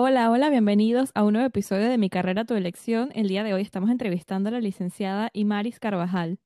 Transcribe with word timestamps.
Hola, 0.00 0.30
hola, 0.30 0.48
bienvenidos 0.48 1.10
a 1.16 1.24
un 1.24 1.32
nuevo 1.32 1.48
episodio 1.48 1.88
de 1.88 1.98
Mi 1.98 2.08
Carrera, 2.08 2.44
Tu 2.44 2.54
Elección. 2.54 3.10
El 3.16 3.26
día 3.26 3.42
de 3.42 3.52
hoy 3.52 3.62
estamos 3.62 3.90
entrevistando 3.90 4.48
a 4.48 4.52
la 4.52 4.60
licenciada 4.60 5.28
Imaris 5.32 5.80
Carvajal. 5.80 6.38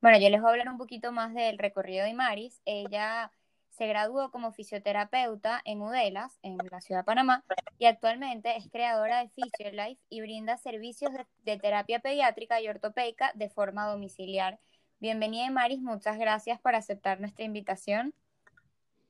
Bueno, 0.00 0.18
yo 0.18 0.30
les 0.30 0.40
voy 0.40 0.48
a 0.48 0.52
hablar 0.52 0.70
un 0.70 0.78
poquito 0.78 1.12
más 1.12 1.34
del 1.34 1.58
recorrido 1.58 2.04
de 2.04 2.10
Imaris. 2.12 2.62
Ella 2.64 3.30
se 3.68 3.86
graduó 3.86 4.30
como 4.30 4.50
fisioterapeuta 4.50 5.60
en 5.66 5.82
Udelas, 5.82 6.38
en 6.40 6.56
la 6.70 6.80
ciudad 6.80 7.00
de 7.00 7.04
Panamá, 7.04 7.44
y 7.78 7.84
actualmente 7.84 8.56
es 8.56 8.66
creadora 8.70 9.18
de 9.22 9.28
PhysioLife 9.28 10.00
y 10.08 10.22
brinda 10.22 10.56
servicios 10.56 11.12
de, 11.12 11.26
de 11.44 11.58
terapia 11.58 11.98
pediátrica 11.98 12.62
y 12.62 12.68
ortopédica 12.68 13.30
de 13.34 13.50
forma 13.50 13.86
domiciliar. 13.86 14.58
Bienvenida, 15.00 15.44
Imaris, 15.44 15.82
muchas 15.82 16.18
gracias 16.18 16.58
por 16.62 16.74
aceptar 16.74 17.20
nuestra 17.20 17.44
invitación. 17.44 18.14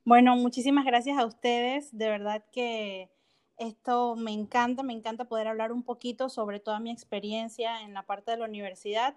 Bueno, 0.03 0.35
muchísimas 0.35 0.83
gracias 0.83 1.17
a 1.17 1.25
ustedes. 1.25 1.97
De 1.97 2.09
verdad 2.09 2.43
que 2.51 3.09
esto 3.57 4.15
me 4.15 4.31
encanta, 4.31 4.83
me 4.83 4.93
encanta 4.93 5.25
poder 5.25 5.47
hablar 5.47 5.71
un 5.71 5.83
poquito 5.83 6.29
sobre 6.29 6.59
toda 6.59 6.79
mi 6.79 6.91
experiencia 6.91 7.81
en 7.81 7.93
la 7.93 8.03
parte 8.03 8.31
de 8.31 8.37
la 8.37 8.45
universidad 8.45 9.15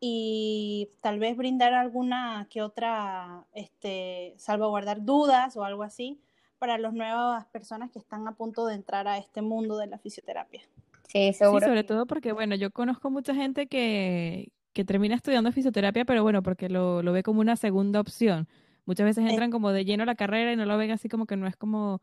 y 0.00 0.90
tal 1.00 1.18
vez 1.18 1.36
brindar 1.36 1.72
alguna 1.72 2.46
que 2.50 2.62
otra, 2.62 3.46
este, 3.52 4.34
salvaguardar 4.36 5.04
dudas 5.04 5.56
o 5.56 5.64
algo 5.64 5.82
así 5.82 6.20
para 6.58 6.78
las 6.78 6.92
nuevas 6.92 7.46
personas 7.46 7.90
que 7.90 7.98
están 7.98 8.26
a 8.28 8.32
punto 8.32 8.66
de 8.66 8.74
entrar 8.74 9.08
a 9.08 9.18
este 9.18 9.42
mundo 9.42 9.76
de 9.76 9.86
la 9.86 9.98
fisioterapia. 9.98 10.62
Sí, 11.08 11.32
seguro. 11.32 11.60
Sí, 11.60 11.66
sobre 11.66 11.84
todo 11.84 12.06
porque, 12.06 12.32
bueno, 12.32 12.54
yo 12.54 12.70
conozco 12.70 13.10
mucha 13.10 13.34
gente 13.34 13.66
que, 13.66 14.52
que 14.72 14.84
termina 14.84 15.14
estudiando 15.14 15.50
fisioterapia, 15.52 16.04
pero 16.04 16.22
bueno, 16.22 16.42
porque 16.42 16.68
lo, 16.68 17.02
lo 17.02 17.12
ve 17.12 17.22
como 17.22 17.40
una 17.40 17.56
segunda 17.56 18.00
opción. 18.00 18.48
Muchas 18.84 19.04
veces 19.04 19.28
entran 19.28 19.50
como 19.50 19.70
de 19.70 19.84
lleno 19.84 20.02
a 20.02 20.06
la 20.06 20.14
carrera 20.14 20.52
y 20.52 20.56
no 20.56 20.64
lo 20.64 20.78
ven 20.78 20.90
así 20.90 21.08
como 21.08 21.26
que 21.26 21.36
no 21.36 21.46
es 21.46 21.56
como 21.56 22.00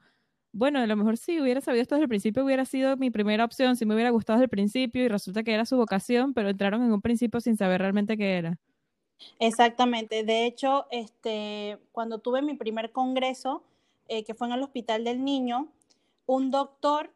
bueno, 0.56 0.80
a 0.80 0.88
lo 0.88 0.96
mejor 0.96 1.18
si 1.18 1.42
hubiera 1.42 1.60
sabido 1.60 1.82
esto 1.82 1.96
desde 1.96 2.04
el 2.04 2.10
principio 2.10 2.46
hubiera 2.46 2.64
sido 2.64 2.96
mi 2.96 3.12
primera 3.12 3.44
opción, 3.44 3.76
si 3.76 3.86
me 3.86 3.94
hubiera 3.94 4.10
gustado 4.10 4.38
desde 4.38 4.46
el 4.46 4.50
principio 4.50 5.04
y 5.04 5.10
resulta 5.10 5.44
que 5.44 5.54
era 5.54 5.66
su 5.66 5.76
vocación, 5.76 6.34
pero 6.34 6.48
entraron 6.48 6.82
en 6.82 6.94
un 6.94 7.02
principio 7.02 7.42
sin 7.42 7.58
saber 7.58 7.82
realmente 7.82 8.16
qué 8.16 8.38
era. 8.38 8.58
Exactamente. 9.38 10.24
De 10.24 10.46
hecho, 10.46 10.86
este, 10.92 11.78
cuando 11.92 12.20
tuve 12.20 12.42
mi 12.42 12.54
primer 12.54 12.94
congreso, 12.94 13.64
eh, 14.08 14.24
que 14.24 14.34
fue 14.34 14.48
en 14.48 14.54
el 14.54 14.64
Hospital 14.64 15.04
del 15.04 15.26
Niño, 15.26 15.68
un 16.26 16.52
doctor 16.52 17.12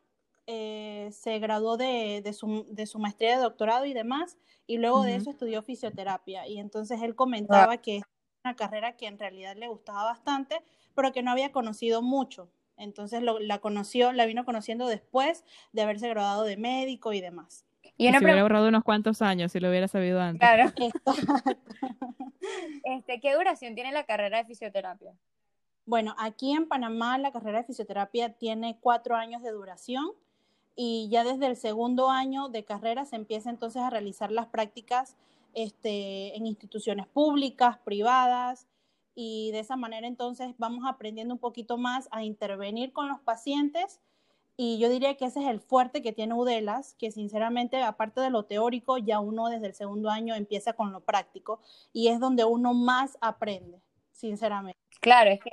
eh, 0.45 1.09
se 1.13 1.39
graduó 1.39 1.77
de, 1.77 2.21
de, 2.21 2.33
su, 2.33 2.65
de, 2.69 2.87
su, 2.87 2.99
maestría 2.99 3.37
de 3.37 3.41
doctorado 3.41 3.85
y 3.85 3.93
demás, 3.93 4.37
y 4.67 4.79
luego 4.79 5.03
de 5.03 5.15
eso 5.15 5.29
estudió 5.29 5.61
fisioterapia. 5.61 6.45
Y 6.45 6.59
entonces 6.59 7.01
él 7.01 7.15
comentaba 7.15 7.77
que 7.77 7.97
es 7.97 8.03
una 8.43 8.57
carrera 8.57 8.97
que 8.97 9.07
en 9.07 9.17
realidad 9.17 9.55
le 9.55 9.69
gustaba 9.69 10.03
bastante, 10.03 10.61
pero 10.93 11.13
que 11.13 11.23
no 11.23 11.31
había 11.31 11.53
conocido 11.53 12.01
mucho. 12.01 12.49
Entonces 12.79 13.21
la 13.21 13.59
conoció, 13.59 14.11
la 14.13 14.25
vino 14.25 14.45
conociendo 14.45 14.87
después 14.87 15.43
de 15.73 15.81
haberse 15.81 16.07
graduado 16.09 16.43
de 16.43 16.57
médico 16.57 17.13
y 17.13 17.21
demás. 17.21 17.65
Y, 17.97 18.07
y 18.07 18.11
se 18.11 18.17
hubiera 18.17 18.41
ahorrado 18.41 18.69
unos 18.69 18.83
cuantos 18.83 19.21
años 19.21 19.51
si 19.51 19.59
lo 19.59 19.69
hubiera 19.69 19.87
sabido 19.87 20.21
antes. 20.21 20.39
Claro. 20.39 20.71
este, 22.83 23.19
¿Qué 23.19 23.33
duración 23.33 23.75
tiene 23.75 23.91
la 23.91 24.05
carrera 24.05 24.37
de 24.37 24.45
fisioterapia? 24.45 25.13
Bueno, 25.85 26.15
aquí 26.17 26.53
en 26.53 26.67
Panamá 26.67 27.17
la 27.17 27.31
carrera 27.31 27.59
de 27.59 27.65
fisioterapia 27.65 28.33
tiene 28.33 28.77
cuatro 28.79 29.15
años 29.15 29.43
de 29.43 29.51
duración 29.51 30.11
y 30.75 31.09
ya 31.09 31.25
desde 31.25 31.47
el 31.47 31.57
segundo 31.57 32.09
año 32.09 32.47
de 32.47 32.63
carrera 32.63 33.03
se 33.03 33.17
empieza 33.17 33.49
entonces 33.49 33.81
a 33.81 33.89
realizar 33.89 34.31
las 34.31 34.47
prácticas 34.47 35.17
este, 35.53 36.37
en 36.37 36.45
instituciones 36.45 37.07
públicas, 37.07 37.79
privadas, 37.79 38.67
y 39.21 39.51
de 39.51 39.59
esa 39.59 39.75
manera 39.75 40.07
entonces 40.07 40.55
vamos 40.57 40.85
aprendiendo 40.87 41.33
un 41.33 41.41
poquito 41.41 41.77
más 41.77 42.07
a 42.09 42.23
intervenir 42.23 42.93
con 42.93 43.09
los 43.09 43.19
pacientes 43.19 43.99
y 44.55 44.79
yo 44.79 44.87
diría 44.87 45.17
que 45.17 45.25
ese 45.25 45.41
es 45.41 45.47
el 45.49 45.59
fuerte 45.59 46.01
que 46.01 46.13
tiene 46.13 46.35
Udelas, 46.35 46.93
que 46.93 47.11
sinceramente, 47.11 47.81
aparte 47.81 48.21
de 48.21 48.29
lo 48.29 48.43
teórico, 48.43 48.97
ya 48.97 49.19
uno 49.19 49.49
desde 49.49 49.67
el 49.67 49.73
segundo 49.73 50.09
año 50.09 50.35
empieza 50.35 50.71
con 50.71 50.93
lo 50.93 51.01
práctico 51.01 51.59
y 51.91 52.07
es 52.07 52.21
donde 52.21 52.45
uno 52.45 52.73
más 52.73 53.17
aprende, 53.19 53.81
sinceramente. 54.13 54.79
Claro, 55.01 55.31
es 55.31 55.41
que, 55.41 55.51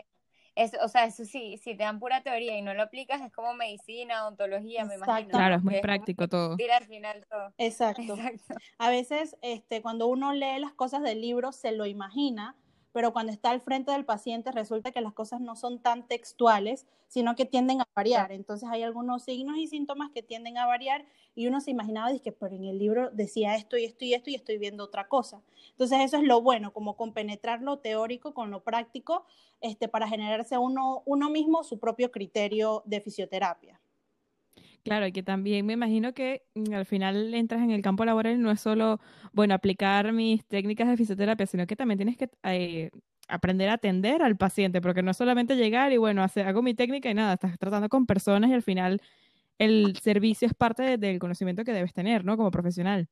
es, 0.54 0.72
o 0.80 0.86
sea, 0.86 1.04
eso 1.06 1.24
sí, 1.24 1.58
si 1.58 1.76
te 1.76 1.82
dan 1.82 1.98
pura 1.98 2.22
teoría 2.22 2.56
y 2.56 2.62
no 2.62 2.72
lo 2.72 2.82
aplicas, 2.84 3.20
es 3.20 3.32
como 3.32 3.52
medicina, 3.54 4.22
odontología, 4.22 4.84
me 4.84 4.94
imagino. 4.94 5.30
Claro, 5.30 5.56
es 5.56 5.62
muy 5.64 5.80
práctico 5.80 6.28
todo. 6.28 6.56
Tira 6.56 6.76
al 6.76 6.86
final 6.86 7.26
todo. 7.28 7.52
Exacto. 7.58 8.14
Exacto. 8.14 8.54
A 8.78 8.90
veces, 8.90 9.36
este, 9.42 9.82
cuando 9.82 10.06
uno 10.06 10.32
lee 10.32 10.60
las 10.60 10.72
cosas 10.72 11.02
del 11.02 11.20
libro, 11.20 11.50
se 11.50 11.72
lo 11.72 11.84
imagina, 11.84 12.54
pero 12.96 13.12
cuando 13.12 13.30
está 13.30 13.50
al 13.50 13.60
frente 13.60 13.92
del 13.92 14.06
paciente 14.06 14.50
resulta 14.52 14.90
que 14.90 15.02
las 15.02 15.12
cosas 15.12 15.42
no 15.42 15.54
son 15.54 15.80
tan 15.80 16.08
textuales, 16.08 16.86
sino 17.08 17.36
que 17.36 17.44
tienden 17.44 17.82
a 17.82 17.88
variar. 17.94 18.32
Entonces 18.32 18.70
hay 18.72 18.84
algunos 18.84 19.22
signos 19.22 19.58
y 19.58 19.66
síntomas 19.66 20.10
que 20.12 20.22
tienden 20.22 20.56
a 20.56 20.64
variar 20.64 21.04
y 21.34 21.46
uno 21.46 21.60
se 21.60 21.72
imaginaba, 21.72 22.08
que 22.18 22.32
pero 22.32 22.56
en 22.56 22.64
el 22.64 22.78
libro 22.78 23.10
decía 23.10 23.54
esto 23.54 23.76
y 23.76 23.84
esto 23.84 24.06
y 24.06 24.14
esto 24.14 24.30
y 24.30 24.34
estoy 24.34 24.56
viendo 24.56 24.82
otra 24.82 25.08
cosa. 25.08 25.42
Entonces 25.72 26.00
eso 26.06 26.16
es 26.16 26.22
lo 26.22 26.40
bueno, 26.40 26.72
como 26.72 26.96
compenetrar 26.96 27.60
lo 27.60 27.80
teórico 27.80 28.32
con 28.32 28.50
lo 28.50 28.64
práctico 28.64 29.26
este, 29.60 29.88
para 29.88 30.08
generarse 30.08 30.56
uno, 30.56 31.02
uno 31.04 31.28
mismo 31.28 31.64
su 31.64 31.78
propio 31.78 32.10
criterio 32.10 32.82
de 32.86 33.02
fisioterapia. 33.02 33.78
Claro, 34.86 35.12
que 35.12 35.24
también 35.24 35.66
me 35.66 35.72
imagino 35.72 36.14
que 36.14 36.44
mm, 36.54 36.72
al 36.72 36.86
final 36.86 37.34
entras 37.34 37.60
en 37.60 37.72
el 37.72 37.82
campo 37.82 38.04
laboral 38.04 38.34
y 38.34 38.38
no 38.38 38.52
es 38.52 38.60
solo, 38.60 39.00
bueno, 39.32 39.52
aplicar 39.52 40.12
mis 40.12 40.44
técnicas 40.46 40.86
de 40.86 40.96
fisioterapia, 40.96 41.44
sino 41.44 41.66
que 41.66 41.74
también 41.74 41.98
tienes 41.98 42.16
que 42.16 42.30
eh, 42.44 42.90
aprender 43.26 43.68
a 43.68 43.72
atender 43.72 44.22
al 44.22 44.36
paciente, 44.36 44.80
porque 44.80 45.02
no 45.02 45.10
es 45.10 45.16
solamente 45.16 45.56
llegar 45.56 45.92
y, 45.92 45.96
bueno, 45.96 46.24
hago 46.24 46.62
mi 46.62 46.72
técnica 46.74 47.10
y 47.10 47.14
nada, 47.14 47.34
estás 47.34 47.58
tratando 47.58 47.88
con 47.88 48.06
personas 48.06 48.48
y 48.48 48.54
al 48.54 48.62
final 48.62 49.02
el 49.58 49.96
servicio 49.96 50.46
es 50.46 50.54
parte 50.54 50.98
del 50.98 51.18
conocimiento 51.18 51.64
que 51.64 51.72
debes 51.72 51.92
tener, 51.92 52.24
¿no? 52.24 52.36
Como 52.36 52.52
profesional. 52.52 53.08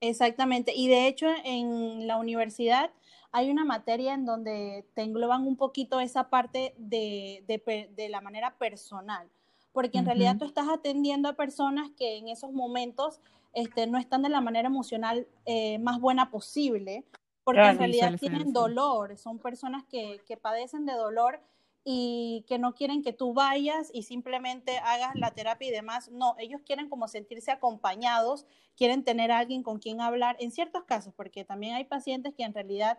Exactamente, 0.00 0.74
y 0.76 0.86
de 0.86 1.08
hecho 1.08 1.26
en 1.44 2.06
la 2.06 2.18
universidad 2.18 2.92
hay 3.32 3.50
una 3.50 3.64
materia 3.64 4.14
en 4.14 4.26
donde 4.26 4.86
te 4.94 5.02
engloban 5.02 5.44
un 5.44 5.56
poquito 5.56 5.98
esa 5.98 6.30
parte 6.30 6.72
de 6.78 8.08
la 8.10 8.20
manera 8.20 8.56
personal 8.58 9.28
porque 9.76 9.98
en 9.98 10.06
realidad 10.06 10.38
tú 10.38 10.46
estás 10.46 10.70
atendiendo 10.70 11.28
a 11.28 11.34
personas 11.34 11.90
que 11.98 12.16
en 12.16 12.28
esos 12.28 12.50
momentos 12.50 13.20
este, 13.52 13.86
no 13.86 13.98
están 13.98 14.22
de 14.22 14.30
la 14.30 14.40
manera 14.40 14.68
emocional 14.68 15.28
eh, 15.44 15.78
más 15.80 16.00
buena 16.00 16.30
posible, 16.30 17.04
porque 17.44 17.60
en 17.60 17.76
realidad 17.76 18.18
tienen 18.18 18.54
dolor, 18.54 19.18
son 19.18 19.38
personas 19.38 19.84
que, 19.84 20.22
que 20.26 20.38
padecen 20.38 20.86
de 20.86 20.94
dolor 20.94 21.42
y 21.84 22.46
que 22.48 22.58
no 22.58 22.72
quieren 22.72 23.02
que 23.02 23.12
tú 23.12 23.34
vayas 23.34 23.90
y 23.92 24.04
simplemente 24.04 24.78
hagas 24.78 25.14
la 25.14 25.32
terapia 25.32 25.68
y 25.68 25.72
demás. 25.72 26.10
No, 26.10 26.36
ellos 26.38 26.62
quieren 26.64 26.88
como 26.88 27.06
sentirse 27.06 27.50
acompañados, 27.50 28.46
quieren 28.78 29.04
tener 29.04 29.30
a 29.30 29.40
alguien 29.40 29.62
con 29.62 29.78
quien 29.78 30.00
hablar, 30.00 30.38
en 30.40 30.52
ciertos 30.52 30.84
casos, 30.84 31.12
porque 31.14 31.44
también 31.44 31.74
hay 31.74 31.84
pacientes 31.84 32.32
que 32.32 32.44
en 32.44 32.54
realidad... 32.54 32.98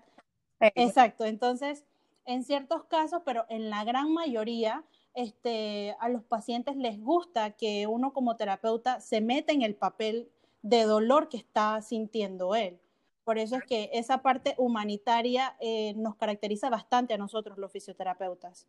Exacto, 0.59 1.25
entonces, 1.25 1.85
en 2.25 2.43
ciertos 2.43 2.83
casos, 2.83 3.23
pero 3.25 3.47
en 3.49 3.71
la 3.71 3.83
gran 3.83 4.13
mayoría, 4.13 4.83
este, 5.17 5.95
a 5.99 6.09
los 6.09 6.23
pacientes 6.23 6.77
les 6.77 7.01
gusta 7.01 7.49
que 7.51 7.87
uno 7.87 8.13
como 8.13 8.35
terapeuta 8.35 8.99
se 8.99 9.19
meta 9.19 9.51
en 9.51 9.63
el 9.63 9.73
papel 9.73 10.29
de 10.61 10.83
dolor 10.83 11.27
que 11.27 11.37
está 11.37 11.81
sintiendo 11.81 12.53
él. 12.53 12.77
Por 13.23 13.39
eso 13.39 13.55
es 13.55 13.63
que 13.63 13.89
esa 13.93 14.21
parte 14.21 14.53
humanitaria 14.59 15.57
eh, 15.59 15.95
nos 15.95 16.15
caracteriza 16.17 16.69
bastante 16.69 17.15
a 17.15 17.17
nosotros 17.17 17.57
los 17.57 17.71
fisioterapeutas. 17.71 18.67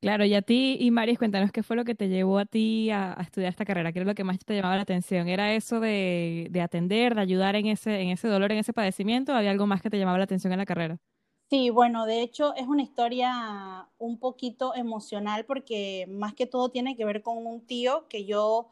Claro, 0.00 0.24
y 0.24 0.34
a 0.34 0.42
ti 0.42 0.76
y 0.78 0.92
Maris, 0.92 1.18
cuéntanos 1.18 1.50
qué 1.50 1.64
fue 1.64 1.74
lo 1.74 1.84
que 1.84 1.96
te 1.96 2.08
llevó 2.08 2.38
a 2.38 2.46
ti 2.46 2.90
a, 2.92 3.16
estudiar 3.20 3.50
esta 3.50 3.64
carrera, 3.64 3.92
qué 3.92 3.98
era 3.98 4.06
lo 4.06 4.14
que 4.14 4.22
más 4.22 4.38
te 4.38 4.54
llamaba 4.54 4.76
la 4.76 4.82
atención. 4.82 5.26
¿Era 5.26 5.52
eso 5.52 5.80
de, 5.80 6.46
de 6.48 6.60
atender, 6.60 7.16
de 7.16 7.22
ayudar 7.22 7.56
en 7.56 7.66
ese, 7.66 8.00
en 8.00 8.10
ese 8.10 8.28
dolor, 8.28 8.52
en 8.52 8.58
ese 8.58 8.72
padecimiento? 8.72 9.32
¿O 9.32 9.34
había 9.34 9.50
algo 9.50 9.66
más 9.66 9.82
que 9.82 9.90
te 9.90 9.98
llamaba 9.98 10.18
la 10.18 10.24
atención 10.24 10.52
en 10.52 10.60
la 10.60 10.66
carrera? 10.66 11.00
Sí, 11.50 11.70
bueno, 11.70 12.04
de 12.04 12.20
hecho 12.20 12.54
es 12.56 12.66
una 12.66 12.82
historia 12.82 13.88
un 13.98 14.18
poquito 14.18 14.74
emocional 14.74 15.46
porque 15.46 16.06
más 16.08 16.34
que 16.34 16.46
todo 16.46 16.68
tiene 16.70 16.94
que 16.94 17.06
ver 17.06 17.22
con 17.22 17.46
un 17.46 17.66
tío 17.66 18.06
que 18.08 18.26
yo 18.26 18.68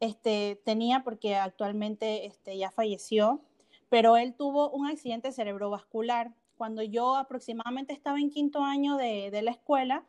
este, 0.00 0.56
tenía 0.64 1.04
porque 1.04 1.36
actualmente 1.36 2.24
este, 2.26 2.56
ya 2.56 2.70
falleció, 2.70 3.42
pero 3.90 4.16
él 4.16 4.34
tuvo 4.34 4.70
un 4.70 4.86
accidente 4.86 5.32
cerebrovascular. 5.32 6.34
Cuando 6.56 6.82
yo 6.82 7.16
aproximadamente 7.16 7.92
estaba 7.92 8.18
en 8.20 8.30
quinto 8.30 8.62
año 8.62 8.96
de, 8.96 9.30
de 9.30 9.42
la 9.42 9.50
escuela, 9.50 10.06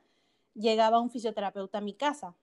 llegaba 0.54 1.02
un 1.02 1.10
fisioterapeuta 1.10 1.80
a 1.80 1.82
mi 1.82 1.94
casa. 1.96 2.36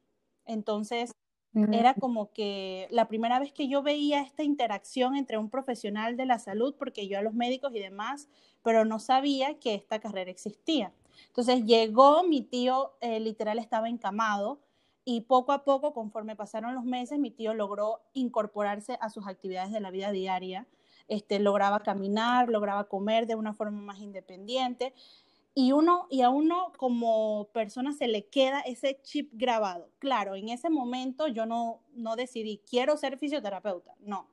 Entonces, 0.44 1.12
era 1.54 1.94
como 1.94 2.32
que 2.32 2.88
la 2.90 3.08
primera 3.08 3.38
vez 3.38 3.52
que 3.52 3.68
yo 3.68 3.82
veía 3.82 4.22
esta 4.22 4.42
interacción 4.42 5.16
entre 5.16 5.36
un 5.36 5.50
profesional 5.50 6.16
de 6.16 6.24
la 6.24 6.38
salud, 6.38 6.74
porque 6.78 7.08
yo 7.08 7.18
a 7.18 7.22
los 7.22 7.34
médicos 7.34 7.74
y 7.74 7.78
demás, 7.78 8.28
pero 8.62 8.84
no 8.84 8.98
sabía 8.98 9.58
que 9.58 9.74
esta 9.74 10.00
carrera 10.00 10.30
existía. 10.30 10.92
Entonces 11.26 11.64
llegó, 11.64 12.22
mi 12.22 12.40
tío 12.40 12.92
eh, 13.00 13.20
literal 13.20 13.58
estaba 13.58 13.88
encamado 13.88 14.60
y 15.04 15.22
poco 15.22 15.52
a 15.52 15.64
poco, 15.64 15.92
conforme 15.92 16.36
pasaron 16.36 16.74
los 16.74 16.84
meses, 16.84 17.18
mi 17.18 17.30
tío 17.30 17.54
logró 17.54 18.00
incorporarse 18.14 18.96
a 19.00 19.10
sus 19.10 19.26
actividades 19.26 19.72
de 19.72 19.80
la 19.80 19.90
vida 19.90 20.10
diaria. 20.10 20.66
Este, 21.08 21.40
lograba 21.40 21.80
caminar, 21.80 22.48
lograba 22.48 22.84
comer 22.84 23.26
de 23.26 23.34
una 23.34 23.52
forma 23.52 23.82
más 23.82 23.98
independiente 23.98 24.94
y 25.54 25.72
uno 25.72 26.06
y 26.10 26.22
a 26.22 26.30
uno 26.30 26.72
como 26.78 27.48
persona 27.52 27.92
se 27.92 28.08
le 28.08 28.26
queda 28.26 28.60
ese 28.60 29.00
chip 29.02 29.30
grabado. 29.32 29.90
Claro, 29.98 30.34
en 30.34 30.48
ese 30.48 30.70
momento 30.70 31.28
yo 31.28 31.46
no 31.46 31.80
no 31.94 32.16
decidí 32.16 32.62
quiero 32.68 32.96
ser 32.96 33.18
fisioterapeuta, 33.18 33.94
no, 34.00 34.28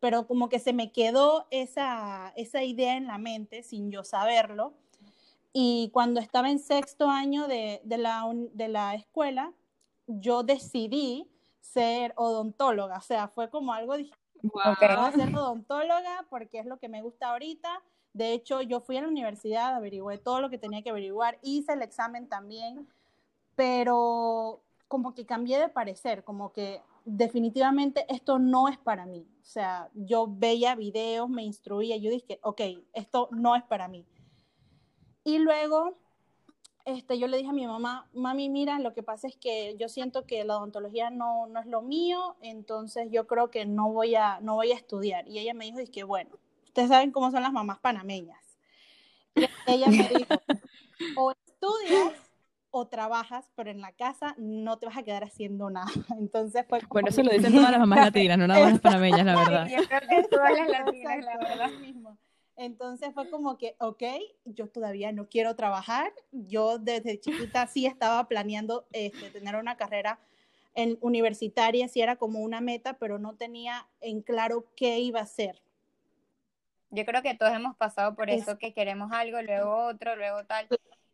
pero 0.00 0.26
como 0.26 0.48
que 0.48 0.58
se 0.58 0.72
me 0.72 0.92
quedó 0.92 1.46
esa 1.50 2.32
esa 2.36 2.62
idea 2.62 2.96
en 2.96 3.06
la 3.06 3.18
mente 3.18 3.62
sin 3.62 3.90
yo 3.90 4.04
saberlo. 4.04 4.74
Y 5.52 5.90
cuando 5.92 6.18
estaba 6.20 6.50
en 6.50 6.58
sexto 6.58 7.10
año 7.10 7.46
de, 7.46 7.82
de, 7.84 7.98
la, 7.98 8.24
de 8.54 8.68
la 8.68 8.94
escuela, 8.94 9.52
yo 10.06 10.42
decidí 10.42 11.28
ser 11.60 12.12
odontóloga, 12.16 12.98
o 12.98 13.02
sea, 13.02 13.28
fue 13.28 13.50
como 13.50 13.72
algo, 13.72 13.96
dije, 13.96 14.14
wow. 14.42 14.74
voy 14.80 14.88
a 14.88 15.12
ser 15.12 15.34
odontóloga 15.34 16.26
porque 16.28 16.58
es 16.58 16.66
lo 16.66 16.78
que 16.78 16.88
me 16.88 17.02
gusta 17.02 17.30
ahorita, 17.30 17.82
de 18.14 18.32
hecho, 18.32 18.60
yo 18.62 18.80
fui 18.80 18.96
a 18.96 19.02
la 19.02 19.08
universidad, 19.08 19.74
averigué 19.74 20.18
todo 20.18 20.40
lo 20.40 20.50
que 20.50 20.58
tenía 20.58 20.82
que 20.82 20.90
averiguar, 20.90 21.38
hice 21.42 21.72
el 21.72 21.82
examen 21.82 22.28
también, 22.28 22.88
pero 23.56 24.60
como 24.88 25.14
que 25.14 25.24
cambié 25.24 25.58
de 25.58 25.68
parecer, 25.68 26.22
como 26.22 26.52
que 26.52 26.82
definitivamente 27.04 28.04
esto 28.08 28.38
no 28.38 28.68
es 28.68 28.76
para 28.78 29.06
mí. 29.06 29.26
O 29.40 29.44
sea, 29.44 29.88
yo 29.94 30.26
veía 30.28 30.74
videos, 30.74 31.30
me 31.30 31.42
instruía, 31.42 31.96
yo 31.96 32.10
dije, 32.10 32.38
ok, 32.42 32.60
esto 32.92 33.28
no 33.32 33.56
es 33.56 33.62
para 33.62 33.88
mí. 33.88 34.04
Y 35.24 35.38
luego, 35.38 35.96
este, 36.84 37.18
yo 37.18 37.28
le 37.28 37.38
dije 37.38 37.48
a 37.48 37.54
mi 37.54 37.66
mamá, 37.66 38.08
mami, 38.12 38.50
mira, 38.50 38.78
lo 38.78 38.92
que 38.92 39.02
pasa 39.02 39.28
es 39.28 39.36
que 39.36 39.76
yo 39.78 39.88
siento 39.88 40.26
que 40.26 40.44
la 40.44 40.58
odontología 40.58 41.10
no, 41.10 41.46
no 41.46 41.60
es 41.60 41.66
lo 41.66 41.80
mío, 41.80 42.36
entonces 42.42 43.08
yo 43.10 43.26
creo 43.26 43.50
que 43.50 43.64
no 43.64 43.90
voy 43.92 44.14
a, 44.16 44.40
no 44.40 44.56
voy 44.56 44.72
a 44.72 44.76
estudiar. 44.76 45.26
Y 45.28 45.38
ella 45.38 45.54
me 45.54 45.64
dijo, 45.64 45.78
es 45.78 45.90
que 45.90 46.04
bueno, 46.04 46.30
Ustedes 46.72 46.88
saben 46.88 47.10
cómo 47.10 47.30
son 47.30 47.42
las 47.42 47.52
mamás 47.52 47.80
panameñas. 47.80 48.40
Y 49.34 49.44
ella 49.66 49.88
me 49.88 50.08
dijo, 50.08 50.34
o 51.18 51.32
estudias 51.32 52.14
o 52.70 52.86
trabajas, 52.86 53.50
pero 53.54 53.70
en 53.70 53.82
la 53.82 53.92
casa 53.92 54.34
no 54.38 54.78
te 54.78 54.86
vas 54.86 54.96
a 54.96 55.02
quedar 55.02 55.22
haciendo 55.22 55.68
nada. 55.68 55.90
Entonces 56.18 56.64
fue 56.66 56.80
Bueno, 56.88 57.08
eso 57.08 57.22
lo 57.22 57.30
dicen 57.30 57.52
todas 57.52 57.72
las 57.72 57.78
mamás 57.78 57.98
latinas, 58.06 58.38
no 58.38 58.46
nada 58.46 58.70
más 58.70 58.80
panameñas, 58.80 59.26
la 59.26 59.36
verdad. 59.36 59.68
Yo 59.68 59.86
creo 59.86 60.00
que 60.08 60.28
todas 60.28 60.50
las 60.50 60.68
latinas, 60.70 61.24
la 61.26 61.36
verdad. 61.36 61.70
Mismo. 61.72 62.16
Entonces 62.56 63.10
fue 63.12 63.28
como 63.28 63.58
que, 63.58 63.76
ok, 63.78 64.02
yo 64.46 64.66
todavía 64.68 65.12
no 65.12 65.28
quiero 65.28 65.54
trabajar. 65.54 66.10
Yo 66.30 66.78
desde 66.78 67.20
chiquita 67.20 67.66
sí 67.66 67.84
estaba 67.84 68.26
planeando 68.28 68.86
este, 68.92 69.28
tener 69.28 69.56
una 69.56 69.76
carrera 69.76 70.18
en 70.74 70.96
universitaria, 71.02 71.86
sí 71.88 72.00
era 72.00 72.16
como 72.16 72.40
una 72.40 72.62
meta, 72.62 72.94
pero 72.94 73.18
no 73.18 73.34
tenía 73.34 73.86
en 74.00 74.22
claro 74.22 74.64
qué 74.74 75.00
iba 75.00 75.20
a 75.20 75.24
hacer. 75.24 75.61
Yo 76.92 77.04
creo 77.04 77.22
que 77.22 77.34
todos 77.34 77.52
hemos 77.52 77.74
pasado 77.76 78.14
por 78.14 78.30
eso, 78.30 78.58
que 78.58 78.72
queremos 78.72 79.10
algo, 79.12 79.40
luego 79.42 79.86
otro, 79.86 80.14
luego 80.14 80.44
tal. 80.44 80.68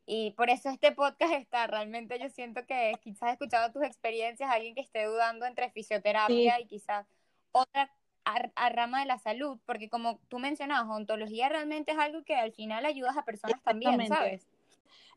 Y 0.07 0.33
por 0.33 0.51
eso 0.51 0.69
este 0.71 0.93
podcast 0.93 1.33
está. 1.35 1.67
Realmente 1.67 2.19
yo 2.19 2.29
siento 2.31 2.67
que 2.67 2.93
quizás 3.01 3.33
escuchado 3.33 3.73
tus 3.73 3.83
experiencias, 3.83 4.51
alguien 4.51 4.75
que 4.75 4.81
esté 4.81 5.05
dudando 5.05 5.47
entre 5.47 5.71
fisioterapia 5.71 6.61
y 6.61 6.67
quizás 6.67 7.07
otra 7.53 7.91
a, 8.25 8.69
rama 8.69 9.01
de 9.01 9.07
la 9.07 9.19
salud, 9.19 9.59
porque 9.65 9.89
como 9.89 10.19
tú 10.29 10.39
mencionabas, 10.39 10.95
ontología 10.95 11.49
realmente 11.49 11.93
es 11.93 11.99
algo 11.99 12.25
que 12.25 12.35
al 12.35 12.53
final 12.53 12.85
ayudas 12.85 13.17
a 13.17 13.25
personas 13.25 13.63
también, 13.63 14.07
¿sabes? 14.07 14.47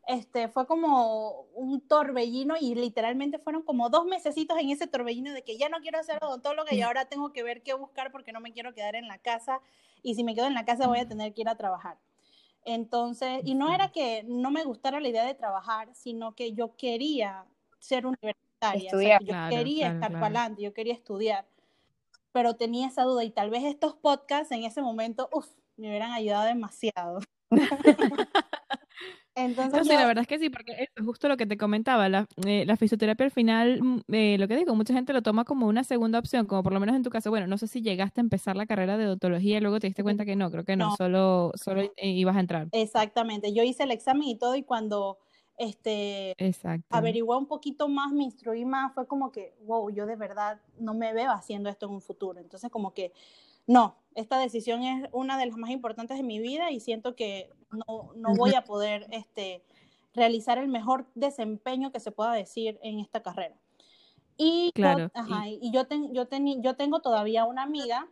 este, 0.06 0.48
fue 0.48 0.66
como 0.66 1.46
un 1.54 1.80
torbellino 1.80 2.56
y 2.60 2.74
literalmente 2.74 3.38
fueron 3.38 3.62
como 3.62 3.88
dos 3.88 4.04
mesecitos 4.04 4.58
en 4.58 4.70
ese 4.70 4.86
torbellino 4.86 5.32
de 5.32 5.42
que 5.42 5.56
ya 5.56 5.68
no 5.68 5.80
quiero 5.80 6.02
ser 6.02 6.18
odontóloga 6.22 6.74
y 6.74 6.82
ahora 6.82 7.04
tengo 7.04 7.32
que 7.32 7.42
ver 7.42 7.62
qué 7.62 7.74
buscar 7.74 8.10
porque 8.10 8.32
no 8.32 8.40
me 8.40 8.52
quiero 8.52 8.74
quedar 8.74 8.96
en 8.96 9.06
la 9.06 9.18
casa 9.18 9.60
y 10.02 10.14
si 10.14 10.24
me 10.24 10.34
quedo 10.34 10.46
en 10.46 10.54
la 10.54 10.64
casa 10.64 10.86
voy 10.86 10.98
a 11.00 11.08
tener 11.08 11.32
que 11.34 11.42
ir 11.42 11.48
a 11.48 11.56
trabajar. 11.56 11.98
Entonces, 12.64 13.42
y 13.44 13.54
no 13.54 13.72
era 13.72 13.90
que 13.90 14.24
no 14.24 14.50
me 14.50 14.64
gustara 14.64 15.00
la 15.00 15.08
idea 15.08 15.24
de 15.24 15.34
trabajar, 15.34 15.94
sino 15.94 16.34
que 16.34 16.52
yo 16.52 16.76
quería 16.76 17.46
ser 17.80 18.06
universitaria, 18.06 18.90
yo 18.92 19.48
quería 19.48 19.88
estar 19.88 20.12
para 20.12 20.26
adelante, 20.26 20.62
yo 20.62 20.72
quería 20.72 20.94
estudiar, 20.94 21.46
pero 22.32 22.54
tenía 22.56 22.88
esa 22.88 23.04
duda 23.04 23.24
y 23.24 23.30
tal 23.30 23.50
vez 23.50 23.64
estos 23.64 23.94
podcasts 23.94 24.52
en 24.52 24.64
ese 24.64 24.82
momento, 24.82 25.28
uff, 25.32 25.48
me 25.76 25.88
hubieran 25.88 26.12
ayudado 26.12 26.44
demasiado. 26.44 27.20
Entonces, 29.34 29.86
sí, 29.86 29.94
la 29.94 30.06
verdad 30.06 30.22
es 30.22 30.28
que 30.28 30.38
sí, 30.38 30.50
porque 30.50 30.72
es 30.72 31.04
justo 31.04 31.26
lo 31.28 31.38
que 31.38 31.46
te 31.46 31.56
comentaba, 31.56 32.08
la, 32.08 32.26
eh, 32.46 32.64
la 32.66 32.76
fisioterapia 32.76 33.24
al 33.24 33.32
final, 33.32 33.82
mm, 33.82 34.00
eh, 34.12 34.36
lo 34.38 34.46
que 34.46 34.56
digo, 34.56 34.74
mucha 34.74 34.92
gente 34.92 35.12
lo 35.14 35.22
toma 35.22 35.44
como 35.44 35.66
una 35.66 35.84
segunda 35.84 36.18
opción, 36.18 36.46
como 36.46 36.62
por 36.62 36.72
lo 36.74 36.80
menos 36.80 36.94
en 36.94 37.02
tu 37.02 37.08
caso, 37.08 37.30
bueno, 37.30 37.46
no 37.46 37.56
sé 37.56 37.66
si 37.66 37.80
llegaste 37.80 38.20
a 38.20 38.22
empezar 38.22 38.56
la 38.56 38.66
carrera 38.66 38.98
de 38.98 39.06
odontología 39.06 39.56
y 39.56 39.60
luego 39.60 39.80
te 39.80 39.86
diste 39.86 40.02
cuenta 40.02 40.26
que 40.26 40.36
no, 40.36 40.50
creo 40.50 40.64
que 40.64 40.76
no, 40.76 40.94
solo, 40.96 41.52
solo 41.54 41.80
eh, 41.82 42.10
ibas 42.10 42.36
a 42.36 42.40
entrar. 42.40 42.68
Exactamente, 42.72 43.54
yo 43.54 43.62
hice 43.62 43.84
el 43.84 43.90
examen 43.90 44.28
y 44.28 44.36
todo 44.36 44.54
y 44.54 44.64
cuando 44.64 45.18
este, 45.56 46.34
averigué 46.90 47.34
un 47.34 47.46
poquito 47.46 47.88
más, 47.88 48.12
me 48.12 48.24
instruí 48.24 48.66
más, 48.66 48.92
fue 48.92 49.06
como 49.06 49.32
que, 49.32 49.54
wow, 49.64 49.88
yo 49.90 50.04
de 50.04 50.16
verdad 50.16 50.60
no 50.78 50.92
me 50.92 51.14
veo 51.14 51.30
haciendo 51.30 51.70
esto 51.70 51.86
en 51.86 51.92
un 51.92 52.02
futuro, 52.02 52.38
entonces 52.38 52.70
como 52.70 52.92
que 52.92 53.12
no, 53.66 53.96
esta 54.14 54.38
decisión 54.38 54.82
es 54.82 55.08
una 55.12 55.38
de 55.38 55.46
las 55.46 55.56
más 55.56 55.70
importantes 55.70 56.16
de 56.16 56.22
mi 56.22 56.38
vida 56.38 56.70
y 56.70 56.80
siento 56.80 57.14
que 57.14 57.48
no, 57.72 58.12
no 58.14 58.34
voy 58.34 58.54
a 58.54 58.64
poder 58.64 59.06
este, 59.10 59.64
realizar 60.14 60.58
el 60.58 60.68
mejor 60.68 61.06
desempeño 61.14 61.92
que 61.92 62.00
se 62.00 62.12
pueda 62.12 62.32
decir 62.32 62.78
en 62.82 63.00
esta 63.00 63.22
carrera. 63.22 63.56
Y, 64.36 64.72
claro, 64.74 65.10
yo, 65.14 65.20
ajá, 65.20 65.48
y... 65.48 65.70
yo, 65.72 65.86
yo, 66.12 66.26
yo 66.60 66.76
tengo 66.76 67.00
todavía 67.00 67.44
una 67.44 67.62
amiga 67.62 68.08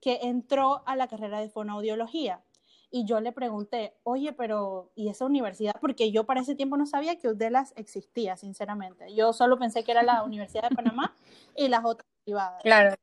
que 0.00 0.20
entró 0.22 0.82
a 0.86 0.96
la 0.96 1.08
carrera 1.08 1.40
de 1.40 1.48
fonoaudiología 1.48 2.42
y 2.90 3.04
yo 3.04 3.20
le 3.20 3.32
pregunté, 3.32 3.94
oye, 4.04 4.32
pero 4.32 4.90
¿y 4.94 5.08
esa 5.08 5.26
universidad? 5.26 5.74
Porque 5.80 6.12
yo 6.12 6.24
para 6.24 6.40
ese 6.40 6.54
tiempo 6.54 6.76
no 6.76 6.86
sabía 6.86 7.18
que 7.18 7.28
UDELAS 7.28 7.72
existía, 7.76 8.36
sinceramente. 8.36 9.14
Yo 9.14 9.32
solo 9.32 9.58
pensé 9.58 9.84
que 9.84 9.92
era 9.92 10.02
la 10.02 10.22
Universidad 10.24 10.68
de 10.68 10.76
Panamá 10.76 11.14
y 11.56 11.68
las 11.68 11.84
otras 11.84 12.06
privadas. 12.24 12.62
Claro, 12.62 12.94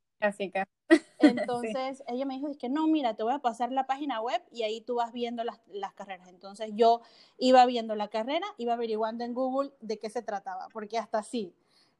Entonces 1.19 2.03
ella 2.07 2.25
me 2.25 2.35
dijo, 2.35 2.49
es 2.49 2.57
que 2.57 2.69
no, 2.69 2.87
mira, 2.87 3.15
te 3.15 3.23
voy 3.23 3.33
a 3.33 3.39
pasar 3.39 3.71
la 3.71 3.85
página 3.85 4.21
web 4.21 4.41
y 4.51 4.63
ahí 4.63 4.81
tú 4.81 4.95
vas 4.95 5.11
viendo 5.13 5.43
las, 5.43 5.59
las, 5.67 5.93
carreras. 5.93 6.27
Entonces 6.27 6.71
yo 6.73 7.01
iba 7.37 7.65
viendo 7.65 7.95
la 7.95 8.09
carrera, 8.09 8.45
iba 8.57 8.73
averiguando 8.73 9.23
en 9.23 9.33
Google 9.33 9.71
de 9.81 9.99
qué 9.99 10.09
se 10.09 10.21
trataba, 10.21 10.67
porque 10.73 10.97
hasta 10.97 11.19
así. 11.19 11.53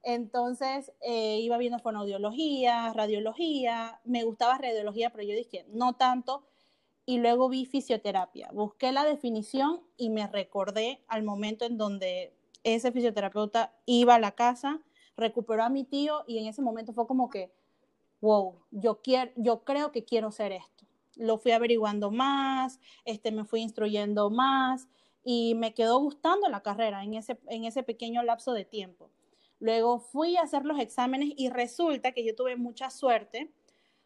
Entonces 0.04 0.92
eh, 1.00 1.40
iba 1.40 1.58
viendo 1.58 1.80
fonoaudiología, 1.80 2.92
radiología, 2.94 4.02
me 4.04 4.24
gustaba 4.26 4.58
radiología, 4.58 5.10
pero 5.10 5.24
yo 5.24 5.36
dije, 5.36 5.66
no 5.70 5.94
tanto. 5.94 6.44
Y 7.06 7.18
luego 7.18 7.50
vi 7.50 7.66
fisioterapia. 7.66 8.50
Busqué 8.54 8.92
la 8.92 9.04
definición 9.04 9.82
y 9.98 10.10
me 10.10 10.28
recordé 10.28 11.04
al 11.08 11.24
momento 11.24 11.66
en 11.66 11.78
donde 11.78 12.34
ese 12.64 12.92
fisioterapeuta 12.92 13.74
iba 13.86 14.16
a 14.16 14.20
la 14.20 14.32
casa, 14.32 14.82
recuperó 15.18 15.64
a 15.64 15.70
mi 15.70 15.84
tío 15.84 16.24
y 16.28 16.38
en 16.38 16.48
ese 16.48 16.62
momento 16.62 16.94
fue 16.94 17.08
como 17.08 17.30
que, 17.30 17.52
wow, 18.24 18.56
yo, 18.72 19.02
quiero, 19.02 19.32
yo 19.36 19.66
creo 19.66 19.92
que 19.92 20.06
quiero 20.06 20.32
ser 20.32 20.54
esto. 20.54 20.86
Lo 21.18 21.38
fui 21.38 21.52
averiguando 21.52 22.10
más, 22.10 22.80
este, 23.04 23.34
me 23.34 23.44
fui 23.44 23.60
instruyendo 23.60 24.30
más 24.30 24.88
y 25.26 25.56
me 25.56 25.74
quedó 25.74 26.00
gustando 26.00 26.48
la 26.48 26.64
carrera 26.64 27.04
en 27.04 27.16
ese, 27.16 27.38
en 27.48 27.66
ese 27.66 27.84
pequeño 27.84 28.24
lapso 28.24 28.54
de 28.54 28.64
tiempo. 28.64 29.12
Luego 29.60 30.00
fui 30.00 30.38
a 30.38 30.44
hacer 30.44 30.64
los 30.64 30.80
exámenes 30.80 31.34
y 31.36 31.50
resulta 31.50 32.14
que 32.14 32.24
yo 32.24 32.34
tuve 32.34 32.56
mucha 32.56 32.90
suerte 32.90 33.52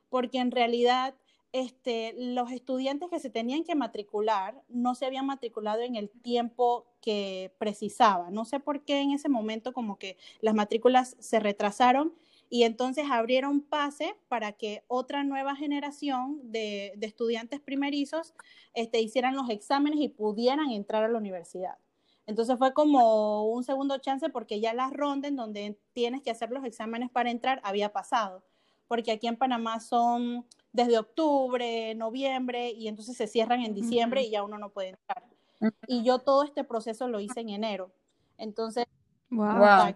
porque 0.09 0.39
en 0.39 0.49
realidad 0.49 1.13
este, 1.51 2.15
los 2.17 2.51
estudiantes 2.51 3.11
que 3.11 3.19
se 3.19 3.29
tenían 3.29 3.63
que 3.65 3.75
matricular 3.75 4.63
no 4.67 4.95
se 4.95 5.05
habían 5.05 5.27
matriculado 5.27 5.81
en 5.81 5.95
el 5.95 6.09
tiempo 6.09 6.87
que 7.01 7.53
precisaba. 7.59 8.31
No 8.31 8.45
sé 8.45 8.59
por 8.59 8.83
qué 8.83 8.99
en 8.99 9.11
ese 9.11 9.29
momento 9.29 9.73
como 9.73 9.99
que 9.99 10.17
las 10.41 10.55
matrículas 10.55 11.15
se 11.19 11.39
retrasaron 11.39 12.15
y 12.49 12.63
entonces 12.63 13.05
abrieron 13.09 13.61
pase 13.61 14.15
para 14.29 14.53
que 14.53 14.83
otra 14.87 15.23
nueva 15.23 15.55
generación 15.55 16.39
de, 16.43 16.93
estudiantes 17.01 17.59
primerizos 17.59 18.33
este, 18.73 19.01
hicieran 19.01 19.35
los 19.35 19.49
exámenes 19.49 19.99
y 19.99 20.09
pudieran 20.09 20.71
entrar 20.71 21.03
a 21.03 21.09
la 21.09 21.17
universidad. 21.17 21.77
Entonces 22.25 22.57
fue 22.57 22.73
como 22.73 23.45
un 23.49 23.63
segundo 23.63 23.97
chance 23.99 24.29
porque 24.29 24.59
ya 24.59 24.73
la 24.73 24.89
ronda 24.89 25.27
en 25.27 25.35
donde 25.35 25.77
tienes 25.93 26.21
que 26.21 26.31
hacer 26.31 26.51
los 26.51 26.65
exámenes 26.65 27.09
para 27.09 27.31
entrar 27.31 27.61
había 27.63 27.91
pasado, 27.91 28.43
porque 28.87 29.11
aquí 29.11 29.27
en 29.27 29.37
Panamá 29.37 29.79
son 29.79 30.45
desde 30.73 30.97
octubre, 30.97 31.95
noviembre 31.95 32.71
y 32.71 32.87
entonces 32.87 33.17
se 33.17 33.27
cierran 33.27 33.61
en 33.61 33.73
diciembre 33.73 34.23
y 34.23 34.29
ya 34.29 34.43
uno 34.43 34.57
no 34.57 34.69
puede 34.69 34.89
entrar. 34.89 35.23
Y 35.87 36.03
yo 36.03 36.19
todo 36.19 36.43
este 36.43 36.63
proceso 36.63 37.07
lo 37.07 37.19
hice 37.19 37.39
en 37.39 37.49
enero. 37.49 37.91
Entonces, 38.37 38.85
wow. 39.31 39.93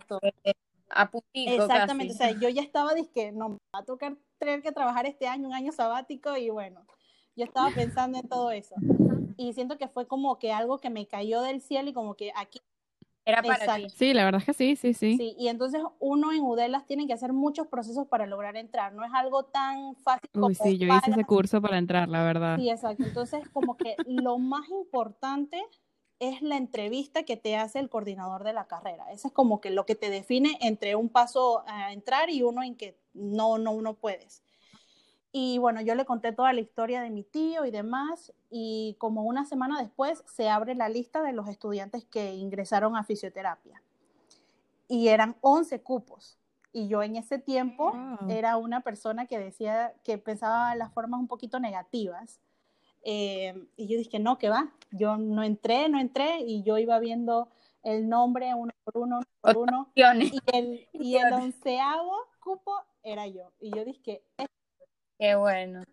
A 0.94 1.10
puntico, 1.10 1.52
Exactamente, 1.52 2.14
casi. 2.14 2.24
o 2.24 2.28
sea, 2.28 2.32
yo 2.40 2.50
ya 2.50 2.62
estaba, 2.62 2.94
dizque, 2.94 3.32
no, 3.32 3.50
me 3.50 3.58
va 3.76 3.80
a 3.80 3.86
tocar 3.86 4.18
tener 4.38 4.62
que 4.62 4.72
trabajar 4.72 5.06
este 5.06 5.28
año, 5.28 5.48
un 5.48 5.54
año 5.54 5.72
sabático, 5.72 6.36
y 6.38 6.50
bueno, 6.50 6.86
yo 7.36 7.46
estaba 7.46 7.70
pensando 7.72 8.20
en 8.20 8.28
todo 8.28 8.52
eso. 8.52 8.76
Y 9.38 9.54
siento 9.54 9.78
que 9.78 9.88
fue 9.88 10.08
como 10.08 10.38
que 10.40 10.52
algo 10.52 10.80
que 10.80 10.90
me 10.90 11.08
cayó 11.08 11.42
del 11.42 11.62
cielo 11.62 11.90
y 11.90 11.94
como 11.94 12.16
que 12.16 12.32
aquí 12.36 12.60
Era 13.26 13.42
para 13.44 13.56
Exacto. 13.66 13.88
ti. 13.88 13.94
Sí, 13.96 14.14
la 14.14 14.26
verdad 14.26 14.40
es 14.42 14.46
que 14.46 14.54
sí, 14.54 14.76
sí, 14.76 14.94
sí. 14.94 15.16
Sí, 15.18 15.36
y 15.38 15.48
entonces 15.48 15.82
uno 16.00 16.32
en 16.34 16.42
Udelas 16.42 16.86
tiene 16.88 17.06
que 17.08 17.14
hacer 17.14 17.34
muchos 17.34 17.68
procesos 17.68 18.08
para 18.08 18.26
lograr 18.26 18.56
entrar, 18.58 18.94
no 18.94 19.06
es 19.06 19.12
algo 19.14 19.46
tan 19.46 19.96
fácil 19.98 20.28
como 20.34 20.48
Uy, 20.48 20.56
sí, 20.56 20.78
yo 20.78 20.88
hice 20.88 21.00
para- 21.02 21.14
ese 21.14 21.26
curso 21.26 21.62
para 21.62 21.78
entrar, 21.78 22.10
la 22.10 22.24
verdad. 22.24 22.58
Sí, 22.58 22.70
exacto. 22.70 23.06
Entonces, 23.06 23.48
como 23.54 23.78
que 23.78 23.98
lo 24.06 24.40
más 24.40 24.68
importante 24.70 25.62
es 26.22 26.44
la 26.44 26.56
entrevista 26.56 27.24
que 27.24 27.36
te 27.36 27.58
hace 27.58 27.80
el 27.80 27.90
coordinador 27.90 28.44
de 28.44 28.54
la 28.54 28.68
carrera. 28.68 29.12
Eso 29.12 29.28
es 29.28 29.34
como 29.34 29.60
que 29.60 29.72
lo 29.72 29.88
que 29.88 29.96
te 29.96 30.12
define 30.12 30.56
entre 30.62 30.96
un 30.96 31.10
paso 31.10 31.64
a 31.66 31.92
entrar 31.92 32.30
y 32.30 32.44
uno 32.44 32.62
en 32.62 32.76
que 32.76 32.96
no, 33.16 33.58
no, 33.58 33.82
no 33.82 33.96
puedes. 33.96 34.44
Y 35.32 35.58
bueno, 35.58 35.82
yo 35.82 35.96
le 35.96 36.06
conté 36.06 36.32
toda 36.32 36.54
la 36.54 36.60
historia 36.60 37.02
de 37.02 37.10
mi 37.10 37.24
tío 37.24 37.66
y 37.66 37.72
demás, 37.72 38.34
y 38.52 38.96
como 39.00 39.24
una 39.24 39.46
semana 39.46 39.82
después 39.82 40.24
se 40.28 40.48
abre 40.48 40.76
la 40.76 40.90
lista 40.90 41.24
de 41.24 41.34
los 41.34 41.48
estudiantes 41.48 42.06
que 42.06 42.36
ingresaron 42.36 42.96
a 42.96 43.04
fisioterapia. 43.04 43.82
Y 44.88 45.08
eran 45.08 45.38
11 45.42 45.82
cupos. 45.82 46.38
Y 46.72 46.88
yo 46.88 47.02
en 47.02 47.16
ese 47.16 47.40
tiempo 47.40 47.94
Wow. 47.94 48.30
era 48.30 48.58
una 48.58 48.82
persona 48.82 49.26
que 49.26 49.40
decía 49.40 49.96
que 50.04 50.20
pensaba 50.20 50.76
las 50.76 50.94
formas 50.94 51.20
un 51.20 51.28
poquito 51.28 51.60
negativas. 51.60 52.40
Eh, 53.04 53.54
y 53.76 53.88
yo 53.88 53.98
dije, 53.98 54.20
no, 54.20 54.38
que 54.38 54.50
va. 54.50 54.72
Yo 54.92 55.18
no 55.18 55.44
entré, 55.44 55.90
no 55.90 56.00
entré, 56.00 56.42
y 56.42 56.64
yo 56.64 56.78
iba 56.78 57.00
viendo 57.00 57.50
el 57.84 58.10
nombre 58.10 58.54
uno 58.54 58.72
por 58.84 58.98
uno, 58.98 59.18
uno 59.18 59.26
por 59.42 59.58
uno. 59.58 59.92
Y 59.96 60.40
el, 60.54 60.88
y 60.94 61.16
el 61.16 61.34
onceavo 61.34 62.16
cupo 62.44 62.74
era 63.04 63.28
yo. 63.28 63.52
Y 63.60 63.76
yo 63.76 63.86
dije, 63.86 64.24
Qué 65.22 65.36
bueno. 65.36 65.84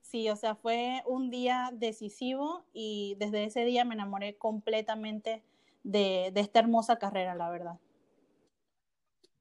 Sí, 0.00 0.30
o 0.30 0.36
sea, 0.36 0.54
fue 0.54 1.02
un 1.06 1.28
día 1.28 1.70
decisivo 1.72 2.64
y 2.72 3.14
desde 3.18 3.44
ese 3.44 3.64
día 3.64 3.84
me 3.84 3.94
enamoré 3.94 4.38
completamente 4.38 5.42
de, 5.82 6.30
de 6.32 6.40
esta 6.40 6.60
hermosa 6.60 6.98
carrera, 6.98 7.34
la 7.34 7.50
verdad. 7.50 7.78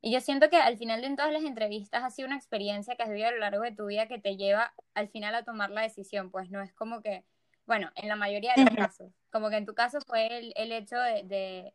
Y 0.05 0.11
yo 0.11 0.19
siento 0.19 0.49
que 0.49 0.57
al 0.57 0.77
final 0.77 1.01
de 1.01 1.15
todas 1.15 1.31
las 1.31 1.43
entrevistas 1.43 2.03
ha 2.03 2.09
sido 2.09 2.27
una 2.27 2.35
experiencia 2.35 2.97
que 2.97 3.03
has 3.03 3.09
vivido 3.09 3.29
a 3.29 3.31
lo 3.31 3.37
largo 3.37 3.63
de 3.63 3.71
tu 3.71 3.85
vida 3.85 4.09
que 4.09 4.19
te 4.19 4.35
lleva 4.35 4.73
al 4.95 5.07
final 5.07 5.33
a 5.33 5.45
tomar 5.45 5.69
la 5.71 5.81
decisión, 5.81 6.29
pues 6.29 6.49
no 6.51 6.61
es 6.61 6.73
como 6.73 7.01
que, 7.01 7.23
bueno, 7.65 7.89
en 7.95 8.09
la 8.09 8.17
mayoría 8.17 8.53
de 8.53 8.65
los 8.65 8.75
casos, 8.75 9.13
como 9.31 9.49
que 9.49 9.55
en 9.55 9.65
tu 9.65 9.73
caso 9.73 9.99
fue 10.05 10.27
el, 10.27 10.51
el 10.57 10.73
hecho 10.73 10.97
de, 10.97 11.23
de, 11.23 11.73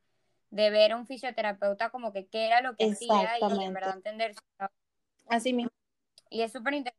de 0.50 0.70
ver 0.70 0.92
a 0.92 0.98
un 0.98 1.06
fisioterapeuta 1.06 1.88
como 1.88 2.12
que 2.12 2.26
qué 2.26 2.46
era 2.46 2.60
lo 2.60 2.76
que 2.76 2.84
hacía 2.84 3.38
y 3.38 3.44
en 3.44 3.72
verdad 3.72 3.96
entender 3.96 4.34
su 4.34 4.40
trabajo. 4.58 4.74
Así 5.30 5.54
mismo. 5.54 5.70
Y 6.28 6.42
es 6.42 6.52
súper 6.52 6.74
inter- 6.74 6.94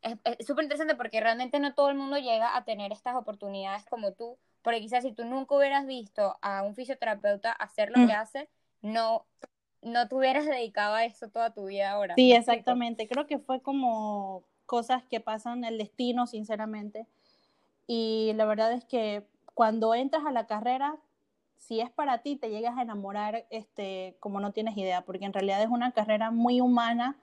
es, 0.00 0.16
es 0.24 0.46
súper 0.46 0.62
interesante 0.64 0.94
porque 0.94 1.20
realmente 1.20 1.60
no 1.60 1.74
todo 1.74 1.90
el 1.90 1.96
mundo 1.96 2.16
llega 2.16 2.56
a 2.56 2.64
tener 2.64 2.90
estas 2.90 3.16
oportunidades 3.16 3.84
como 3.84 4.14
tú, 4.14 4.38
porque 4.62 4.80
quizás 4.80 5.04
si 5.04 5.12
tú 5.12 5.26
nunca 5.26 5.56
hubieras 5.56 5.86
visto 5.86 6.38
a 6.40 6.62
un 6.62 6.74
fisioterapeuta 6.74 7.52
hacer 7.52 7.90
lo 7.90 7.98
Mm. 7.98 8.06
que 8.06 8.12
hace, 8.14 8.48
no, 8.80 9.26
no 9.82 10.08
te 10.08 10.14
hubieras 10.14 10.46
dedicado 10.46 10.94
a 10.94 11.04
eso 11.04 11.28
toda 11.28 11.52
tu 11.52 11.66
vida 11.66 11.90
ahora. 11.90 12.14
Sí, 12.14 12.32
exactamente. 12.32 13.08
Creo 13.08 13.26
que 13.26 13.38
fue 13.38 13.60
como 13.60 14.44
cosas 14.66 15.02
que 15.04 15.20
pasan 15.20 15.64
el 15.64 15.78
destino, 15.78 16.26
sinceramente. 16.26 17.06
Y 17.86 18.32
la 18.34 18.44
verdad 18.44 18.72
es 18.72 18.84
que 18.84 19.26
cuando 19.54 19.94
entras 19.94 20.24
a 20.26 20.32
la 20.32 20.46
carrera, 20.46 20.96
si 21.56 21.80
es 21.80 21.90
para 21.90 22.18
ti, 22.18 22.36
te 22.36 22.50
llegas 22.50 22.78
a 22.78 22.82
enamorar 22.82 23.46
este, 23.50 24.16
como 24.20 24.40
no 24.40 24.52
tienes 24.52 24.76
idea, 24.76 25.02
porque 25.02 25.24
en 25.24 25.32
realidad 25.32 25.62
es 25.62 25.68
una 25.68 25.92
carrera 25.92 26.30
muy 26.30 26.60
humana 26.60 27.16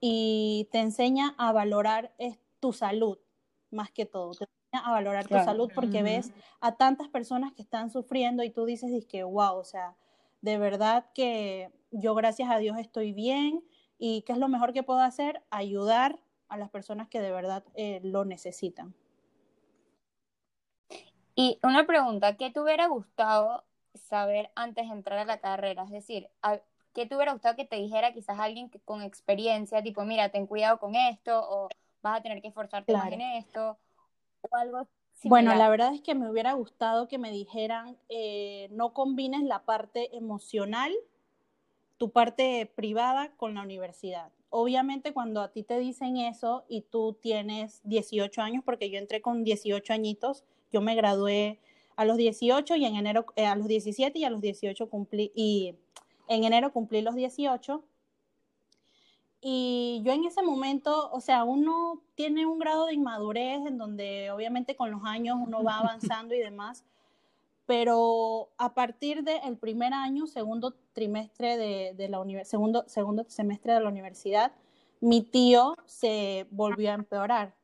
y 0.00 0.68
te 0.72 0.80
enseña 0.80 1.34
a 1.36 1.52
valorar 1.52 2.12
es, 2.18 2.38
tu 2.60 2.72
salud, 2.72 3.18
más 3.70 3.90
que 3.90 4.06
todo. 4.06 4.32
Te 4.32 4.44
enseña 4.44 4.88
a 4.88 4.92
valorar 4.92 5.26
Claro. 5.26 5.44
tu 5.44 5.50
salud 5.50 5.70
porque 5.74 6.02
ves 6.02 6.32
a 6.60 6.76
tantas 6.76 7.08
personas 7.08 7.52
que 7.52 7.62
están 7.62 7.90
sufriendo 7.90 8.42
y 8.42 8.50
tú 8.50 8.64
dices, 8.64 9.04
que 9.06 9.24
wow, 9.24 9.56
o 9.56 9.64
sea, 9.64 9.96
de 10.42 10.58
verdad 10.58 11.06
que 11.14 11.72
yo 11.90 12.14
gracias 12.14 12.50
a 12.50 12.58
Dios 12.58 12.76
estoy 12.78 13.12
bien 13.12 13.64
y 13.98 14.22
qué 14.22 14.32
es 14.32 14.38
lo 14.38 14.48
mejor 14.48 14.72
que 14.72 14.82
puedo 14.82 15.00
hacer, 15.00 15.42
ayudar 15.50 16.18
a 16.48 16.56
las 16.56 16.68
personas 16.68 17.08
que 17.08 17.20
de 17.20 17.30
verdad 17.30 17.64
eh, 17.74 18.00
lo 18.02 18.24
necesitan. 18.24 18.94
Y 21.34 21.58
una 21.62 21.86
pregunta, 21.86 22.36
¿qué 22.36 22.50
te 22.50 22.60
hubiera 22.60 22.88
gustado 22.88 23.64
saber 23.94 24.50
antes 24.54 24.86
de 24.86 24.94
entrar 24.94 25.20
a 25.20 25.24
la 25.24 25.38
carrera? 25.38 25.84
Es 25.84 25.90
decir, 25.90 26.28
¿qué 26.92 27.06
te 27.06 27.14
hubiera 27.14 27.32
gustado 27.32 27.56
que 27.56 27.64
te 27.64 27.76
dijera 27.76 28.12
quizás 28.12 28.38
alguien 28.38 28.68
que, 28.68 28.80
con 28.80 29.02
experiencia, 29.02 29.82
tipo, 29.82 30.04
mira, 30.04 30.28
ten 30.28 30.46
cuidado 30.46 30.78
con 30.78 30.94
esto, 30.94 31.40
o 31.48 31.68
vas 32.02 32.18
a 32.18 32.22
tener 32.22 32.42
que 32.42 32.48
esforzarte 32.48 32.92
más 32.92 33.12
en 33.12 33.22
esto, 33.22 33.78
o 34.42 34.56
algo 34.56 34.86
Bueno, 35.24 35.54
la 35.54 35.68
verdad 35.68 35.94
es 35.94 36.00
que 36.00 36.14
me 36.14 36.30
hubiera 36.30 36.52
gustado 36.54 37.08
que 37.08 37.18
me 37.18 37.30
dijeran, 37.30 37.96
eh, 38.08 38.68
no 38.72 38.92
combines 38.92 39.42
la 39.44 39.64
parte 39.64 40.16
emocional, 40.16 40.92
tu 41.98 42.10
parte 42.10 42.70
privada 42.74 43.30
con 43.36 43.54
la 43.54 43.62
universidad. 43.62 44.32
Obviamente 44.50 45.12
cuando 45.12 45.40
a 45.40 45.52
ti 45.52 45.62
te 45.62 45.78
dicen 45.78 46.16
eso 46.16 46.64
y 46.68 46.82
tú 46.82 47.16
tienes 47.20 47.80
18 47.84 48.42
años, 48.42 48.64
porque 48.64 48.90
yo 48.90 48.98
entré 48.98 49.22
con 49.22 49.44
18 49.44 49.92
añitos, 49.92 50.44
yo 50.72 50.80
me 50.80 50.94
gradué 50.94 51.58
a 51.96 52.04
los 52.04 52.16
18 52.16 52.74
y 52.76 52.84
en 52.84 52.96
enero, 52.96 53.26
eh, 53.36 53.46
a 53.46 53.54
los 53.54 53.68
17 53.68 54.18
y 54.18 54.24
a 54.24 54.30
los 54.30 54.40
18 54.40 54.90
cumplí, 54.90 55.30
y 55.34 55.76
en 56.28 56.44
enero 56.44 56.72
cumplí 56.72 57.02
los 57.02 57.14
18. 57.14 57.82
Y 59.44 60.02
yo 60.04 60.12
en 60.12 60.24
ese 60.24 60.40
momento, 60.40 61.10
o 61.10 61.20
sea, 61.20 61.42
uno 61.42 62.00
tiene 62.14 62.46
un 62.46 62.60
grado 62.60 62.86
de 62.86 62.94
inmadurez 62.94 63.66
en 63.66 63.76
donde 63.76 64.30
obviamente 64.30 64.76
con 64.76 64.92
los 64.92 65.02
años 65.04 65.36
uno 65.44 65.64
va 65.64 65.78
avanzando 65.80 66.32
y 66.32 66.38
demás, 66.38 66.84
pero 67.66 68.50
a 68.56 68.72
partir 68.74 69.24
del 69.24 69.56
primer 69.56 69.94
año, 69.94 70.28
segundo 70.28 70.74
trimestre 70.92 71.56
de, 71.56 71.92
de 71.96 72.08
la 72.08 72.22
segundo, 72.44 72.84
segundo 72.86 73.24
semestre 73.28 73.72
de 73.74 73.80
la 73.80 73.88
universidad, 73.88 74.52
mi 75.00 75.22
tío 75.22 75.74
se 75.86 76.46
volvió 76.52 76.92
a 76.92 76.94
empeorar. 76.94 77.56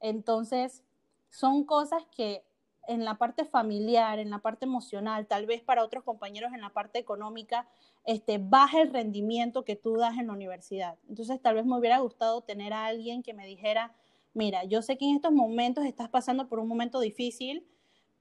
Entonces, 0.00 0.82
son 1.30 1.62
cosas 1.62 2.04
que 2.10 2.44
en 2.88 3.04
la 3.04 3.16
parte 3.18 3.44
familiar, 3.44 4.18
en 4.18 4.30
la 4.30 4.40
parte 4.40 4.64
emocional, 4.66 5.26
tal 5.26 5.46
vez 5.46 5.62
para 5.62 5.84
otros 5.84 6.04
compañeros 6.04 6.52
en 6.52 6.60
la 6.60 6.70
parte 6.70 6.98
económica, 6.98 7.68
este, 8.04 8.38
baja 8.38 8.80
el 8.82 8.92
rendimiento 8.92 9.64
que 9.64 9.76
tú 9.76 9.96
das 9.96 10.18
en 10.18 10.26
la 10.26 10.32
universidad. 10.32 10.98
Entonces, 11.08 11.40
tal 11.40 11.54
vez 11.54 11.64
me 11.64 11.78
hubiera 11.78 11.98
gustado 11.98 12.42
tener 12.42 12.72
a 12.72 12.86
alguien 12.86 13.22
que 13.22 13.34
me 13.34 13.46
dijera, 13.46 13.94
mira, 14.34 14.64
yo 14.64 14.82
sé 14.82 14.98
que 14.98 15.04
en 15.08 15.16
estos 15.16 15.32
momentos 15.32 15.84
estás 15.84 16.08
pasando 16.08 16.48
por 16.48 16.58
un 16.58 16.68
momento 16.68 17.00
difícil, 17.00 17.66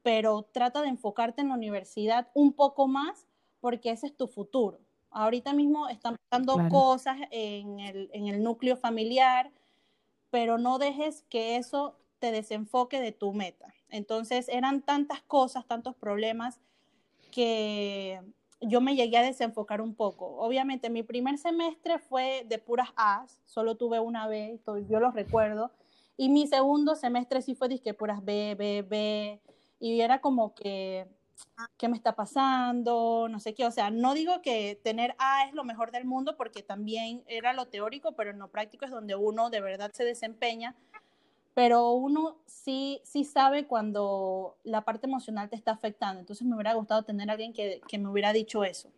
pero 0.04 0.44
trata 0.44 0.82
de 0.82 0.90
enfocarte 0.90 1.42
en 1.42 1.50
la 1.50 1.56
universidad 1.56 2.30
un 2.34 2.54
poco 2.54 2.88
más 2.88 3.28
porque 3.60 3.92
ese 3.92 4.08
es 4.08 4.16
tu 4.18 4.28
futuro. 4.28 4.80
Ahorita 5.12 5.54
mismo 5.54 5.88
están 5.90 6.16
pasando 6.30 6.56
Claro. 6.56 6.70
cosas 6.70 7.18
en 7.32 7.80
el, 7.80 8.10
en 8.14 8.28
el 8.28 8.42
núcleo 8.44 8.78
familiar, 8.78 9.52
pero 10.30 10.58
no 10.58 10.80
dejes 10.80 11.24
que 11.30 11.58
eso 11.58 12.00
te 12.20 12.32
desenfoque 12.32 13.00
de 13.02 13.12
tu 13.12 13.34
meta. 13.34 13.74
Entonces 13.92 14.50
eran 14.50 14.82
tantas 14.82 15.22
cosas, 15.22 15.68
tantos 15.68 15.96
problemas 15.96 16.60
que 17.32 18.20
yo 18.62 18.82
me 18.82 18.96
llegué 18.96 19.18
a 19.18 19.24
desenfocar 19.24 19.82
un 19.82 19.96
poco. 19.96 20.26
Obviamente 20.38 20.90
mi 20.90 21.04
primer 21.04 21.38
semestre 21.38 22.00
fue 22.00 22.46
de 22.48 22.58
puras 22.58 22.90
A's, 22.96 23.42
solo 23.46 23.76
tuve 23.76 24.00
una 24.00 24.28
B, 24.28 24.60
yo 24.88 25.00
lo 25.00 25.12
recuerdo, 25.12 25.72
y 26.18 26.30
mi 26.30 26.48
segundo 26.48 26.96
semestre 26.96 27.42
sí 27.42 27.56
fue 27.56 27.70
disque 27.70 27.94
puras 27.94 28.24
B, 28.24 28.56
B, 28.56 28.84
B, 28.84 29.42
y 29.80 30.02
era 30.02 30.22
como 30.22 30.54
que, 30.54 31.08
¿qué 31.78 31.88
me 31.88 31.98
está 31.98 32.16
pasando? 32.16 33.28
No 33.30 33.40
sé 33.40 33.56
qué, 33.56 33.66
o 33.66 33.72
sea, 33.72 33.90
no 33.90 34.14
digo 34.14 34.42
que 34.44 34.80
tener 34.84 35.16
A 35.18 35.46
es 35.46 35.54
lo 35.54 35.64
mejor 35.64 35.92
del 35.92 36.06
mundo, 36.06 36.38
porque 36.38 36.62
también 36.62 37.24
era 37.26 37.54
lo 37.54 37.66
teórico, 37.66 38.12
pero 38.12 38.30
en 38.30 38.38
lo 38.38 38.50
práctico 38.50 38.86
es 38.86 38.92
donde 38.92 39.16
uno 39.16 39.50
de 39.50 39.62
verdad 39.62 39.92
se 39.94 40.06
desempeña, 40.06 40.76
pero 41.54 41.92
uno 41.92 42.38
sí, 42.46 43.02
sí 43.04 43.24
sabe 43.26 43.68
cuando 43.68 44.58
la 44.64 44.82
parte 44.82 45.08
emocional 45.08 45.50
te 45.50 45.56
está 45.56 45.72
afectando. 45.72 46.20
Entonces 46.22 46.48
me 46.48 46.56
hubiera 46.56 46.74
gustado 46.74 47.04
tener 47.04 47.30
a 47.30 47.34
alguien 47.34 47.54
que, 47.54 47.82
que 47.88 47.98
me 47.98 48.10
hubiera 48.10 48.34
dicho 48.34 48.64
eso. 48.64 48.92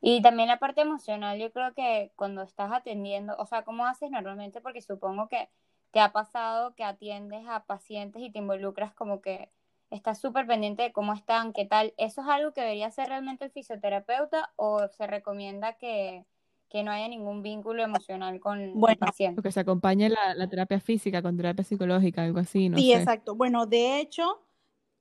Y 0.00 0.22
también 0.22 0.48
la 0.48 0.58
parte 0.58 0.80
emocional, 0.80 1.38
yo 1.38 1.52
creo 1.52 1.74
que 1.74 2.12
cuando 2.16 2.42
estás 2.42 2.72
atendiendo, 2.72 3.36
o 3.38 3.46
sea, 3.46 3.64
¿cómo 3.64 3.86
haces 3.86 4.10
normalmente? 4.10 4.60
Porque 4.60 4.80
supongo 4.82 5.28
que 5.28 5.48
te 5.92 6.00
ha 6.00 6.12
pasado 6.12 6.74
que 6.74 6.84
atiendes 6.84 7.46
a 7.48 7.64
pacientes 7.64 8.22
y 8.22 8.30
te 8.30 8.38
involucras 8.38 8.94
como 8.94 9.20
que 9.20 9.50
estás 9.90 10.20
súper 10.20 10.46
pendiente 10.46 10.82
de 10.84 10.92
cómo 10.92 11.12
están, 11.14 11.52
qué 11.52 11.66
tal. 11.66 11.94
¿Eso 11.98 12.22
es 12.22 12.28
algo 12.28 12.52
que 12.52 12.62
debería 12.62 12.86
hacer 12.86 13.08
realmente 13.08 13.44
el 13.44 13.50
fisioterapeuta 13.52 14.52
o 14.56 14.88
se 14.88 15.06
recomienda 15.06 15.74
que, 15.74 16.24
que 16.70 16.84
no 16.84 16.92
haya 16.92 17.08
ningún 17.08 17.42
vínculo 17.42 17.82
emocional 17.82 18.38
con 18.40 18.60
el 18.60 18.72
Bueno. 18.74 18.98
paciente? 19.00 19.40
O 19.40 19.42
que 19.42 19.52
se 19.52 19.60
acompañe 19.60 20.08
la, 20.08 20.34
la 20.34 20.48
terapia 20.48 20.80
física 20.80 21.20
con 21.20 21.36
terapia 21.36 21.64
psicológica, 21.64 22.22
algo 22.22 22.38
así, 22.38 22.68
no 22.68 22.78
sí, 22.78 22.92
sé. 22.92 22.98
exacto. 22.98 23.34
Bueno, 23.34 23.66
de 23.66 23.98
hecho, 23.98 24.40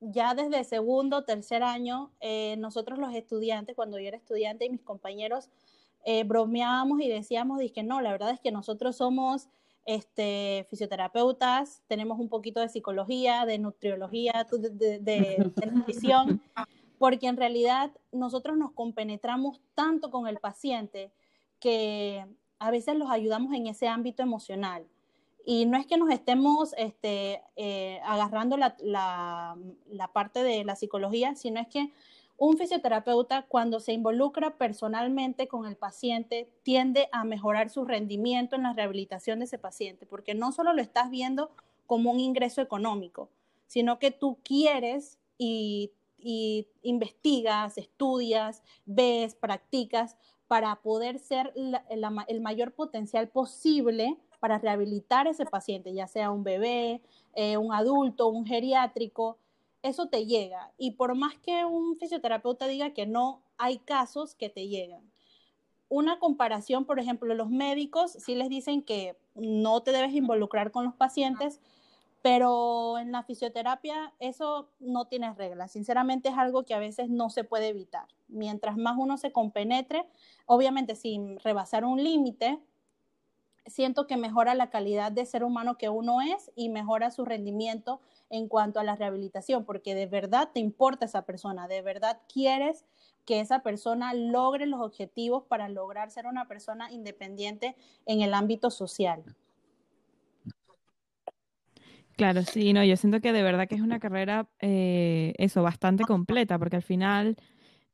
ya 0.01 0.33
desde 0.33 0.63
segundo, 0.63 1.23
tercer 1.23 1.61
año, 1.61 2.11
eh, 2.21 2.55
nosotros 2.57 2.97
los 2.97 3.13
estudiantes, 3.13 3.75
cuando 3.75 3.99
yo 3.99 4.07
era 4.07 4.17
estudiante 4.17 4.65
y 4.65 4.69
mis 4.69 4.81
compañeros, 4.81 5.49
eh, 6.05 6.23
bromeábamos 6.23 7.01
y 7.01 7.07
decíamos, 7.07 7.61
que 7.73 7.83
no, 7.83 8.01
la 8.01 8.11
verdad 8.11 8.31
es 8.31 8.39
que 8.39 8.51
nosotros 8.51 8.95
somos 8.95 9.47
este, 9.85 10.65
fisioterapeutas, 10.69 11.83
tenemos 11.87 12.19
un 12.19 12.29
poquito 12.29 12.61
de 12.61 12.69
psicología, 12.69 13.45
de 13.45 13.59
nutriología, 13.59 14.47
de, 14.51 14.99
de, 14.99 15.37
nutrición, 15.71 16.41
porque 16.97 17.27
en 17.27 17.37
realidad 17.37 17.91
nosotros 18.11 18.57
nos 18.57 18.71
compenetramos 18.71 19.61
tanto 19.75 20.09
con 20.09 20.27
el 20.27 20.37
paciente 20.37 21.11
que 21.59 22.25
a 22.59 22.71
veces 22.71 22.95
los 22.95 23.09
ayudamos 23.09 23.53
en 23.53 23.67
ese 23.67 23.87
ámbito 23.87 24.23
emocional. 24.23 24.85
Y 25.45 25.65
no 25.65 25.77
es 25.77 25.87
que 25.87 25.97
nos 25.97 26.11
estemos 26.11 26.75
este, 26.77 27.41
eh, 27.55 27.99
agarrando 28.05 28.57
la, 28.57 28.75
la, 28.79 30.07
parte 30.13 30.43
de 30.43 30.63
la 30.63 30.75
psicología, 30.75 31.35
sino 31.35 31.59
es 31.59 31.67
que 31.67 31.91
un 32.37 32.57
fisioterapeuta 32.57 33.45
cuando 33.47 33.79
se 33.79 33.93
involucra 33.93 34.57
personalmente 34.57 35.47
con 35.47 35.65
el 35.65 35.75
paciente 35.75 36.49
tiende 36.63 37.09
a 37.11 37.23
mejorar 37.23 37.69
su 37.69 37.85
rendimiento 37.85 38.55
en 38.55 38.63
la 38.63 38.73
rehabilitación 38.73 39.39
de 39.39 39.45
ese 39.45 39.57
paciente, 39.57 40.05
porque 40.05 40.35
no 40.35 40.51
solo 40.51 40.73
lo 40.73 40.81
estás 40.81 41.09
viendo 41.09 41.51
como 41.87 42.11
un 42.11 42.19
ingreso 42.19 42.61
económico, 42.61 43.29
sino 43.65 43.97
que 43.99 44.11
tú 44.11 44.37
quieres 44.43 45.17
y, 45.37 45.91
y 46.21 46.67
investigas, 46.81 47.77
estudias, 47.77 48.63
ves, 48.85 49.35
practicas 49.35 50.17
para 50.47 50.75
poder 50.77 51.19
ser 51.19 51.53
el 51.55 52.41
mayor 52.41 52.73
potencial 52.73 53.29
posible 53.29 54.17
para 54.39 54.57
rehabilitar 54.57 55.27
ese 55.27 55.45
paciente, 55.45 55.93
ya 55.93 56.07
sea 56.07 56.31
un 56.31 56.43
bebé, 56.43 57.01
eh, 57.35 57.57
un 57.57 57.73
adulto, 57.73 58.27
un 58.27 58.45
geriátrico, 58.45 59.37
eso 59.83 60.07
te 60.07 60.25
llega. 60.25 60.71
Y 60.77 60.91
por 60.91 61.15
más 61.15 61.37
que 61.37 61.65
un 61.65 61.97
fisioterapeuta 61.97 62.67
diga 62.67 62.93
que 62.93 63.05
no, 63.05 63.41
hay 63.57 63.77
casos 63.77 64.35
que 64.35 64.49
te 64.49 64.67
llegan. 64.67 65.01
Una 65.89 66.19
comparación, 66.19 66.85
por 66.85 66.99
ejemplo, 66.99 67.33
los 67.33 67.49
médicos 67.49 68.11
sí 68.11 68.35
les 68.35 68.49
dicen 68.49 68.81
que 68.81 69.17
no 69.35 69.81
te 69.81 69.91
debes 69.91 70.13
involucrar 70.13 70.71
con 70.71 70.85
los 70.85 70.93
pacientes, 70.93 71.61
pero 72.21 72.97
en 72.97 73.11
la 73.11 73.23
fisioterapia 73.23 74.13
eso 74.19 74.69
no 74.79 75.05
tiene 75.05 75.33
reglas. 75.33 75.71
Sinceramente 75.71 76.29
es 76.29 76.37
algo 76.37 76.63
que 76.63 76.73
a 76.73 76.79
veces 76.79 77.09
no 77.09 77.29
se 77.29 77.43
puede 77.43 77.69
evitar. 77.69 78.07
Mientras 78.27 78.77
más 78.77 78.95
uno 78.97 79.17
se 79.17 79.31
compenetre, 79.31 80.05
obviamente 80.45 80.95
sin 80.95 81.39
rebasar 81.39 81.85
un 81.85 82.03
límite, 82.03 82.59
siento 83.65 84.07
que 84.07 84.17
mejora 84.17 84.55
la 84.55 84.69
calidad 84.69 85.11
de 85.11 85.25
ser 85.25 85.43
humano 85.43 85.77
que 85.77 85.89
uno 85.89 86.21
es 86.21 86.51
y 86.55 86.69
mejora 86.69 87.11
su 87.11 87.23
rendimiento 87.23 88.01
en 88.29 88.47
cuanto 88.47 88.79
a 88.79 88.83
la 88.83 88.95
rehabilitación, 88.95 89.65
porque 89.65 89.95
de 89.95 90.05
verdad 90.05 90.49
te 90.53 90.59
importa 90.59 91.05
esa 91.05 91.23
persona, 91.23 91.67
de 91.67 91.81
verdad 91.81 92.19
quieres 92.31 92.85
que 93.25 93.39
esa 93.39 93.59
persona 93.59 94.13
logre 94.13 94.65
los 94.65 94.81
objetivos 94.81 95.43
para 95.43 95.69
lograr 95.69 96.11
ser 96.11 96.25
una 96.25 96.47
persona 96.47 96.91
independiente 96.91 97.75
en 98.05 98.21
el 98.21 98.33
ámbito 98.33 98.71
social. 98.71 99.23
Claro, 102.19 102.43
sí, 102.43 102.73
no, 102.73 102.83
yo 102.83 102.97
siento 102.97 103.21
que 103.21 103.31
de 103.31 103.41
verdad 103.43 103.65
que 103.65 103.75
es 103.75 103.81
una 103.81 103.97
carrera, 103.97 104.49
eh, 104.59 105.33
eso, 105.37 105.63
bastante 105.63 106.03
completa, 106.03 106.59
porque 106.59 106.75
al 106.75 106.81
final 106.81 107.37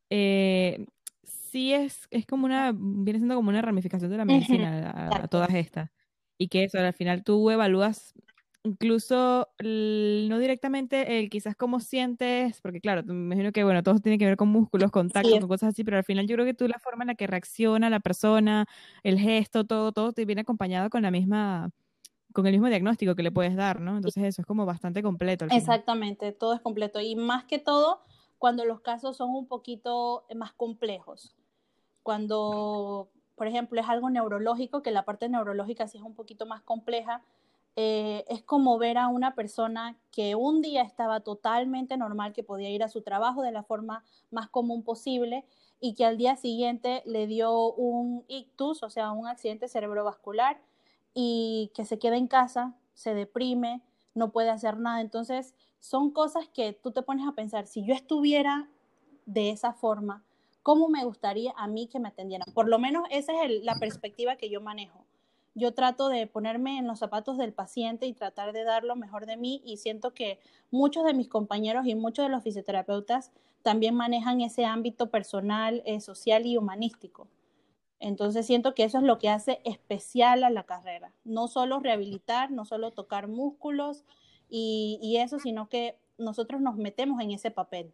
eh, 0.09 0.83
sí 1.23 1.73
es, 1.73 2.07
es 2.09 2.25
como 2.25 2.47
una, 2.47 2.73
viene 2.75 3.19
siendo 3.19 3.35
como 3.35 3.49
una 3.49 3.61
ramificación 3.61 4.09
de 4.09 4.17
la 4.17 4.25
medicina 4.25 5.11
a, 5.23 5.27
todas 5.27 5.53
estas. 5.53 5.91
Y 6.39 6.47
que 6.47 6.63
eso, 6.63 6.79
al 6.79 6.93
final 6.93 7.23
tú 7.23 7.51
evalúas 7.51 8.15
incluso 8.63 9.47
no 9.59 10.39
directamente 10.39 11.19
el 11.19 11.29
quizás 11.29 11.55
cómo 11.55 11.79
sientes, 11.79 12.61
porque 12.61 12.81
claro, 12.81 13.03
me 13.03 13.13
imagino 13.13 13.51
que 13.51 13.63
bueno, 13.63 13.83
todo 13.83 13.99
tiene 13.99 14.17
que 14.17 14.25
ver 14.25 14.37
con 14.37 14.47
músculos, 14.49 14.89
contactos, 14.89 15.39
con 15.39 15.49
cosas 15.49 15.69
así, 15.69 15.83
pero 15.83 15.97
al 15.97 16.03
final 16.03 16.25
yo 16.25 16.33
creo 16.33 16.47
que 16.47 16.55
tú 16.55 16.67
la 16.67 16.79
forma 16.79 17.03
en 17.03 17.09
la 17.09 17.15
que 17.15 17.27
reacciona 17.27 17.91
la 17.91 17.99
persona, 17.99 18.65
el 19.03 19.19
gesto, 19.19 19.65
todo, 19.65 19.91
todo 19.91 20.13
te 20.13 20.25
viene 20.25 20.41
acompañado 20.41 20.89
con 20.89 21.03
la 21.03 21.11
misma, 21.11 21.69
con 22.35 22.45
el 22.45 22.51
mismo 22.51 22.67
diagnóstico 22.67 23.15
que 23.15 23.23
le 23.23 23.31
puedes 23.31 23.55
dar, 23.55 23.79
¿no? 23.79 23.95
Entonces 23.95 24.21
eso 24.25 24.41
es 24.41 24.45
como 24.45 24.65
bastante 24.65 25.01
completo. 25.01 25.45
Exactamente, 25.49 26.33
todo 26.33 26.53
es 26.53 26.59
completo. 26.59 26.99
Y 26.99 27.15
más 27.15 27.45
que 27.45 27.59
todo, 27.59 28.01
cuando 28.37 28.65
los 28.65 28.81
casos 28.81 29.15
son 29.15 29.29
un 29.29 29.47
poquito 29.47 30.25
más 30.35 30.51
complejos. 30.51 31.33
Cuando, 32.03 33.09
por 33.35 33.47
ejemplo, 33.47 33.79
es 33.79 33.87
algo 33.87 34.09
neurológico, 34.09 34.83
que 34.83 34.91
la 34.91 35.05
parte 35.05 35.29
neurológica 35.29 35.87
sí 35.87 35.97
es 35.97 36.03
un 36.03 36.13
poquito 36.13 36.45
más 36.45 36.61
compleja, 36.61 37.23
eh, 37.77 38.25
es 38.27 38.43
como 38.43 38.77
ver 38.77 38.97
a 38.97 39.07
una 39.07 39.33
persona 39.33 39.97
que 40.11 40.35
un 40.35 40.61
día 40.61 40.81
estaba 40.81 41.21
totalmente 41.21 41.95
normal, 41.95 42.33
que 42.33 42.43
podía 42.43 42.69
ir 42.69 42.83
a 42.83 42.89
su 42.89 43.01
trabajo 43.01 43.43
de 43.43 43.53
la 43.53 43.63
forma 43.63 44.03
más 44.29 44.49
común 44.49 44.83
posible 44.83 45.45
y 45.79 45.93
que 45.93 46.03
al 46.03 46.17
día 46.17 46.35
siguiente 46.35 47.01
le 47.05 47.27
dio 47.27 47.73
un 47.73 48.25
ictus, 48.27 48.83
o 48.83 48.89
sea, 48.89 49.13
un 49.13 49.25
accidente 49.25 49.69
cerebrovascular 49.69 50.59
y 51.15 51.71
que 51.73 51.85
se 51.85 51.97
queda 51.97 52.17
en 52.17 52.27
casa, 52.27 52.75
se 52.93 53.15
deprime, 53.15 53.81
no 54.13 54.31
puede 54.31 54.51
hacer 54.51 54.77
nada. 54.77 55.01
Entonces, 55.01 55.55
son 55.79 56.11
cosas 56.11 56.47
que 56.49 56.73
tú 56.73 56.91
te 56.91 57.01
pones 57.01 57.27
a 57.27 57.31
pensar, 57.31 57.65
si 57.65 57.83
yo 57.83 57.95
estuviera 57.95 58.69
de 59.25 59.49
esa 59.49 59.73
forma, 59.73 60.23
¿cómo 60.61 60.89
me 60.89 61.03
gustaría 61.05 61.53
a 61.57 61.67
mí 61.67 61.87
que 61.87 61.99
me 61.99 62.09
atendieran? 62.09 62.53
Por 62.53 62.67
lo 62.67 62.77
menos 62.77 63.07
esa 63.09 63.43
es 63.43 63.63
la 63.63 63.75
perspectiva 63.75 64.35
que 64.35 64.49
yo 64.49 64.61
manejo. 64.61 65.05
Yo 65.53 65.73
trato 65.73 66.09
de 66.09 66.27
ponerme 66.27 66.77
en 66.77 66.85
los 66.85 66.99
zapatos 66.99 67.37
del 67.37 67.53
paciente 67.53 68.07
y 68.07 68.13
tratar 68.13 68.51
de 68.51 68.65
dar 68.65 68.83
lo 68.83 68.97
mejor 68.97 69.25
de 69.25 69.37
mí 69.37 69.61
y 69.63 69.77
siento 69.77 70.13
que 70.13 70.37
muchos 70.69 71.05
de 71.05 71.13
mis 71.13 71.29
compañeros 71.29 71.87
y 71.87 71.95
muchos 71.95 72.25
de 72.25 72.29
los 72.29 72.43
fisioterapeutas 72.43 73.31
también 73.61 73.95
manejan 73.95 74.41
ese 74.41 74.65
ámbito 74.65 75.09
personal, 75.09 75.81
eh, 75.85 76.01
social 76.01 76.45
y 76.45 76.57
humanístico. 76.57 77.27
Entonces 77.99 78.45
siento 78.45 78.73
que 78.73 78.83
eso 78.83 78.97
es 78.97 79.03
lo 79.03 79.17
que 79.17 79.29
hace 79.29 79.61
especial 79.63 80.43
a 80.43 80.49
la 80.49 80.63
carrera. 80.63 81.13
No 81.23 81.47
solo 81.47 81.79
rehabilitar, 81.79 82.51
no 82.51 82.65
solo 82.65 82.91
tocar 82.91 83.27
músculos 83.27 84.03
y, 84.49 85.17
eso, 85.19 85.39
sino 85.39 85.69
que 85.69 85.97
nosotros 86.17 86.61
nos 86.61 86.75
metemos 86.75 87.21
en 87.21 87.31
ese 87.31 87.51
papel. 87.51 87.93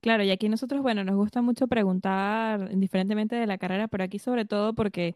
Claro, 0.00 0.24
y 0.24 0.30
aquí 0.30 0.48
nosotros, 0.48 0.82
bueno, 0.82 1.04
nos 1.04 1.14
gusta 1.16 1.42
mucho 1.42 1.68
preguntar, 1.68 2.70
indiferentemente 2.72 3.36
de 3.36 3.46
la 3.46 3.56
carrera, 3.56 3.86
pero 3.86 4.02
aquí 4.02 4.18
sobre 4.18 4.44
todo 4.44 4.72
porque 4.74 5.14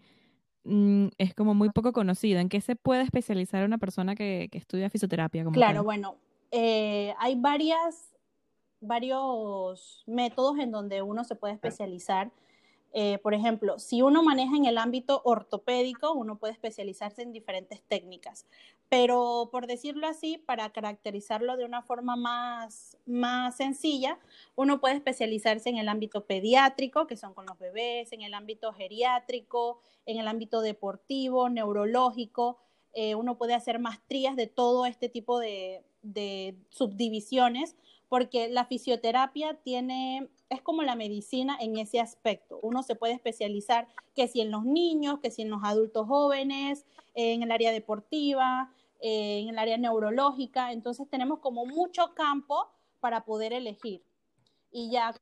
mm, 0.64 1.08
es 1.18 1.34
como 1.34 1.54
muy 1.54 1.70
poco 1.70 1.92
conocido. 1.92 2.38
¿En 2.38 2.48
qué 2.48 2.60
se 2.60 2.76
puede 2.76 3.02
especializar 3.02 3.64
una 3.64 3.78
persona 3.78 4.14
que, 4.14 4.48
estudia 4.52 4.88
fisioterapia? 4.88 5.44
claro, 5.52 5.82
bueno, 5.82 6.16
eh, 6.52 7.14
hay 7.18 7.34
varias, 7.34 8.14
varios 8.80 10.04
métodos 10.06 10.58
en 10.60 10.70
donde 10.70 11.02
uno 11.02 11.24
se 11.24 11.34
puede 11.34 11.54
especializar. 11.54 12.30
Eh, 12.98 13.18
por 13.18 13.34
ejemplo, 13.34 13.78
si 13.78 14.00
uno 14.00 14.22
maneja 14.22 14.56
en 14.56 14.64
el 14.64 14.78
ámbito 14.78 15.20
ortopédico, 15.26 16.14
uno 16.14 16.38
puede 16.38 16.54
especializarse 16.54 17.20
en 17.20 17.30
diferentes 17.30 17.82
técnicas, 17.82 18.46
pero 18.88 19.50
por 19.52 19.66
decirlo 19.66 20.06
así, 20.06 20.38
para 20.38 20.72
caracterizarlo 20.72 21.58
de 21.58 21.66
una 21.66 21.82
forma 21.82 22.16
más, 22.16 22.96
más 23.04 23.54
sencilla, 23.54 24.18
uno 24.54 24.80
puede 24.80 24.94
especializarse 24.94 25.68
en 25.68 25.76
el 25.76 25.90
ámbito 25.90 26.24
pediátrico, 26.24 27.06
que 27.06 27.18
son 27.18 27.34
con 27.34 27.44
los 27.44 27.58
bebés, 27.58 28.12
en 28.12 28.22
el 28.22 28.32
ámbito 28.32 28.72
geriátrico, 28.72 29.82
en 30.06 30.18
el 30.18 30.26
ámbito 30.26 30.62
deportivo, 30.62 31.50
neurológico. 31.50 32.56
Eh, 32.94 33.14
uno 33.14 33.36
puede 33.36 33.52
hacer 33.52 33.78
maestrías 33.78 34.36
de 34.36 34.46
todo 34.46 34.86
este 34.86 35.10
tipo 35.10 35.38
de, 35.38 35.84
de 36.00 36.56
subdivisiones 36.70 37.76
porque 38.08 38.48
la 38.48 38.64
fisioterapia 38.64 39.54
tiene, 39.54 40.28
es 40.48 40.62
como 40.62 40.82
la 40.82 40.94
medicina 40.94 41.56
en 41.60 41.78
ese 41.78 42.00
aspecto. 42.00 42.58
Uno 42.62 42.82
se 42.82 42.94
puede 42.94 43.14
especializar 43.14 43.88
que 44.14 44.28
si 44.28 44.40
en 44.40 44.50
los 44.50 44.64
niños, 44.64 45.18
que 45.20 45.30
si 45.30 45.42
en 45.42 45.50
los 45.50 45.64
adultos 45.64 46.06
jóvenes, 46.06 46.86
en 47.14 47.42
el 47.42 47.50
área 47.50 47.72
deportiva, 47.72 48.70
en 49.00 49.48
el 49.48 49.58
área 49.58 49.76
neurológica. 49.76 50.72
Entonces 50.72 51.08
tenemos 51.08 51.40
como 51.40 51.66
mucho 51.66 52.14
campo 52.14 52.68
para 53.00 53.24
poder 53.24 53.52
elegir. 53.52 54.02
Y 54.70 54.90
ya. 54.90 55.14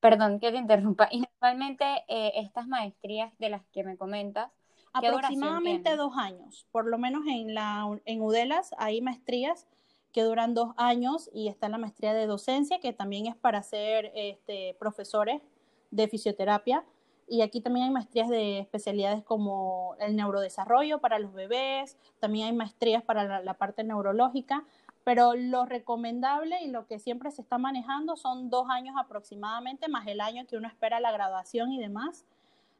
perdón 0.00 0.40
que 0.40 0.52
te 0.52 0.58
interrumpa. 0.58 1.08
Y 1.10 1.20
normalmente 1.20 1.84
eh, 2.08 2.32
estas 2.36 2.66
maestrías 2.66 3.36
de 3.38 3.50
las 3.50 3.64
que 3.72 3.84
me 3.84 3.96
comentas, 3.96 4.50
aproximadamente 4.92 5.96
dos 5.96 6.16
años. 6.16 6.66
Por 6.70 6.86
lo 6.86 6.98
menos 6.98 7.26
en 7.26 7.54
la 7.54 7.86
en 8.04 8.20
Udelas 8.22 8.74
hay 8.78 9.00
maestrías 9.00 9.66
que 10.12 10.22
duran 10.22 10.54
dos 10.54 10.70
años 10.76 11.30
y 11.32 11.48
está 11.48 11.68
la 11.68 11.78
maestría 11.78 12.14
de 12.14 12.26
docencia, 12.26 12.80
que 12.80 12.92
también 12.92 13.26
es 13.26 13.36
para 13.36 13.62
ser 13.62 14.10
este, 14.14 14.74
profesores 14.78 15.42
de 15.90 16.08
fisioterapia. 16.08 16.84
Y 17.28 17.42
aquí 17.42 17.60
también 17.60 17.86
hay 17.86 17.92
maestrías 17.92 18.28
de 18.28 18.58
especialidades 18.58 19.22
como 19.22 19.96
el 20.00 20.16
neurodesarrollo 20.16 20.98
para 20.98 21.18
los 21.18 21.34
bebés, 21.34 21.98
también 22.20 22.46
hay 22.46 22.52
maestrías 22.54 23.02
para 23.02 23.42
la, 23.42 23.54
parte 23.54 23.84
neurológica, 23.84 24.64
pero 25.04 25.34
lo 25.34 25.66
recomendable 25.66 26.62
y 26.62 26.68
lo 26.68 26.86
que 26.86 26.98
siempre 26.98 27.30
se 27.30 27.42
está 27.42 27.58
manejando 27.58 28.16
son 28.16 28.48
dos 28.48 28.66
años 28.70 28.96
aproximadamente, 28.98 29.88
más 29.88 30.06
el 30.06 30.22
año 30.22 30.46
que 30.46 30.56
uno 30.56 30.68
espera 30.68 31.00
la 31.00 31.12
graduación 31.12 31.70
y 31.70 31.78
demás. 31.78 32.24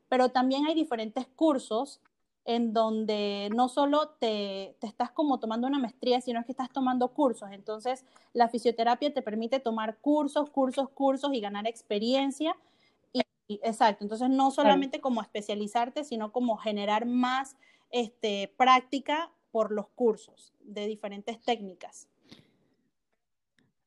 Pero 0.08 0.30
también 0.30 0.66
hay 0.66 0.74
diferentes 0.74 1.26
cursos 1.26 2.00
en 2.48 2.72
donde 2.72 3.50
no 3.54 3.68
solo 3.68 4.08
te, 4.18 4.74
te, 4.80 4.86
estás 4.86 5.10
como 5.10 5.38
tomando 5.38 5.66
una 5.66 5.78
maestría, 5.78 6.22
sino 6.22 6.42
que 6.46 6.52
estás 6.52 6.70
tomando 6.70 7.08
cursos. 7.08 7.50
Entonces, 7.52 8.06
la 8.32 8.48
fisioterapia 8.48 9.12
te 9.12 9.20
permite 9.20 9.60
tomar 9.60 9.98
cursos, 9.98 10.48
cursos, 10.48 10.88
cursos 10.88 11.30
y 11.34 11.40
ganar 11.40 11.66
experiencia. 11.66 12.56
Y, 13.12 13.60
exacto, 13.62 14.02
entonces 14.02 14.30
no 14.30 14.50
solamente 14.50 14.98
como 14.98 15.20
especializarte, 15.20 16.04
sino 16.04 16.32
como 16.32 16.56
generar 16.56 17.04
más 17.04 17.58
este, 17.90 18.50
práctica 18.56 19.30
por 19.50 19.70
los 19.70 19.88
cursos 19.90 20.54
de 20.60 20.86
diferentes 20.86 21.38
técnicas. 21.42 22.08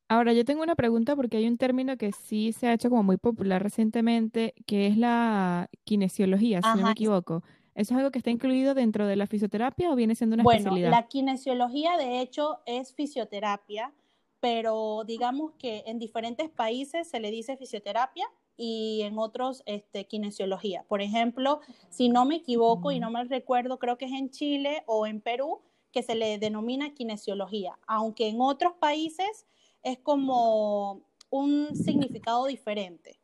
Ahora, 0.08 0.34
yo 0.34 0.46
tengo 0.46 0.62
una 0.62 0.76
pregunta 0.76 1.16
porque 1.16 1.38
hay 1.38 1.48
un 1.48 1.58
término 1.58 1.98
que 1.98 2.12
sí 2.12 2.54
se 2.54 2.68
ha 2.68 2.74
hecho 2.74 2.92
como 2.92 3.02
muy 3.02 3.18
popular 3.18 3.64
recientemente, 3.64 4.54
que 4.68 4.86
es 4.86 4.98
la 4.98 5.68
kinesiología, 5.84 6.62
si 6.62 6.78
no 6.78 6.86
me 6.86 6.92
equivoco. 6.92 7.42
¿Eso 7.74 7.94
es 7.94 7.98
algo 7.98 8.12
que 8.12 8.18
está 8.18 8.30
incluido 8.30 8.74
dentro 8.74 9.08
de 9.08 9.16
la 9.16 9.28
fisioterapia 9.28 9.92
o 9.92 9.96
viene 9.96 10.16
siendo 10.16 10.34
una 10.34 10.44
especialidad? 10.44 10.90
Bueno, 10.90 11.02
la 11.02 11.08
kinesiología 11.08 11.98
de 11.98 12.20
hecho 12.20 12.60
es 12.66 12.94
fisioterapia, 12.94 13.94
pero 14.40 15.04
digamos 15.06 15.54
que 15.58 15.84
en 15.86 15.98
diferentes 15.98 16.50
países 16.50 17.08
se 17.08 17.20
le 17.20 17.32
dice 17.32 17.56
fisioterapia 17.56 18.28
y 18.58 19.02
en 19.04 19.18
otros 19.18 19.64
este, 19.66 20.06
kinesiología. 20.06 20.84
Por 20.88 21.02
ejemplo, 21.02 21.62
si 21.90 22.10
no 22.10 22.26
me 22.26 22.36
equivoco 22.36 22.92
y 22.92 23.00
no 23.00 23.10
mm. 23.10 23.14
me 23.14 23.24
recuerdo, 23.24 23.80
creo 23.80 23.98
que 23.98 24.06
es 24.06 24.12
en 24.12 24.30
Chile 24.30 24.84
o 24.86 25.08
en 25.08 25.22
Perú 25.22 25.62
que 25.92 26.04
se 26.04 26.16
le 26.16 26.38
denomina 26.40 26.94
kinesiología, 26.94 27.78
aunque 27.88 28.28
en 28.28 28.42
otros 28.42 28.74
países 28.74 29.46
es 29.84 29.98
como 30.00 31.02
un 31.30 31.76
significado 31.76 32.46
diferente. 32.46 33.21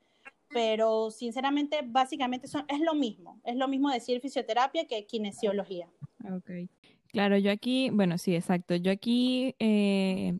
Pero 0.50 1.12
sinceramente, 1.12 1.80
básicamente 1.86 2.48
son, 2.48 2.66
es 2.68 2.80
lo 2.80 2.96
mismo. 2.96 3.40
Es 3.44 3.56
lo 3.56 3.68
mismo 3.68 3.90
decir 3.90 4.22
fisioterapia 4.22 4.88
que 4.88 5.06
kinesiología. 5.06 5.90
Ok. 6.24 6.70
Claro, 7.08 7.38
yo 7.38 7.52
aquí, 7.52 7.90
bueno, 7.90 8.18
sí, 8.18 8.36
exacto. 8.36 8.76
Yo 8.76 8.92
aquí, 8.92 9.56
eh, 9.60 10.38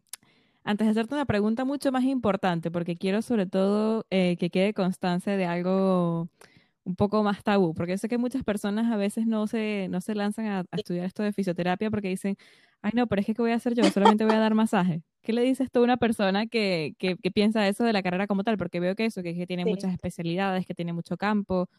antes 0.64 0.86
de 0.86 0.92
hacerte 0.92 1.14
una 1.16 1.26
pregunta 1.26 1.66
mucho 1.66 1.92
más 1.92 2.04
importante, 2.04 2.72
porque 2.72 2.98
quiero 2.98 3.22
sobre 3.22 3.46
todo 3.46 4.06
eh, 4.10 4.36
que 4.38 4.50
quede 4.50 4.74
constancia 4.74 5.38
de 5.38 5.46
algo 5.46 6.30
un 6.88 6.96
poco 6.96 7.22
más 7.22 7.44
tabú, 7.44 7.74
porque 7.74 7.98
sé 7.98 8.08
que 8.08 8.18
muchas 8.18 8.44
personas 8.44 8.90
a 8.92 8.96
veces 8.96 9.28
no 9.28 9.46
se, 9.46 9.88
no 9.90 10.00
se 10.00 10.16
lanzan 10.16 10.46
a, 10.48 10.66
estudiar 10.72 11.06
esto 11.06 11.22
de 11.22 11.34
fisioterapia 11.34 11.90
porque 11.92 12.08
dicen, 12.08 12.38
ay 12.82 12.92
no, 12.96 13.08
pero 13.08 13.20
es 13.20 13.26
que 13.26 13.34
¿qué 13.36 13.42
voy 13.42 13.52
a 13.52 13.56
hacer 13.56 13.76
yo? 13.76 13.84
Solamente 13.84 14.24
voy 14.24 14.34
a 14.34 14.40
dar 14.40 14.54
masaje. 14.54 15.04
¿Qué 15.22 15.34
le 15.34 15.42
dices 15.42 15.70
tú 15.70 15.80
a 15.80 15.84
una 15.84 15.98
persona 15.98 16.48
que, 16.48 16.96
que, 16.98 17.18
piensa 17.32 17.68
eso 17.68 17.84
de 17.84 17.92
la 17.92 18.02
carrera 18.02 18.26
como 18.26 18.46
tal? 18.46 18.58
Porque 18.58 18.80
veo 18.80 18.96
que 18.96 19.06
eso, 19.06 19.22
que, 19.22 19.36
que 19.36 19.46
tiene 19.46 19.66
muchas 19.66 19.92
especialidades, 19.92 20.66
que 20.66 20.74
tiene 20.74 20.94
mucho 20.94 21.18
campo, 21.18 21.70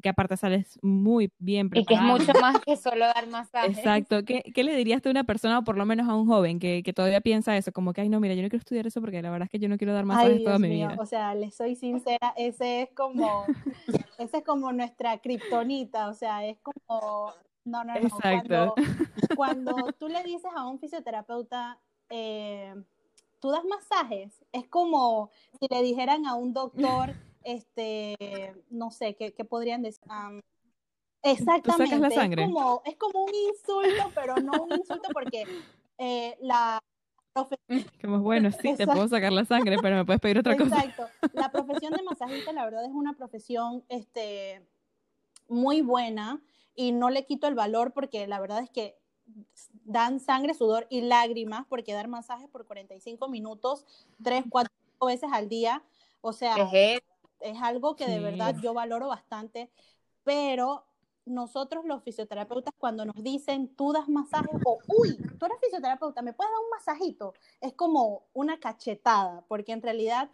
que 0.00 0.08
aparte 0.08 0.36
sales 0.36 0.78
muy 0.82 1.32
bien 1.38 1.68
preparado. 1.68 1.82
Y 1.82 1.86
que 1.86 1.94
es 1.94 2.28
mucho 2.28 2.40
más 2.40 2.60
que 2.60 2.76
solo 2.76 3.06
dar 3.06 3.26
masajes. 3.28 3.78
Exacto. 3.78 4.24
¿Qué, 4.24 4.42
¿Qué, 4.54 4.64
le 4.64 4.76
dirías 4.76 5.02
tú 5.02 5.08
a 5.08 5.12
una 5.12 5.24
persona, 5.24 5.58
o 5.58 5.64
por 5.64 5.76
lo 5.76 5.86
menos 5.86 6.08
a 6.08 6.14
un 6.14 6.26
joven, 6.26 6.58
que, 6.58 6.82
que, 6.82 6.92
todavía 6.92 7.20
piensa 7.20 7.56
eso? 7.56 7.72
Como 7.72 7.92
que, 7.92 8.02
ay, 8.02 8.08
no, 8.08 8.20
mira, 8.20 8.34
yo 8.34 8.42
no 8.42 8.48
quiero 8.48 8.60
estudiar 8.60 8.86
eso 8.86 9.00
porque 9.00 9.22
la 9.22 9.30
verdad 9.30 9.46
es 9.46 9.50
que 9.50 9.58
yo 9.58 9.68
no 9.68 9.78
quiero 9.78 9.92
dar 9.92 10.04
masajes 10.04 10.44
toda 10.44 10.58
mi 10.58 10.68
vida. 10.68 10.96
O 10.98 11.06
sea, 11.06 11.34
les 11.34 11.54
soy 11.54 11.74
sincera, 11.74 12.34
ese 12.36 12.82
es 12.82 12.90
como, 12.94 13.44
ese 14.18 14.38
es 14.38 14.44
como 14.44 14.72
nuestra 14.72 15.18
kriptonita, 15.18 16.08
o 16.08 16.14
sea, 16.14 16.44
es 16.44 16.58
como... 16.60 17.32
No, 17.64 17.82
no, 17.82 17.94
no. 17.94 18.00
Exacto. 18.00 18.74
Cuando, 18.76 19.74
cuando 19.74 19.92
tú 19.98 20.08
le 20.08 20.22
dices 20.22 20.50
a 20.54 20.68
un 20.68 20.78
fisioterapeuta, 20.78 21.80
eh, 22.10 22.72
tú 23.40 23.50
das 23.50 23.64
masajes, 23.64 24.44
es 24.52 24.68
como 24.68 25.30
si 25.58 25.66
le 25.68 25.82
dijeran 25.82 26.26
a 26.26 26.34
un 26.34 26.52
doctor 26.52 27.14
este, 27.46 28.54
no 28.70 28.90
sé, 28.90 29.14
¿qué, 29.14 29.32
podrían 29.44 29.82
decir? 29.82 30.02
exactamente. 31.22 31.98
la 31.98 32.10
sangre? 32.10 32.42
Es 32.42 32.48
como, 32.48 32.82
es 32.84 32.96
como 32.96 33.24
un 33.24 33.34
insulto, 33.34 34.10
pero 34.14 34.36
no 34.36 34.64
un 34.64 34.72
insulto 34.72 35.08
porque 35.12 35.44
eh, 35.98 36.36
la 36.40 36.80
Como 38.02 38.20
bueno, 38.20 38.50
sí, 38.50 38.74
te 38.74 38.86
puedo 38.86 39.08
sacar 39.08 39.32
la 39.32 39.44
sangre, 39.44 39.76
pero 39.80 39.96
me 39.96 40.04
puedes 40.04 40.20
pedir 40.20 40.38
otra 40.38 40.56
cosa. 40.56 40.76
Exacto. 40.76 41.06
La 41.34 41.50
profesión 41.50 41.92
de 41.92 42.02
masajista, 42.02 42.52
la 42.52 42.64
verdad, 42.64 42.84
es 42.84 42.92
una 42.92 43.14
profesión 43.14 43.84
este, 43.88 44.66
muy 45.48 45.82
buena 45.82 46.42
y 46.74 46.92
no 46.92 47.10
le 47.10 47.26
quito 47.26 47.46
el 47.46 47.54
valor 47.54 47.92
porque 47.92 48.26
la 48.26 48.40
verdad 48.40 48.62
es 48.62 48.70
que 48.70 48.98
dan 49.84 50.20
sangre, 50.20 50.54
sudor 50.54 50.86
y 50.88 51.02
lágrimas 51.02 51.66
porque 51.68 51.92
dar 51.92 52.08
masajes 52.08 52.48
por 52.48 52.66
45 52.66 53.28
minutos, 53.28 53.84
3, 54.22 54.44
4 54.48 54.72
veces 55.06 55.30
al 55.32 55.48
día, 55.48 55.82
o 56.20 56.32
sea, 56.32 56.56
es 56.72 57.00
algo 57.62 57.96
que 57.96 58.06
de 58.06 58.20
verdad 58.20 58.56
yo 58.62 58.74
valoro 58.74 59.08
bastante, 59.08 59.70
pero 60.24 60.86
nosotros 61.26 61.84
los 61.84 62.02
fisioterapeutas 62.02 62.72
cuando 62.78 63.04
nos 63.04 63.22
dicen 63.22 63.74
tú 63.74 63.92
das 63.92 64.08
masajes 64.08 64.60
o 64.64 64.78
uy, 64.86 65.16
tú 65.38 65.46
eres 65.46 65.58
fisioterapeuta, 65.60 66.22
¿me 66.22 66.32
puedes 66.32 66.52
dar 66.52 66.62
un 66.62 66.70
masajito? 66.70 67.34
Es 67.60 67.74
como 67.74 68.28
una 68.32 68.58
cachetada, 68.58 69.44
porque 69.48 69.72
en 69.72 69.82
realidad, 69.82 70.30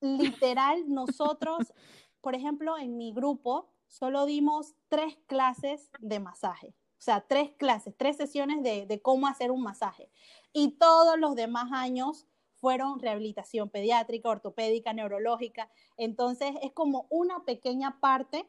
literal, 0.00 0.84
nosotros, 0.88 1.72
por 2.20 2.34
ejemplo, 2.34 2.76
en 2.76 2.96
mi 2.96 3.12
grupo 3.12 3.70
solo 3.86 4.26
dimos 4.26 4.74
tres 4.88 5.16
clases 5.26 5.90
de 6.00 6.18
masaje. 6.18 6.74
O 6.98 7.02
sea, 7.06 7.20
tres 7.20 7.52
clases, 7.52 7.94
tres 7.96 8.16
sesiones 8.16 8.62
de, 8.62 8.86
de 8.86 9.00
cómo 9.00 9.28
hacer 9.28 9.52
un 9.52 9.62
masaje. 9.62 10.10
Y 10.52 10.72
todos 10.72 11.18
los 11.18 11.36
demás 11.36 11.70
años 11.72 12.26
fueron 12.66 12.98
rehabilitación 12.98 13.68
pediátrica, 13.70 14.28
ortopédica, 14.28 14.92
neurológica. 14.92 15.68
Entonces 15.96 16.50
es 16.64 16.72
como 16.72 17.06
una 17.10 17.44
pequeña 17.44 18.00
parte 18.00 18.48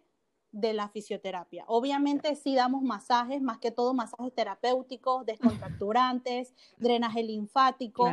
de 0.52 0.74
la 0.74 0.90
fisioterapia. 0.90 1.66
Obviamente 1.68 2.36
sí 2.36 2.56
damos 2.56 2.82
masajes, 2.82 3.44
más 3.44 3.60
que 3.60 3.70
todo 3.70 3.94
masajes 3.94 4.34
terapéuticos, 4.34 5.24
descontracturantes, 5.24 6.56
drenaje 6.80 7.22
linfático, 7.22 8.10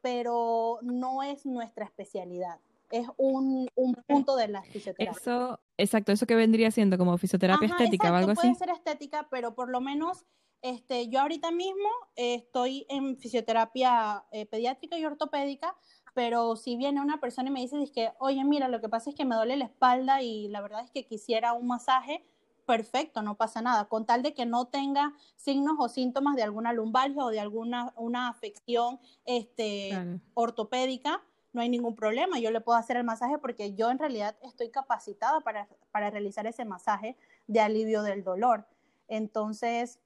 pero 0.00 0.78
no 0.82 1.24
es 1.24 1.44
nuestra 1.44 1.86
especialidad. 1.86 2.60
Es 2.92 3.08
un, 3.16 3.66
punto 4.06 4.36
de 4.36 4.46
la 4.46 4.62
fisioterapia. 4.62 5.20
Eso, 5.20 5.58
exacto, 5.76 6.12
eso 6.12 6.24
que 6.24 6.36
vendría 6.36 6.70
siendo 6.70 6.98
como 6.98 7.18
fisioterapia 7.18 7.66
estética 7.66 8.12
o 8.12 8.14
algo 8.14 8.30
así. 8.30 8.42
Puede 8.42 8.54
ser 8.54 8.70
estética, 8.70 9.26
pero 9.28 9.56
por 9.56 9.70
lo 9.70 9.80
menos 9.80 10.24
este, 10.62 11.08
yo 11.08 11.20
ahorita 11.20 11.50
mismo 11.50 11.88
estoy 12.14 12.86
en 12.88 13.18
fisioterapia 13.18 14.24
eh, 14.30 14.46
pediátrica 14.46 14.96
y 14.96 15.04
ortopédica, 15.04 15.76
pero 16.14 16.56
si 16.56 16.76
viene 16.76 17.00
una 17.00 17.20
persona 17.20 17.48
y 17.48 17.52
me 17.52 17.60
dice, 17.60 17.76
que, 17.92 18.12
oye, 18.20 18.44
mira, 18.44 18.68
lo 18.68 18.80
que 18.80 18.88
pasa 18.88 19.10
es 19.10 19.16
que 19.16 19.24
me 19.24 19.34
duele 19.34 19.56
la 19.56 19.64
espalda 19.64 20.22
y 20.22 20.48
la 20.48 20.60
verdad 20.60 20.84
es 20.84 20.90
que 20.90 21.04
quisiera 21.04 21.52
un 21.52 21.66
masaje, 21.66 22.24
perfecto, 22.64 23.22
no 23.22 23.36
pasa 23.36 23.60
nada, 23.60 23.86
con 23.86 24.06
tal 24.06 24.22
de 24.22 24.34
que 24.34 24.46
no 24.46 24.66
tenga 24.66 25.14
signos 25.36 25.74
o 25.78 25.88
síntomas 25.88 26.36
de 26.36 26.44
alguna 26.44 26.72
lumbalgia 26.72 27.24
o 27.24 27.30
de 27.30 27.40
alguna 27.40 27.92
una 27.96 28.28
afección 28.28 29.00
este, 29.24 29.90
ortopédica, 30.34 31.22
no 31.52 31.60
hay 31.60 31.68
ningún 31.68 31.96
problema, 31.96 32.38
yo 32.38 32.50
le 32.50 32.60
puedo 32.60 32.78
hacer 32.78 32.96
el 32.96 33.04
masaje 33.04 33.36
porque 33.38 33.74
yo 33.74 33.90
en 33.90 33.98
realidad 33.98 34.36
estoy 34.42 34.70
capacitada 34.70 35.40
para, 35.40 35.68
para 35.90 36.10
realizar 36.10 36.46
ese 36.46 36.64
masaje 36.64 37.16
de 37.46 37.60
alivio 37.60 38.02
del 38.02 38.22
dolor. 38.22 38.66
Entonces, 39.08 39.98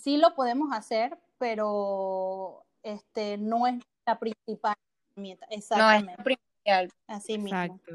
sí 0.00 0.16
lo 0.16 0.34
podemos 0.34 0.72
hacer, 0.72 1.18
pero 1.38 2.64
este, 2.82 3.38
no 3.38 3.66
es 3.66 3.82
la 4.06 4.18
principal 4.18 4.74
herramienta. 5.10 5.46
Exactamente. 5.50 6.12
No 6.12 6.18
es 6.18 6.24
principal. 6.24 6.90
Así 7.06 7.38
mismo. 7.38 7.58
Exacto. 7.58 7.92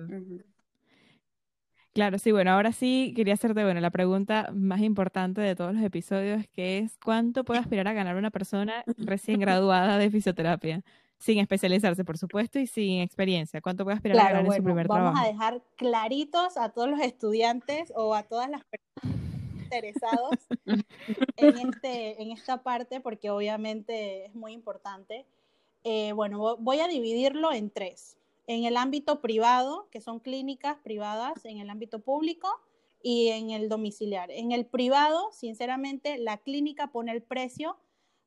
Claro, 1.94 2.20
sí, 2.20 2.32
bueno, 2.32 2.52
ahora 2.52 2.74
sí 2.74 3.12
quería 3.16 3.34
hacerte, 3.34 3.64
bueno, 3.64 3.80
la 3.80 3.90
pregunta 3.90 4.52
más 4.54 4.82
importante 4.82 5.42
de 5.42 5.56
todos 5.56 5.74
los 5.74 5.84
episodios, 5.84 6.46
que 6.54 6.78
es 6.78 6.96
¿cuánto 7.04 7.44
puede 7.44 7.60
aspirar 7.60 7.88
a 7.88 7.94
ganar 7.94 8.18
una 8.18 8.30
persona 8.30 8.84
recién 8.98 9.40
graduada 9.40 9.98
de 9.98 10.12
fisioterapia? 10.12 10.84
Sin 11.18 11.40
especializarse, 11.40 12.06
por 12.06 12.20
supuesto, 12.20 12.60
y 12.60 12.68
sin 12.68 13.02
experiencia. 13.02 13.62
¿Cuánto 13.62 13.84
puede 13.84 13.96
aspirar 13.96 14.20
a 14.20 14.24
ganar 14.26 14.46
en 14.46 14.52
su 14.52 14.64
primer 14.64 14.86
trabajo? 14.86 15.16
Vamos 15.16 15.28
a 15.28 15.32
dejar 15.32 15.64
claritos 15.76 16.58
a 16.58 16.70
todos 16.70 16.88
los 16.88 17.00
estudiantes 17.00 17.92
o 17.96 18.14
a 18.14 18.22
todas 18.22 18.48
las 18.48 18.62
personas 18.66 19.17
interesados 19.68 20.32
en, 21.38 21.58
este, 21.58 22.22
en 22.22 22.32
esta 22.32 22.64
parte 22.64 23.02
porque 23.02 23.30
obviamente 23.30 24.26
es 24.26 24.36
muy 24.36 24.54
importante. 24.54 25.26
Eh, 25.84 26.14
bueno, 26.14 26.58
voy 26.58 26.80
a 26.80 26.88
dividirlo 26.88 27.52
en 27.52 27.70
tres. 27.70 28.18
En 28.48 28.64
el 28.64 28.78
ámbito 28.78 29.22
privado, 29.22 29.88
que 29.92 30.00
son 30.00 30.20
clínicas 30.20 30.78
privadas, 30.84 31.44
en 31.46 31.60
el 31.60 31.70
ámbito 31.70 32.00
público 32.00 32.48
y 33.04 33.30
en 33.30 33.52
el 33.52 33.68
domiciliar. 33.68 34.32
En 34.32 34.52
el 34.52 34.66
privado, 34.66 35.32
sinceramente, 35.32 36.18
la 36.18 36.38
clínica 36.38 36.88
pone 36.88 37.12
el 37.12 37.22
precio 37.22 37.78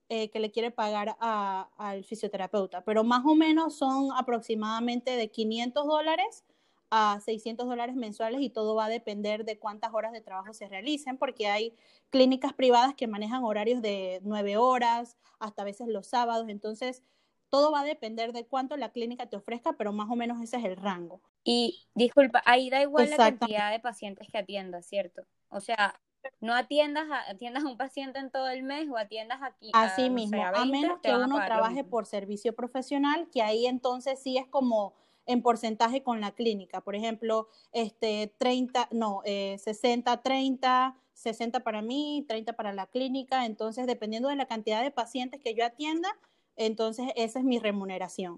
eh, 0.08 0.28
que 0.30 0.40
le 0.40 0.50
quiere 0.50 0.70
pagar 0.70 1.16
al 1.20 2.04
fisioterapeuta, 2.04 2.84
pero 2.84 3.04
más 3.04 3.22
o 3.24 3.34
menos 3.34 3.76
son 3.76 4.10
aproximadamente 4.16 5.16
de 5.16 5.30
500 5.30 5.86
dólares 5.86 6.44
a 6.90 7.20
600 7.20 7.68
dólares 7.68 7.94
mensuales 7.94 8.40
y 8.42 8.50
todo 8.50 8.74
va 8.74 8.86
a 8.86 8.88
depender 8.88 9.44
de 9.44 9.58
cuántas 9.58 9.94
horas 9.94 10.12
de 10.12 10.20
trabajo 10.20 10.52
se 10.52 10.68
realicen, 10.68 11.16
porque 11.16 11.46
hay 11.46 11.74
clínicas 12.10 12.52
privadas 12.52 12.94
que 12.94 13.06
manejan 13.06 13.44
horarios 13.44 13.80
de 13.80 14.20
9 14.24 14.56
horas, 14.56 15.16
hasta 15.38 15.62
a 15.62 15.64
veces 15.64 15.88
los 15.88 16.08
sábados, 16.08 16.48
entonces 16.48 17.02
todo 17.48 17.72
va 17.72 17.80
a 17.80 17.84
depender 17.84 18.32
de 18.32 18.46
cuánto 18.46 18.76
la 18.76 18.92
clínica 18.92 19.26
te 19.26 19.36
ofrezca, 19.36 19.72
pero 19.74 19.92
más 19.92 20.08
o 20.10 20.16
menos 20.16 20.40
ese 20.40 20.56
es 20.56 20.64
el 20.64 20.76
rango. 20.76 21.20
Y 21.44 21.88
disculpa, 21.94 22.42
ahí 22.44 22.70
da 22.70 22.80
igual 22.82 23.10
la 23.10 23.16
cantidad 23.16 23.70
de 23.70 23.80
pacientes 23.80 24.28
que 24.28 24.38
atienda, 24.38 24.82
¿cierto? 24.82 25.26
O 25.48 25.60
sea, 25.60 26.00
no 26.40 26.54
atiendas 26.54 27.08
a, 27.10 27.30
atiendas 27.30 27.64
a 27.64 27.68
un 27.68 27.76
paciente 27.76 28.18
en 28.18 28.30
todo 28.30 28.48
el 28.48 28.62
mes 28.62 28.88
o 28.88 28.96
atiendas 28.96 29.40
aquí. 29.42 29.70
Así 29.74 30.10
mismo, 30.10 30.44
a, 30.44 30.64
menos 30.64 31.00
que 31.00 31.14
uno 31.14 31.36
trabaje 31.44 31.82
por 31.82 32.06
servicio 32.06 32.54
profesional, 32.54 33.28
que 33.32 33.42
ahí 33.42 33.66
entonces 33.66 34.20
sí 34.22 34.38
es 34.38 34.46
como 34.46 34.94
en 35.30 35.42
porcentaje 35.42 36.02
con 36.02 36.20
la 36.20 36.32
clínica. 36.32 36.80
Por 36.80 36.96
ejemplo, 36.96 37.48
este 37.72 38.32
30, 38.38 38.88
no, 38.90 39.22
60, 39.24 40.22
30, 40.22 40.96
60 41.14 41.60
para 41.60 41.82
mí, 41.82 42.24
30 42.26 42.54
para 42.54 42.72
la 42.72 42.86
clínica. 42.86 43.46
Entonces, 43.46 43.86
dependiendo 43.86 44.28
de 44.28 44.36
la 44.36 44.46
cantidad 44.46 44.82
de 44.82 44.90
pacientes 44.90 45.40
que 45.40 45.54
yo 45.54 45.64
atienda, 45.64 46.08
entonces 46.56 47.12
esa 47.14 47.38
es 47.38 47.44
mi 47.44 47.58
remuneración. 47.58 48.36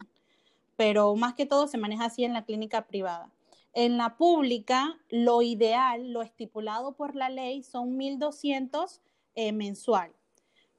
Pero 0.76 1.14
más 1.16 1.34
que 1.34 1.46
todo 1.46 1.66
se 1.66 1.78
maneja 1.78 2.06
así 2.06 2.24
en 2.24 2.34
la 2.34 2.44
clínica 2.44 2.86
privada. 2.86 3.30
En 3.72 3.96
la 3.96 4.18
pública, 4.18 4.98
lo 5.08 5.40
ideal, 5.40 6.12
lo 6.12 6.20
estipulado 6.20 6.92
por 6.92 7.16
la 7.16 7.30
ley, 7.30 7.62
son 7.62 7.98
1.200 7.98 9.00
eh, 9.34 9.52
mensual. 9.52 10.12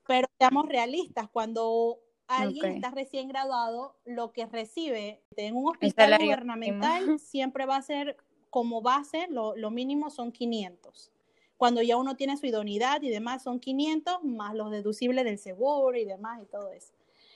Pero 0.05 0.27
seamos 0.37 0.67
realistas, 0.67 1.27
cuando 1.29 1.99
alguien 2.41 2.73
está 2.73 2.91
recién 2.91 3.27
graduado, 3.27 3.95
lo 4.05 4.31
que 4.31 4.45
recibe 4.45 5.21
en 5.35 5.55
un 5.55 5.69
hospital 5.69 6.17
gubernamental 6.19 7.19
siempre 7.19 7.65
va 7.65 7.77
a 7.77 7.81
ser 7.81 8.17
como 8.49 8.81
base, 8.81 9.27
lo, 9.29 9.55
lo, 9.55 9.71
mínimo 9.71 10.09
son 10.09 10.31
500. 10.31 11.11
Cuando 11.57 11.81
ya 11.81 11.97
uno 11.97 12.15
tiene 12.15 12.37
su 12.37 12.45
idoneidad 12.45 13.01
y 13.01 13.09
demás, 13.09 13.43
son 13.43 13.59
500 13.59 14.23
más 14.23 14.53
los 14.53 14.69
deducibles 14.69 15.25
del 15.25 15.39
seguro 15.39 15.97
y 15.97 16.05
demás 16.05 16.41
y 16.41 16.45
todo 16.45 16.71
eso. 16.71 16.93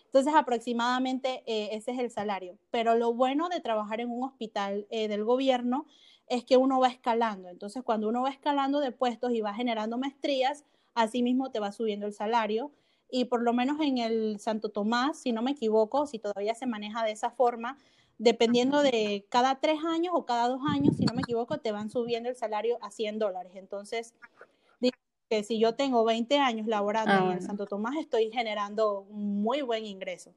Entonces, 0.08 0.34
aproximadamente 0.36 1.44
eh, 1.46 1.70
ese 1.74 1.92
es 1.92 2.00
el 2.00 2.10
salario. 2.10 2.58
Pero 2.72 2.96
lo 2.96 3.14
bueno 3.14 3.50
de 3.50 3.60
trabajar 3.60 4.02
en 4.02 4.10
un 4.10 4.24
hospital 4.24 4.88
eh, 4.90 5.08
del 5.08 5.24
gobierno 5.24 5.86
es 6.28 6.44
que 6.44 6.58
uno 6.58 6.80
va 6.80 6.88
escalando. 6.88 7.50
Entonces, 7.50 7.84
cuando 7.84 8.10
uno 8.10 8.24
va 8.24 8.30
escalando 8.30 8.80
de 8.80 8.92
puestos 8.92 9.32
y 9.34 9.42
va 9.42 9.54
generando 9.54 9.98
maestrías, 9.98 10.66
así 10.96 11.24
mismo 11.24 11.52
te 11.52 11.60
va 11.60 11.72
subiendo 11.72 12.06
el 12.06 12.14
salario. 12.14 12.72
Y 13.10 13.26
por 13.26 13.42
lo 13.42 13.54
menos 13.54 13.80
en 13.80 14.00
el 14.00 14.40
Santo 14.40 14.70
Tomás, 14.70 15.20
si 15.20 15.32
no 15.32 15.42
me 15.42 15.52
equivoco, 15.52 16.08
si 16.08 16.20
todavía 16.20 16.56
se 16.56 16.66
maneja 16.66 17.04
de 17.04 17.12
esa 17.12 17.32
forma, 17.32 17.78
dependiendo 18.18 18.82
de 18.82 19.26
cada 19.30 19.60
tres 19.60 19.80
años 19.86 20.14
o 20.16 20.26
cada 20.26 20.50
dos 20.50 20.62
años, 20.68 20.98
si 20.98 21.06
no 21.06 21.14
me 21.14 21.22
equivoco, 21.22 21.60
te 21.60 21.72
van 21.72 21.90
subiendo 21.90 22.30
el 22.30 22.36
salario 22.36 22.78
a 22.82 22.92
100 22.92 23.20
dólares. 23.20 23.54
Entonces, 23.56 24.14
que 25.30 25.44
si 25.44 25.60
yo 25.60 25.76
tengo 25.76 26.04
20 26.06 26.38
años 26.40 26.68
laborando 26.68 27.14
en 27.14 27.32
el 27.32 27.38
ah. 27.40 27.42
Santo 27.42 27.66
Tomás, 27.66 27.96
estoy 27.98 28.32
generando 28.32 29.02
un 29.02 29.42
muy 29.42 29.62
buen 29.62 29.86
ingreso. 29.86 30.34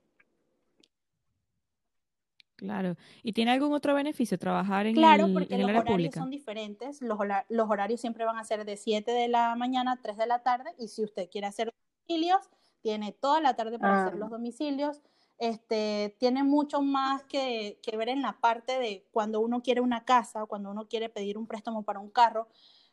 Claro. 2.56 2.96
¿Y 3.22 3.32
tiene 3.32 3.52
algún 3.52 3.72
otro 3.72 3.94
beneficio 3.94 4.38
trabajar 4.38 4.86
en 4.86 4.94
Claro, 4.94 5.26
el, 5.26 5.32
porque 5.32 5.56
los 5.56 5.70
horarios 5.70 6.14
son 6.14 6.28
diferentes. 6.28 7.00
Los, 7.00 7.18
los, 7.48 7.70
horarios 7.70 8.02
siempre 8.02 8.26
van 8.26 8.36
a 8.36 8.44
ser 8.44 8.66
de 8.66 8.76
7 8.76 9.10
de 9.12 9.28
la 9.28 9.54
mañana 9.56 9.92
a 9.92 9.96
3 9.96 10.18
de 10.18 10.26
la 10.26 10.42
tarde. 10.42 10.74
Y 10.78 10.88
si 10.88 11.02
usted 11.02 11.30
quiere 11.30 11.46
hacer 11.46 11.72
domicilios, 12.06 12.50
tiene 12.82 13.12
toda 13.12 13.40
la 13.40 13.54
tarde 13.54 13.78
para 13.78 14.02
hacer 14.02 14.14
ah. 14.14 14.18
los 14.18 14.30
domicilios. 14.30 15.02
Este, 15.38 16.14
tiene 16.18 16.44
mucho 16.44 16.82
más 16.82 17.24
que, 17.24 17.78
que 17.82 17.96
ver 17.96 18.10
en 18.10 18.20
la 18.20 18.38
parte 18.40 18.78
de 18.78 19.06
cuando 19.10 19.40
uno 19.40 19.62
quiere 19.62 19.80
una 19.80 20.04
casa, 20.04 20.44
cuando 20.44 20.70
uno 20.70 20.86
quiere 20.86 21.08
pedir 21.08 21.38
un 21.38 21.46
préstamo 21.46 21.82
para 21.82 21.98
un 21.98 22.10
carro 22.10 22.48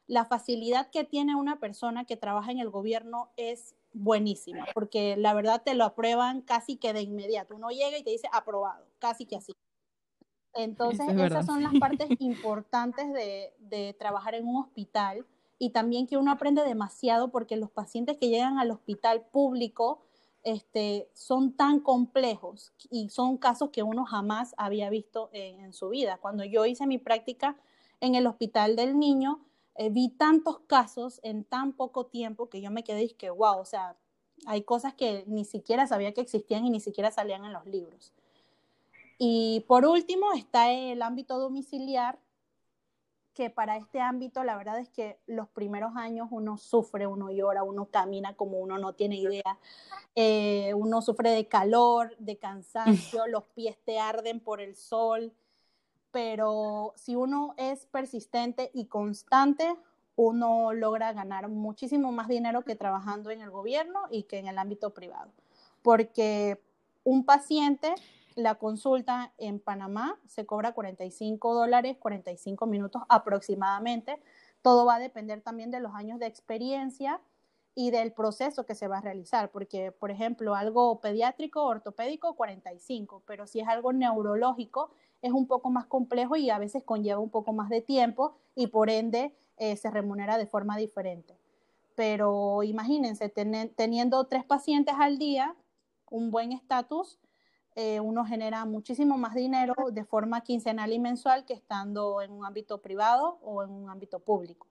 la 0.08 0.26
facilidad 0.26 0.89
que 0.89 1.04
tiene 1.04 1.36
una 1.36 1.60
persona 1.60 2.06
que 2.06 2.17
trabaja 2.17 2.52
en 2.52 2.60
el 2.60 2.69
gobierno 2.69 3.30
es 3.36 3.76
buenísima, 3.93 4.65
porque 4.73 5.17
la 5.17 5.34
verdad 5.34 5.62
te 5.63 5.76
lo 5.76 5.84
aprueban 5.84 6.41
casi 6.41 6.78
que 6.78 6.93
de 6.93 7.02
inmediato. 7.02 7.56
Uno 7.56 7.69
llega 7.69 7.97
y 7.97 8.04
te 8.04 8.12
dice 8.12 8.28
aprobado, 8.32 8.88
casi 9.00 9.26
que 9.26 9.36
así. 9.36 9.54
Entonces, 10.54 11.08
esas 11.10 11.45
son 11.45 11.62
las 11.62 11.73
partes 11.80 12.08
importantes 12.19 13.12
de, 13.13 13.54
de, 13.60 13.93
trabajar 13.93 14.34
en 14.34 14.47
un 14.47 14.63
hospital 14.63 15.26
y 15.59 15.71
también 15.71 16.07
que 16.07 16.17
uno 16.17 16.31
aprende 16.31 16.63
demasiado 16.63 17.29
porque 17.29 17.57
los 17.57 17.71
pacientes 17.71 18.17
que 18.17 18.29
llegan 18.29 18.59
al 18.59 18.71
hospital 18.71 19.25
público 19.31 19.99
este, 20.43 21.09
son 21.13 21.53
tan 21.53 21.79
complejos 21.79 22.71
y 22.89 23.09
son 23.09 23.37
casos 23.37 23.69
que 23.69 23.83
uno 23.83 24.05
jamás 24.05 24.53
había 24.57 24.89
visto 24.89 25.29
en, 25.33 25.73
su 25.73 25.89
vida. 25.89 26.19
Cuando 26.21 26.43
yo 26.45 26.65
hice 26.65 26.87
mi 26.87 26.97
práctica 26.97 27.57
en 27.99 28.15
el 28.15 28.27
hospital 28.27 28.75
del 28.75 28.97
niño, 28.97 29.41
eh, 29.75 29.89
vi 29.89 30.09
tantos 30.09 30.59
casos 30.59 31.19
en 31.23 31.43
tan 31.43 31.73
poco 31.73 32.05
tiempo 32.05 32.49
que 32.49 32.61
yo 32.61 32.71
me 32.71 32.83
quedé 32.83 33.03
y 33.03 33.29
wow, 33.29 33.59
o 33.59 33.65
sea, 33.65 33.97
hay 34.45 34.61
cosas 34.61 34.93
que 34.93 35.23
ni 35.27 35.43
siquiera 35.43 35.87
sabía 35.87 36.13
que 36.13 36.21
existían 36.21 36.65
y 36.65 36.69
ni 36.69 36.79
siquiera 36.79 37.11
salían 37.11 37.43
en 37.43 37.53
los 37.53 37.65
libros. 37.65 38.13
Y 39.17 39.65
por 39.67 39.85
último 39.85 40.31
está 40.33 40.71
el 40.71 41.01
ámbito 41.01 41.39
domiciliar, 41.39 42.19
que 43.38 43.52
para 43.52 43.78
este 43.78 44.02
ámbito 44.02 44.43
la 44.43 44.58
verdad 44.58 44.80
es 44.80 44.89
que 44.89 45.19
los 45.28 45.47
primeros 45.47 45.91
años 45.95 46.28
uno 46.32 46.58
sufre, 46.58 47.06
uno 47.06 47.30
llora, 47.30 47.62
uno 47.62 47.86
camina 47.86 48.34
como 48.34 48.58
uno 48.58 48.80
no 48.80 48.93
tiene 48.93 49.17
idea, 49.17 49.60
eh, 50.15 50.73
uno 50.73 51.04
sufre 51.04 51.30
de 51.30 51.47
calor, 51.47 52.17
de 52.17 52.39
cansancio, 52.39 53.28
los 53.28 53.45
pies 53.50 53.78
te 53.86 54.00
arden 54.00 54.39
por 54.39 54.60
el 54.60 54.76
sol, 54.76 55.32
pero 56.10 56.93
si 56.95 57.15
uno 57.15 57.54
es 57.58 57.86
persistente 57.86 58.71
y 58.73 58.86
constante, 58.86 59.76
uno 60.15 60.73
logra 60.73 61.13
ganar 61.13 61.47
muchísimo 61.47 62.12
más 62.12 62.28
dinero 62.28 62.63
que 62.63 62.76
trabajando 62.76 63.30
en 63.30 63.41
el 63.41 63.52
gobierno 63.52 64.00
y 64.10 64.23
que 64.23 64.39
en 64.39 64.47
el 64.47 64.58
ámbito 64.58 64.95
privado. 64.95 65.32
Porque 65.84 66.60
un 67.04 67.23
paciente, 67.23 67.93
la 68.38 68.56
consulta 68.56 69.34
en 69.39 69.60
Panamá 69.60 70.19
se 70.28 70.45
cobra 70.45 70.73
45 70.73 71.56
dólares, 71.56 71.97
45 72.00 72.67
minutos 72.67 73.02
aproximadamente. 73.10 74.21
Todo 74.62 74.86
va 74.86 74.95
a 74.95 75.00
depender 75.00 75.41
también 75.41 75.71
de 75.71 75.80
los 75.80 75.95
años 75.95 76.19
de 76.19 76.28
experiencia 76.28 77.19
y 77.73 77.89
del 77.89 78.13
proceso 78.13 78.63
que 78.63 78.76
se 78.76 78.88
va 78.88 79.00
a 79.00 79.02
realizar, 79.02 79.50
porque, 79.50 79.91
por 79.91 80.12
ejemplo, 80.12 80.54
algo 80.54 81.02
pediátrico, 81.02 81.63
ortopédico, 81.63 82.36
45, 82.36 83.23
pero 83.26 83.47
si 83.47 83.60
es 83.60 83.67
algo 83.67 83.91
neurológico, 83.91 84.91
es 85.23 85.32
un 85.32 85.47
poco 85.47 85.71
más 85.71 85.88
complejo 85.88 86.36
y 86.36 86.52
a 86.52 86.60
veces 86.60 86.84
conlleva 86.84 87.19
un 87.19 87.32
poco 87.32 87.54
más 87.54 87.69
de 87.69 87.82
tiempo 87.82 88.38
y 88.54 88.67
por 88.67 88.91
ende 88.91 89.36
eh, 89.58 89.76
se 89.78 89.89
remunera 89.89 90.38
de 90.38 90.45
forma 90.45 90.78
diferente. 90.78 91.39
Pero 91.95 92.62
imagínense, 92.62 93.30
teniendo 93.30 94.28
tres 94.28 94.45
pacientes 94.45 94.93
al 95.00 95.17
día, 95.17 95.56
un 96.12 96.30
buen 96.30 96.52
estatus, 96.52 97.17
eh, 97.79 97.99
uno 97.99 98.25
genera 98.25 98.65
muchísimo 98.65 99.19
más 99.19 99.35
dinero 99.35 99.75
de 99.91 100.03
forma 100.03 100.41
quincenal 100.41 100.91
y 100.91 100.97
mensual 100.97 101.45
que 101.45 101.53
estando 101.53 102.23
en 102.23 102.31
un 102.31 102.43
ámbito 102.43 102.81
privado 102.81 103.37
o 103.43 103.61
en 103.61 103.69
un 103.69 103.87
ámbito 103.91 104.19
público. 104.19 104.65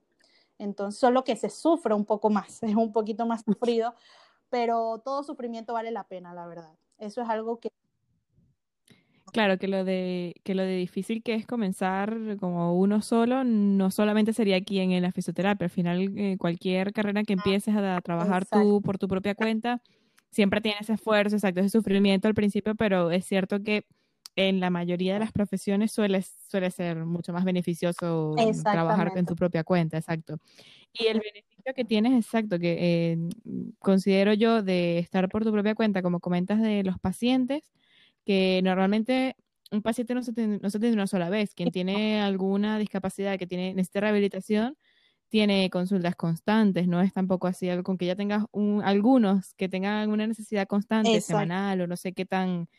Entonces, 0.57 0.99
solo 0.99 1.23
que 1.23 1.37
se 1.37 1.49
sufre 1.49 1.93
un 1.93 2.03
poco 2.03 2.29
más, 2.29 2.61
es 2.63 2.75
un 2.75 2.91
poquito 2.91 3.25
más 3.25 3.43
sufrido, 3.45 3.95
pero 4.49 5.01
todo 5.05 5.23
sufrimiento 5.23 5.71
vale 5.71 5.89
la 5.91 6.03
pena, 6.03 6.33
la 6.33 6.47
verdad. 6.47 6.73
Eso 6.97 7.21
es 7.21 7.29
algo 7.29 7.61
que 7.61 7.69
Claro, 9.31 9.57
que 9.57 9.67
lo 9.69 9.85
de 9.85 10.35
que 10.43 10.55
lo 10.55 10.63
de 10.63 10.75
difícil 10.75 11.23
que 11.23 11.35
es 11.35 11.45
comenzar 11.45 12.17
como 12.39 12.77
uno 12.77 13.01
solo, 13.01 13.43
no 13.45 13.89
solamente 13.91 14.33
sería 14.33 14.57
aquí 14.57 14.79
en, 14.79 15.01
la 15.01 15.11
fisioterapia, 15.13 15.65
al 15.65 15.71
final 15.71 16.17
eh, 16.17 16.37
cualquier 16.37 16.91
carrera 16.91 17.23
que 17.23 17.33
empieces 17.33 17.75
a, 17.75 18.01
trabajar 18.01 18.45
tú 18.45 18.81
por 18.81 18.97
tu 18.97 19.07
propia 19.07 19.35
cuenta, 19.35 19.81
siempre 20.31 20.61
tiene 20.61 20.77
ese 20.81 20.93
esfuerzo, 20.93 21.35
exacto, 21.35 21.61
ese 21.61 21.69
sufrimiento 21.69 22.27
al 22.27 22.33
principio, 22.33 22.75
pero 22.75 23.11
es 23.11 23.25
cierto 23.25 23.61
que 23.63 23.85
en 24.35 24.59
la 24.59 24.69
mayoría 24.69 25.13
de 25.13 25.19
las 25.19 25.31
profesiones 25.31 25.91
suele, 25.91 26.23
suele 26.49 26.69
ser 26.69 27.05
mucho 27.05 27.33
más 27.33 27.43
beneficioso 27.43 28.35
trabajar 28.63 29.11
en 29.15 29.25
tu 29.25 29.35
propia 29.35 29.63
cuenta, 29.63 29.97
exacto. 29.97 30.37
Y 30.93 31.07
el 31.07 31.19
beneficio 31.19 31.73
que 31.75 31.83
tienes, 31.83 32.13
exacto, 32.13 32.59
que 32.59 32.77
eh, 32.79 33.17
considero 33.79 34.33
yo 34.33 34.61
de 34.61 34.99
estar 34.99 35.27
por 35.27 35.43
tu 35.43 35.51
propia 35.51 35.73
cuenta, 35.73 36.03
como 36.03 36.19
comentas 36.19 36.61
de 36.61 36.83
los 36.83 36.99
pacientes, 36.99 37.63
que 38.25 38.61
normalmente 38.63 39.35
un 39.71 39.81
paciente 39.81 40.13
no 40.13 40.23
se, 40.23 40.33
tiene, 40.33 40.59
no 40.61 40.69
se 40.69 40.77
una 40.77 41.07
sola 41.07 41.29
vez. 41.29 41.53
Quien 41.53 41.71
tiene 41.71 42.21
alguna 42.21 42.77
discapacidad, 42.77 43.37
que 43.37 43.47
tiene, 43.47 43.73
necesita 43.73 44.01
rehabilitación, 44.01 44.77
tiene 45.29 45.69
consultas 45.69 46.15
constantes, 46.15 46.87
no 46.87 47.01
es 47.01 47.13
tampoco 47.13 47.47
así 47.47 47.69
algo 47.69 47.83
con 47.83 47.97
que 47.97 48.05
ya 48.05 48.15
tengas 48.15 48.45
un, 48.51 48.81
algunos 48.83 49.53
que 49.55 49.67
tengan 49.67 49.95
alguna 49.95 50.25
necesidad 50.25 50.67
constante, 50.67 51.19
semanal 51.21 51.81
o 51.81 51.87
no 51.87 51.97
sé 51.97 52.13
qué 52.13 52.25
tan, 52.25 52.69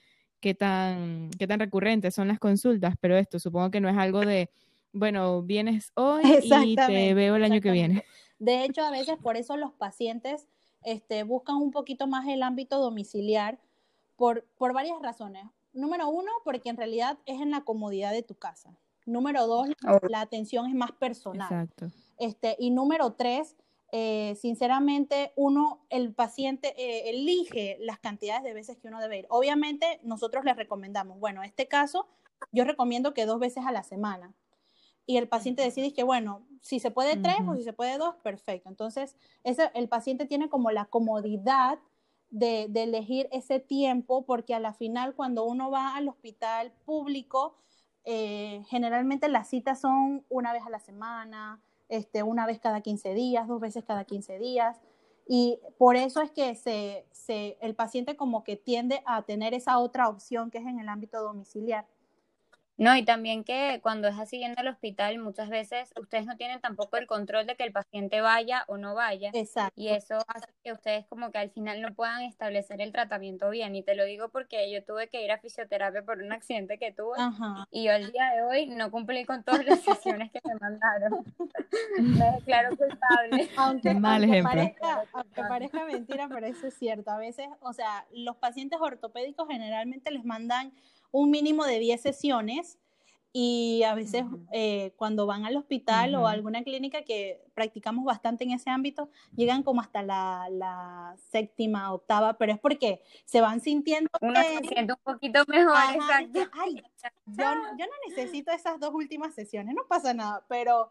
qué 0.40 0.54
tan, 0.54 1.30
qué 1.38 1.46
tan 1.46 1.60
recurrentes 1.60 2.14
son 2.14 2.28
las 2.28 2.38
consultas, 2.38 2.94
pero 3.00 3.16
esto 3.16 3.38
supongo 3.38 3.70
que 3.70 3.80
no 3.80 3.88
es 3.88 3.96
algo 3.96 4.20
de, 4.20 4.50
bueno, 4.92 5.42
vienes 5.42 5.92
hoy 5.94 6.22
y 6.64 6.76
te 6.76 7.14
veo 7.14 7.36
el 7.36 7.44
año 7.44 7.60
que 7.60 7.70
viene. 7.70 8.04
De 8.38 8.64
hecho, 8.64 8.82
a 8.82 8.90
veces 8.90 9.16
por 9.22 9.36
eso 9.36 9.56
los 9.56 9.72
pacientes 9.72 10.46
este, 10.84 11.24
buscan 11.24 11.56
un 11.56 11.70
poquito 11.70 12.06
más 12.06 12.26
el 12.28 12.42
ámbito 12.42 12.80
domiciliar 12.80 13.58
por, 14.16 14.44
por 14.56 14.72
varias 14.72 15.00
razones. 15.02 15.44
Número 15.72 16.08
uno, 16.08 16.30
porque 16.44 16.70
en 16.70 16.76
realidad 16.76 17.18
es 17.26 17.40
en 17.40 17.50
la 17.50 17.62
comodidad 17.62 18.12
de 18.12 18.22
tu 18.22 18.34
casa. 18.34 18.74
Número 19.04 19.46
dos, 19.46 19.68
oh. 19.86 19.98
la 20.08 20.20
atención 20.20 20.66
es 20.66 20.74
más 20.74 20.92
personal. 20.92 21.48
Exacto. 21.50 21.90
Este, 22.18 22.56
y 22.58 22.70
número 22.70 23.14
tres, 23.14 23.56
eh, 23.90 24.36
sinceramente, 24.38 25.32
uno, 25.36 25.86
el 25.88 26.12
paciente 26.12 26.74
eh, 26.76 27.10
elige 27.10 27.78
las 27.80 27.98
cantidades 27.98 28.42
de 28.42 28.52
veces 28.52 28.76
que 28.76 28.88
uno 28.88 29.00
debe 29.00 29.20
ir. 29.20 29.26
Obviamente, 29.30 30.00
nosotros 30.02 30.44
les 30.44 30.56
recomendamos, 30.56 31.18
bueno, 31.18 31.42
en 31.42 31.48
este 31.48 31.68
caso, 31.68 32.06
yo 32.52 32.64
recomiendo 32.64 33.14
que 33.14 33.26
dos 33.26 33.38
veces 33.38 33.64
a 33.66 33.72
la 33.72 33.82
semana. 33.82 34.34
y 35.06 35.16
el 35.16 35.26
paciente 35.26 35.62
decide 35.62 35.94
que, 35.94 36.02
bueno, 36.02 36.46
si 36.60 36.80
se 36.80 36.90
puede 36.90 37.16
tres 37.16 37.38
o 37.48 37.56
si 37.56 37.62
se 37.64 37.72
puede 37.72 37.96
dos, 37.96 38.16
perfecto. 38.16 38.68
Entonces, 38.68 39.16
ese, 39.42 39.70
el 39.72 39.88
paciente 39.88 40.26
tiene 40.26 40.50
como 40.50 40.70
la 40.70 40.84
comodidad 40.84 41.78
de, 42.28 42.66
de, 42.68 42.82
elegir 42.82 43.26
ese 43.32 43.58
tiempo, 43.58 44.26
porque 44.26 44.54
a 44.54 44.60
la 44.60 44.74
final 44.74 45.14
cuando 45.14 45.44
uno 45.44 45.70
va 45.70 45.96
al 45.96 46.08
hospital 46.10 46.72
público, 46.84 47.56
eh, 48.04 48.64
generalmente 48.68 49.28
las 49.28 49.48
citas 49.48 49.80
son 49.80 50.24
una 50.28 50.52
vez 50.52 50.62
a 50.66 50.70
la 50.70 50.78
semana, 50.78 51.60
este, 51.88 52.22
una 52.22 52.46
vez 52.46 52.58
cada 52.58 52.80
15 52.80 53.14
días, 53.14 53.48
dos 53.48 53.60
veces 53.60 53.84
cada 53.84 54.04
15 54.04 54.38
días. 54.38 54.80
Y 55.26 55.60
por 55.76 55.96
eso 55.96 56.22
es 56.22 56.30
que 56.30 56.54
se, 56.54 57.06
se, 57.12 57.58
el 57.60 57.74
paciente 57.74 58.16
como 58.16 58.44
que 58.44 58.56
tiende 58.56 59.02
a 59.04 59.22
tener 59.22 59.52
esa 59.52 59.78
otra 59.78 60.08
opción 60.08 60.50
que 60.50 60.58
es 60.58 60.66
en 60.66 60.78
el 60.78 60.88
ámbito 60.88 61.22
domiciliar. 61.22 61.86
No, 62.78 62.96
y 62.96 63.04
también 63.04 63.42
que 63.42 63.80
cuando 63.82 64.06
es 64.06 64.16
así 64.18 64.38
yendo 64.38 64.60
al 64.60 64.68
hospital, 64.68 65.18
muchas 65.18 65.48
veces 65.48 65.92
ustedes 66.00 66.26
no 66.26 66.36
tienen 66.36 66.60
tampoco 66.60 66.96
el 66.96 67.08
control 67.08 67.44
de 67.44 67.56
que 67.56 67.64
el 67.64 67.72
paciente 67.72 68.20
vaya 68.20 68.64
o 68.68 68.76
no 68.76 68.94
vaya. 68.94 69.30
Exacto. 69.34 69.72
Y 69.74 69.88
eso 69.88 70.18
hace 70.28 70.46
que 70.62 70.70
ustedes 70.72 71.04
como 71.06 71.32
que 71.32 71.38
al 71.38 71.50
final 71.50 71.82
no 71.82 71.92
puedan 71.92 72.22
establecer 72.22 72.80
el 72.80 72.92
tratamiento 72.92 73.50
bien. 73.50 73.74
Y 73.74 73.82
te 73.82 73.96
lo 73.96 74.04
digo 74.04 74.28
porque 74.28 74.70
yo 74.70 74.84
tuve 74.84 75.08
que 75.08 75.24
ir 75.24 75.32
a 75.32 75.38
fisioterapia 75.38 76.04
por 76.04 76.22
un 76.22 76.30
accidente 76.30 76.78
que 76.78 76.92
tuve. 76.92 77.18
Y 77.72 77.84
yo 77.84 77.92
al 77.92 78.12
día 78.12 78.30
de 78.30 78.42
hoy 78.42 78.66
no 78.66 78.92
cumplí 78.92 79.24
con 79.24 79.42
todas 79.42 79.66
las 79.66 79.80
sesiones 79.80 80.30
que 80.30 80.40
me 80.44 80.54
mandaron. 80.54 81.24
me 81.98 82.30
declaro 82.36 82.76
culpable. 82.76 83.48
Aunque, 83.56 83.90
aunque, 83.90 84.42
parezca, 84.42 85.04
aunque 85.12 85.42
parezca 85.42 85.84
mentira, 85.84 86.28
pero 86.28 86.46
eso 86.46 86.68
es 86.68 86.74
cierto. 86.74 87.10
A 87.10 87.18
veces, 87.18 87.48
o 87.60 87.72
sea, 87.72 88.06
los 88.12 88.36
pacientes 88.36 88.78
ortopédicos 88.80 89.48
generalmente 89.48 90.12
les 90.12 90.24
mandan 90.24 90.72
un 91.10 91.30
mínimo 91.30 91.64
de 91.64 91.78
10 91.78 92.00
sesiones 92.00 92.78
y 93.32 93.82
a 93.82 93.94
veces 93.94 94.24
eh, 94.52 94.94
cuando 94.96 95.26
van 95.26 95.44
al 95.44 95.56
hospital 95.56 96.14
o 96.14 96.26
a 96.26 96.32
alguna 96.32 96.62
clínica 96.62 97.02
que 97.02 97.44
practicamos 97.54 98.04
bastante 98.04 98.44
en 98.44 98.52
ese 98.52 98.70
ámbito, 98.70 99.10
llegan 99.36 99.62
como 99.62 99.80
hasta 99.80 100.02
la, 100.02 101.14
séptima, 101.30 101.92
octava, 101.92 102.38
pero 102.38 102.52
es 102.52 102.58
porque 102.58 103.02
se 103.26 103.40
van 103.40 103.60
sintiendo... 103.60 104.08
Uno 104.20 104.40
se 104.42 104.68
siente 104.68 104.92
un 104.94 105.00
poquito 105.04 105.44
mejor, 105.46 105.76
exacto. 105.94 106.40
yo, 107.26 107.44
yo 107.78 107.86
no 107.86 108.08
necesito 108.08 108.50
esas 108.50 108.80
dos 108.80 108.94
últimas 108.94 109.34
sesiones, 109.34 109.74
no 109.74 109.82
pasa 109.86 110.14
nada, 110.14 110.44
pero 110.48 110.90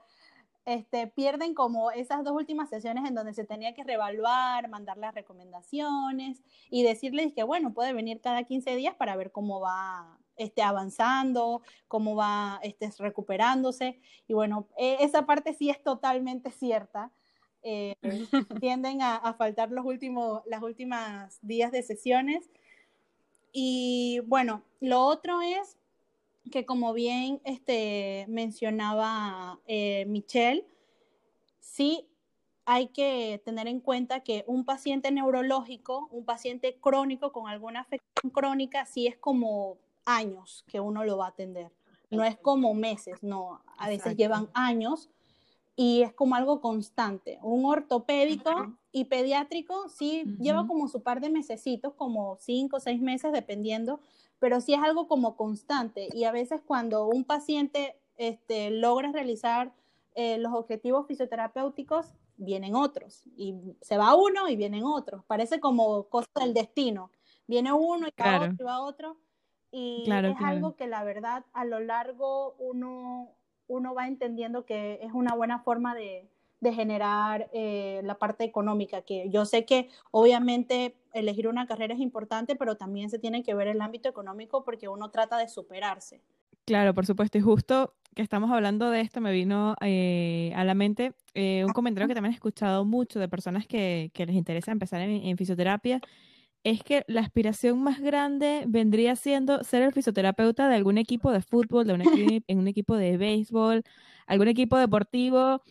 este, 0.68 1.08
pierden 1.08 1.54
como 1.54 1.92
esas 1.92 2.26
dos 2.26 2.34
últimas 2.34 2.70
sesiones 2.70 3.08
en 3.08 3.16
donde 3.16 3.34
se 3.34 3.46
tenía 3.46 3.74
que 3.74 3.86
reevaluar, 3.86 4.68
mandar 4.68 4.98
las 4.98 5.16
recomendaciones 5.16 6.44
y 6.70 6.84
decirles 6.84 7.32
que, 7.32 7.44
bueno, 7.44 7.74
puede 7.74 7.94
venir 7.94 8.20
cada 8.20 8.44
15 8.44 8.76
días 8.76 8.94
para 8.94 9.16
ver 9.16 9.32
cómo 9.32 9.62
va 9.62 10.20
este, 10.36 10.62
avanzando, 10.62 11.62
cómo 11.88 12.18
va 12.18 12.60
este, 12.64 12.92
recuperándose. 13.00 14.02
Y 14.28 14.34
bueno, 14.34 14.68
e, 14.78 14.98
esa 15.00 15.26
parte 15.26 15.54
sí 15.54 15.70
es 15.70 15.82
totalmente 15.82 16.52
cierta. 16.52 17.14
Eh, 17.64 17.96
tienden 18.62 19.02
a, 19.02 19.16
a, 19.16 19.34
faltar 19.36 19.72
los 19.72 19.86
últimos, 19.86 20.42
las 20.48 20.62
últimas 20.62 21.40
días 21.42 21.72
de 21.72 21.82
sesiones. 21.82 22.52
Y 23.54 24.20
bueno, 24.26 24.64
lo 24.82 25.00
otro 25.00 25.40
es 25.42 25.78
que 26.50 26.66
como 26.66 26.94
bien 26.94 27.42
este, 27.44 28.26
mencionaba 28.28 29.60
eh, 29.68 30.06
Michelle, 30.08 30.66
sí 31.60 32.08
hay 32.66 32.88
que 32.88 33.42
tener 33.46 33.68
en 33.68 33.80
cuenta 33.80 34.22
que 34.22 34.44
un 34.46 34.66
paciente 34.66 35.10
neurológico, 35.12 36.10
un 36.12 36.26
paciente 36.26 36.78
crónico 36.82 37.32
con 37.32 37.48
alguna 37.48 37.82
afección 37.82 38.30
crónica, 38.32 38.86
sí 38.86 39.08
es 39.08 39.18
como 39.18 39.78
años 40.06 40.66
que 40.68 40.80
uno 40.80 41.06
lo 41.06 41.18
va 41.18 41.28
a 41.28 41.30
atender. 41.30 41.72
No 42.10 42.24
es 42.24 42.38
como 42.38 42.74
meses, 42.74 43.22
no, 43.22 43.62
a 43.78 43.90
veces 43.90 44.16
llevan 44.16 44.50
años 44.54 45.10
y 45.76 46.02
es 46.02 46.14
como 46.14 46.36
algo 46.36 46.60
constante. 46.60 47.38
Un 47.42 47.66
ortopédico 47.66 48.74
y 48.92 49.06
pediátrico 49.06 49.88
sí 49.90 50.24
lleva 50.40 50.66
como 50.68 50.88
su 50.88 51.04
par 51.04 51.22
de 51.22 51.30
mesecitos, 51.30 51.94
como 51.94 52.38
cinco 52.40 52.78
o 52.78 52.80
seis 52.80 53.02
meses, 53.02 53.32
dependiendo, 53.32 54.00
pero 54.40 54.62
sí 54.62 54.74
es 54.74 54.82
algo 54.82 55.08
como 55.08 55.36
constante 55.36 56.10
y 56.14 56.26
a 56.26 56.32
veces 56.32 56.62
cuando 56.66 57.08
un 57.08 57.24
paciente 57.24 57.96
este, 58.18 58.72
logra 58.72 59.12
realizar 59.12 59.74
eh, 60.16 60.38
los 60.38 60.54
objetivos 60.54 61.08
fisioterapéuticos, 61.08 62.14
vienen 62.38 62.76
otros 62.76 63.24
y 63.36 63.56
se 63.82 63.98
va 63.98 64.16
uno 64.16 64.48
y 64.48 64.56
vienen 64.56 64.84
otros. 64.84 65.24
Parece 65.26 65.60
como 65.60 66.04
cosa 66.04 66.30
del 66.40 66.54
destino. 66.54 67.12
Viene 67.48 67.74
uno 67.74 68.08
y 68.08 68.22
va 68.22 68.38
otro 68.38 68.56
y 68.60 68.64
va 68.64 68.82
otro. 68.82 69.18
Y 69.72 70.10
es 70.10 70.36
algo 70.44 70.76
que 70.76 70.88
la 70.88 71.04
verdad 71.04 71.46
a 71.54 71.66
lo 71.66 71.80
largo 71.80 72.56
uno, 72.58 73.32
uno 73.68 73.94
va 73.94 74.08
entendiendo 74.08 74.66
que 74.66 75.00
es 75.02 75.12
una 75.14 75.36
buena 75.36 75.60
forma 75.60 75.94
de, 75.94 76.30
de 76.60 76.74
generar 76.74 77.50
eh, 77.54 78.02
la 78.04 78.18
parte 78.18 78.44
económica, 78.44 79.02
que 79.02 79.30
yo 79.30 79.46
sé 79.46 79.66
que 79.66 79.90
obviamente 80.12 80.96
elegir 81.14 81.48
una 81.48 81.68
carrera 81.68 81.94
es 81.94 82.00
importante, 82.00 82.56
pero 82.56 82.78
también 82.78 83.10
se 83.10 83.20
tiene 83.20 83.44
que 83.44 83.54
ver 83.54 83.68
el 83.68 83.82
ámbito 83.82 84.10
económico 84.10 84.64
porque 84.64 84.88
uno 84.88 85.10
trata 85.12 85.38
de 85.38 85.48
superarse. 85.48 86.22
Claro, 86.66 86.94
por 86.94 87.06
supuesto, 87.06 87.38
y 87.38 87.42
justo 87.42 87.94
que 88.14 88.22
estamos 88.22 88.52
hablando 88.52 88.90
de 88.90 89.02
esto, 89.02 89.22
me 89.22 89.32
vino 89.32 89.76
eh, 89.80 90.52
a 90.56 90.64
la 90.64 90.74
mente 90.74 91.14
eh, 91.34 91.64
un 91.66 91.72
comentario 91.72 92.08
que 92.08 92.16
también 92.16 92.34
he 92.34 92.36
escuchado 92.36 92.84
mucho 92.84 93.20
de 93.20 93.30
personas 93.30 93.68
que, 93.68 94.12
que 94.14 94.26
les 94.26 94.36
interesa 94.36 94.72
empezar 94.72 95.02
en, 95.02 95.38
fisioterapia, 95.38 96.02
es 96.64 96.84
que 96.84 97.04
la 97.08 97.22
aspiración 97.22 97.82
más 97.82 98.02
grande 98.02 98.66
vendría 98.68 99.16
siendo 99.16 99.64
ser 99.64 99.84
el 99.84 99.94
fisioterapeuta 99.94 100.68
de 100.68 100.76
algún 100.76 100.98
equipo 100.98 101.32
de 101.32 101.42
fútbol, 101.42 101.86
de 101.86 101.94
un, 101.94 102.02
en 102.48 102.60
un 102.60 102.68
equipo 102.68 102.96
de 102.96 103.18
béisbol, 103.18 103.84
algún 104.26 104.48
equipo 104.48 104.78
deportivo, 104.78 105.62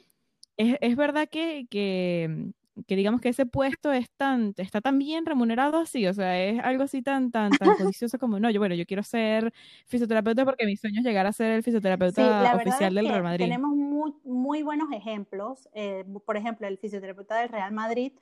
es, 0.56 0.76
es 0.80 0.96
verdad 0.96 1.28
que, 1.28 1.66
que, 1.70 2.52
que, 2.86 2.96
digamos 2.96 3.20
que 3.20 3.28
ese 3.28 3.46
puesto 3.46 3.92
es 3.92 4.10
tan, 4.10 4.54
está 4.56 4.80
tan 4.80 4.98
bien 4.98 5.26
remunerado 5.26 5.78
así, 5.78 6.06
o 6.06 6.14
sea, 6.14 6.42
es 6.42 6.60
algo 6.60 6.84
así 6.84 7.02
tan, 7.02 7.30
tan, 7.30 7.50
tan 7.50 7.58
codicioso 7.94 8.18
como, 8.18 8.40
no, 8.40 8.50
yo, 8.50 8.60
bueno, 8.60 8.74
yo 8.74 8.86
quiero 8.86 9.02
ser 9.02 9.52
fisioterapeuta 9.86 10.44
porque 10.44 10.66
mi 10.66 10.76
sueño 10.76 11.00
es 11.00 11.06
llegar 11.06 11.26
a 11.26 11.32
ser 11.32 11.52
el 11.52 11.62
fisioterapeuta 11.62 12.56
oficial 12.56 12.94
del 12.94 13.08
Real 13.08 13.22
Madrid. 13.22 13.44
Tenemos 13.44 13.74
muy, 13.76 14.14
muy 14.24 14.62
buenos 14.62 14.90
ejemplos, 14.92 15.68
eh, 15.74 16.04
por 16.24 16.36
ejemplo, 16.36 16.66
el 16.66 16.78
fisioterapeuta 16.78 17.38
del 17.40 17.48
Real 17.48 17.72
Madrid, 17.72 18.12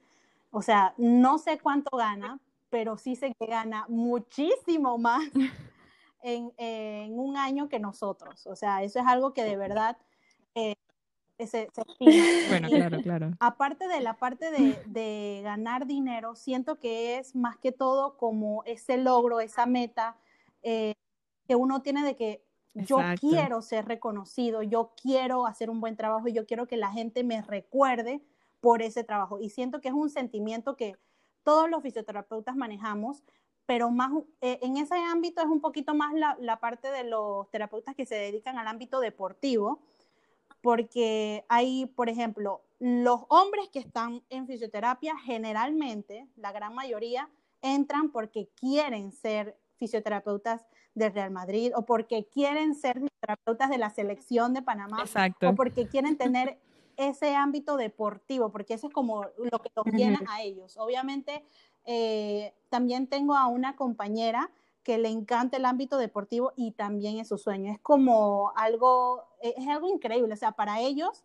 o 0.51 0.63
sea, 0.63 0.95
no 0.99 1.39
sé 1.39 1.59
cuánto 1.59 1.97
gana, 1.97 2.41
pero 2.71 2.97
sí 2.97 3.17
sé 3.17 3.33
que 3.39 3.47
gana 3.47 3.87
muchísimo 3.89 4.99
más 4.99 5.23
en, 6.23 6.53
en 6.57 7.19
un 7.19 7.37
año 7.37 7.69
que 7.69 7.79
nosotros, 7.79 8.47
o 8.47 8.57
sea, 8.57 8.83
eso 8.83 8.99
es 8.99 9.07
algo 9.07 9.33
que 9.33 9.45
de 9.45 9.57
verdad... 9.57 9.97
Eh, 10.57 10.75
ese, 11.39 11.69
Bueno, 12.49 12.69
claro, 12.69 13.01
claro. 13.03 13.31
Aparte 13.41 13.89
de 13.89 14.01
la 14.01 14.19
parte 14.19 14.51
de, 14.51 14.79
de, 14.87 15.41
ganar 15.43 15.87
dinero, 15.87 16.37
siento 16.37 16.79
que 16.79 17.19
es 17.19 17.35
más 17.35 17.57
que 17.57 17.73
todo 17.73 18.17
como 18.17 18.63
ese 18.65 18.97
logro, 18.99 19.41
esa 19.41 19.67
meta 19.67 20.17
eh, 20.63 20.95
que 21.47 21.57
uno 21.57 21.83
tiene 21.83 22.05
de 22.05 22.17
que 22.17 22.45
yo 22.75 22.99
quiero 23.21 23.63
ser 23.63 23.87
reconocido, 23.87 24.63
yo 24.63 24.93
quiero 25.01 25.47
hacer 25.47 25.71
un 25.71 25.81
buen 25.81 25.97
trabajo 25.97 26.27
y 26.29 26.33
yo 26.33 26.47
quiero 26.47 26.67
que 26.67 26.77
la 26.77 26.91
gente 26.91 27.23
me 27.23 27.41
recuerde 27.43 28.21
por 28.61 28.83
ese 28.83 29.05
trabajo. 29.05 29.39
Y 29.39 29.51
siento 29.51 29.81
que 29.81 29.89
es 29.89 29.95
un 29.95 30.11
sentimiento 30.11 30.77
que 30.77 30.97
todos 31.45 31.69
los 31.69 31.83
fisioterapeutas 31.83 32.57
manejamos, 32.57 33.23
pero 33.67 33.91
más 33.91 34.11
eh, 34.41 34.59
en 34.63 34.77
ese 34.77 34.97
ámbito 34.97 35.43
es 35.43 35.49
un 35.49 35.61
poquito 35.61 35.95
más 35.95 36.15
la, 36.15 36.37
la 36.41 36.59
parte 36.59 36.91
de 36.91 37.05
los 37.05 37.49
terapeutas 37.51 37.95
que 37.95 38.07
se 38.07 38.17
dedican 38.17 38.59
al 38.59 38.67
ámbito 38.67 39.01
deportivo 39.01 39.81
porque 40.65 41.45
hay, 41.51 41.85
por 41.85 42.09
ejemplo, 42.09 42.63
los 42.79 43.21
hombres 43.29 43.69
que 43.69 43.81
están 43.81 44.23
en 44.31 44.47
fisioterapia, 44.47 45.15
generalmente, 45.19 46.27
la 46.37 46.53
gran 46.53 46.75
mayoría, 46.75 47.29
entran 47.61 48.11
porque 48.11 48.49
quieren 48.59 49.13
ser 49.13 49.59
fisioterapeutas 49.77 50.67
del 50.95 51.13
Real 51.13 51.31
Madrid 51.31 51.71
o 51.77 51.85
porque 51.85 52.27
quieren 52.33 52.75
ser 52.75 52.95
fisioterapeutas 52.95 53.69
de 53.69 53.77
la 53.77 53.91
selección 53.91 54.55
de 54.55 54.63
Panamá 54.63 55.03
Exacto. 55.03 55.51
o 55.51 55.55
porque 55.55 55.87
quieren 55.87 56.17
tener 56.17 56.59
ese 56.97 57.35
ámbito 57.35 57.77
deportivo, 57.77 58.51
porque 58.51 58.73
eso 58.73 58.87
es 58.87 58.93
como 58.95 59.27
lo 59.37 59.59
que 59.59 59.71
los 59.77 59.85
llena 59.93 60.21
a 60.31 60.41
ellos. 60.41 60.79
Obviamente, 60.79 61.45
eh, 61.85 62.55
también 62.71 63.07
tengo 63.07 63.37
a 63.37 63.49
una 63.49 63.77
compañera 63.77 64.51
que 64.85 64.99
le 64.99 65.09
encanta 65.09 65.57
el 65.57 65.65
ámbito 65.65 65.97
deportivo 65.97 66.53
y 66.57 66.73
también 66.73 67.19
es 67.19 67.29
su 67.29 67.39
sueño. 67.39 67.73
Es 67.73 67.81
como 67.81 68.53
algo, 68.55 69.25
es 69.45 69.69
algo 69.69 69.89
increíble. 69.89 70.33
O 70.33 70.37
sea, 70.37 70.53
para 70.53 70.81
ellos, 70.81 71.25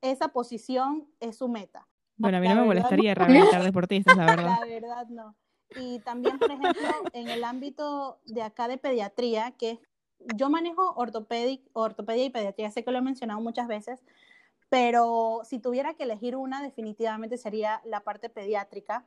esa 0.00 0.28
posición 0.28 1.08
es 1.20 1.36
su 1.36 1.48
meta. 1.48 1.86
Bueno, 2.16 2.38
a 2.38 2.40
mí 2.40 2.48
no 2.48 2.56
me 2.56 2.64
molestaría 2.64 3.14
rehabilitar 3.14 3.62
deportistas, 3.62 4.16
la 4.16 4.26
verdad. 4.36 4.56
La 4.60 4.66
verdad, 4.66 5.06
no. 5.08 5.36
Y 5.76 5.98
también, 6.00 6.38
por 6.38 6.50
ejemplo, 6.50 6.88
en 7.12 7.28
el 7.28 7.42
ámbito 7.42 8.20
de 8.26 8.42
acá 8.42 8.68
de 8.68 8.78
pediatría, 8.78 9.52
que 9.52 9.80
yo 10.36 10.48
manejo 10.48 10.92
ortopedia 10.94 12.24
y 12.24 12.30
pediatría, 12.30 12.70
sé 12.70 12.84
que 12.84 12.90
lo 12.90 12.98
he 12.98 13.02
mencionado 13.02 13.40
muchas 13.40 13.66
veces, 13.66 14.04
pero 14.68 15.42
si 15.44 15.58
tuviera 15.58 15.94
que 15.94 16.04
elegir 16.04 16.36
una, 16.36 16.62
definitivamente 16.62 17.38
sería 17.38 17.80
la 17.84 18.00
parte 18.00 18.28
pediátrica, 18.28 19.04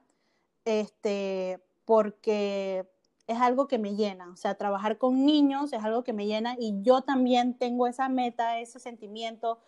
este, 0.65 1.59
porque 1.85 2.85
es 3.27 3.39
algo 3.39 3.67
que 3.67 3.77
me 3.77 3.95
llena, 3.95 4.29
o 4.31 4.37
sea, 4.37 4.55
trabajar 4.55 4.97
con 4.97 5.25
niños 5.25 5.73
es 5.73 5.83
algo 5.83 6.03
que 6.03 6.13
me 6.13 6.25
llena 6.25 6.55
y 6.57 6.81
yo 6.81 7.01
también 7.01 7.53
tengo 7.53 7.85
esa 7.85 8.07
meta, 8.07 8.59
ese 8.59 8.79
sentimiento, 8.79 9.59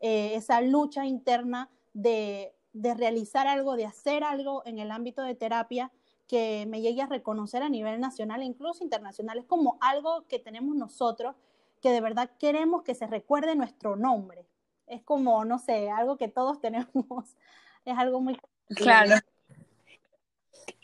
eh, 0.00 0.34
esa 0.34 0.60
lucha 0.60 1.06
interna 1.06 1.70
de, 1.94 2.54
de 2.74 2.94
realizar 2.94 3.46
algo, 3.46 3.74
de 3.76 3.86
hacer 3.86 4.22
algo 4.22 4.62
en 4.66 4.78
el 4.78 4.90
ámbito 4.90 5.22
de 5.22 5.34
terapia 5.34 5.90
que 6.28 6.66
me 6.68 6.82
llegue 6.82 7.02
a 7.02 7.06
reconocer 7.06 7.62
a 7.62 7.68
nivel 7.68 8.00
nacional 8.00 8.42
e 8.42 8.44
incluso 8.44 8.84
internacional. 8.84 9.38
Es 9.38 9.44
como 9.44 9.78
algo 9.80 10.26
que 10.26 10.38
tenemos 10.38 10.76
nosotros, 10.76 11.36
que 11.80 11.90
de 11.90 12.00
verdad 12.00 12.30
queremos 12.38 12.82
que 12.82 12.94
se 12.94 13.06
recuerde 13.06 13.54
nuestro 13.54 13.96
nombre. 13.96 14.46
Es 14.86 15.02
como, 15.02 15.44
no 15.44 15.58
sé, 15.58 15.90
algo 15.90 16.16
que 16.16 16.28
todos 16.28 16.60
tenemos. 16.60 17.36
Es 17.84 17.96
algo 17.96 18.20
muy... 18.20 18.38
Claro. 18.68 19.16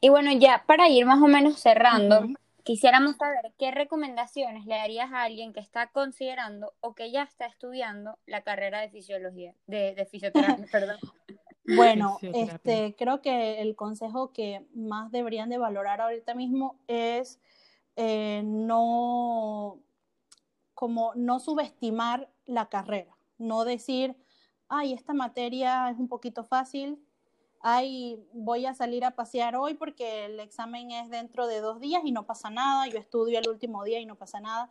Y 0.04 0.08
bueno, 0.08 0.32
ya 0.32 0.64
para 0.66 0.88
ir 0.88 1.06
más 1.06 1.22
o 1.22 1.28
menos 1.28 1.60
cerrando, 1.60 2.26
quisiéramos 2.64 3.16
saber 3.16 3.52
qué 3.56 3.70
recomendaciones 3.70 4.66
le 4.66 4.74
darías 4.74 5.12
a 5.12 5.22
alguien 5.22 5.52
que 5.52 5.60
está 5.60 5.92
considerando 5.92 6.74
o 6.80 6.96
que 6.96 7.12
ya 7.12 7.22
está 7.22 7.46
estudiando 7.46 8.18
la 8.26 8.42
carrera 8.42 8.80
de 8.80 8.90
fisiología, 8.90 9.54
de, 9.68 9.94
de 9.94 10.04
fisioterapia, 10.06 10.66
perdón. 10.72 10.96
Bueno, 11.64 12.18
este, 12.20 12.96
creo 12.98 13.22
que 13.22 13.60
el 13.60 13.76
consejo 13.76 14.32
que 14.32 14.66
más 14.74 15.12
deberían 15.12 15.48
de 15.48 15.58
valorar 15.58 16.00
ahorita 16.00 16.34
mismo 16.34 16.80
es 16.88 17.38
eh, 17.94 18.42
no, 18.44 19.78
como 20.74 21.12
no 21.14 21.38
subestimar 21.38 22.28
la 22.44 22.68
carrera, 22.68 23.16
no 23.38 23.64
decir, 23.64 24.16
ay, 24.68 24.94
esta 24.94 25.14
materia 25.14 25.88
es 25.90 25.98
un 25.98 26.08
poquito 26.08 26.42
fácil, 26.42 26.98
ay, 27.62 28.18
voy 28.32 28.66
a 28.66 28.74
salir 28.74 29.04
a 29.04 29.12
pasear 29.12 29.56
hoy 29.56 29.74
porque 29.74 30.26
el 30.26 30.40
examen 30.40 30.90
es 30.90 31.08
dentro 31.08 31.46
de 31.46 31.60
dos 31.60 31.80
días 31.80 32.02
y 32.04 32.10
no 32.10 32.26
pasa 32.26 32.50
nada, 32.50 32.88
yo 32.88 32.98
estudio 32.98 33.38
el 33.38 33.48
último 33.48 33.84
día 33.84 34.00
y 34.00 34.06
no 34.06 34.16
pasa 34.16 34.40
nada. 34.40 34.70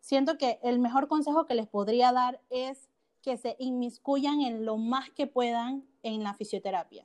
Siento 0.00 0.38
que 0.38 0.58
el 0.62 0.78
mejor 0.78 1.08
consejo 1.08 1.46
que 1.46 1.54
les 1.54 1.66
podría 1.66 2.12
dar 2.12 2.40
es 2.50 2.90
que 3.22 3.36
se 3.36 3.56
inmiscuyan 3.58 4.40
en 4.42 4.64
lo 4.64 4.76
más 4.76 5.10
que 5.10 5.26
puedan 5.26 5.84
en 6.02 6.22
la 6.22 6.34
fisioterapia, 6.34 7.04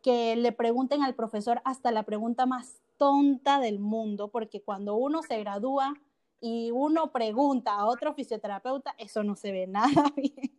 que 0.00 0.36
le 0.36 0.52
pregunten 0.52 1.02
al 1.02 1.14
profesor 1.14 1.60
hasta 1.64 1.90
la 1.90 2.04
pregunta 2.04 2.46
más 2.46 2.80
tonta 2.96 3.58
del 3.58 3.80
mundo, 3.80 4.28
porque 4.28 4.62
cuando 4.62 4.94
uno 4.94 5.22
se 5.22 5.38
gradúa 5.38 5.94
y 6.40 6.70
uno 6.72 7.12
pregunta 7.12 7.74
a 7.74 7.86
otro 7.86 8.14
fisioterapeuta, 8.14 8.94
eso 8.98 9.22
no 9.24 9.34
se 9.36 9.52
ve 9.52 9.66
nada 9.66 10.04
bien. 10.16 10.58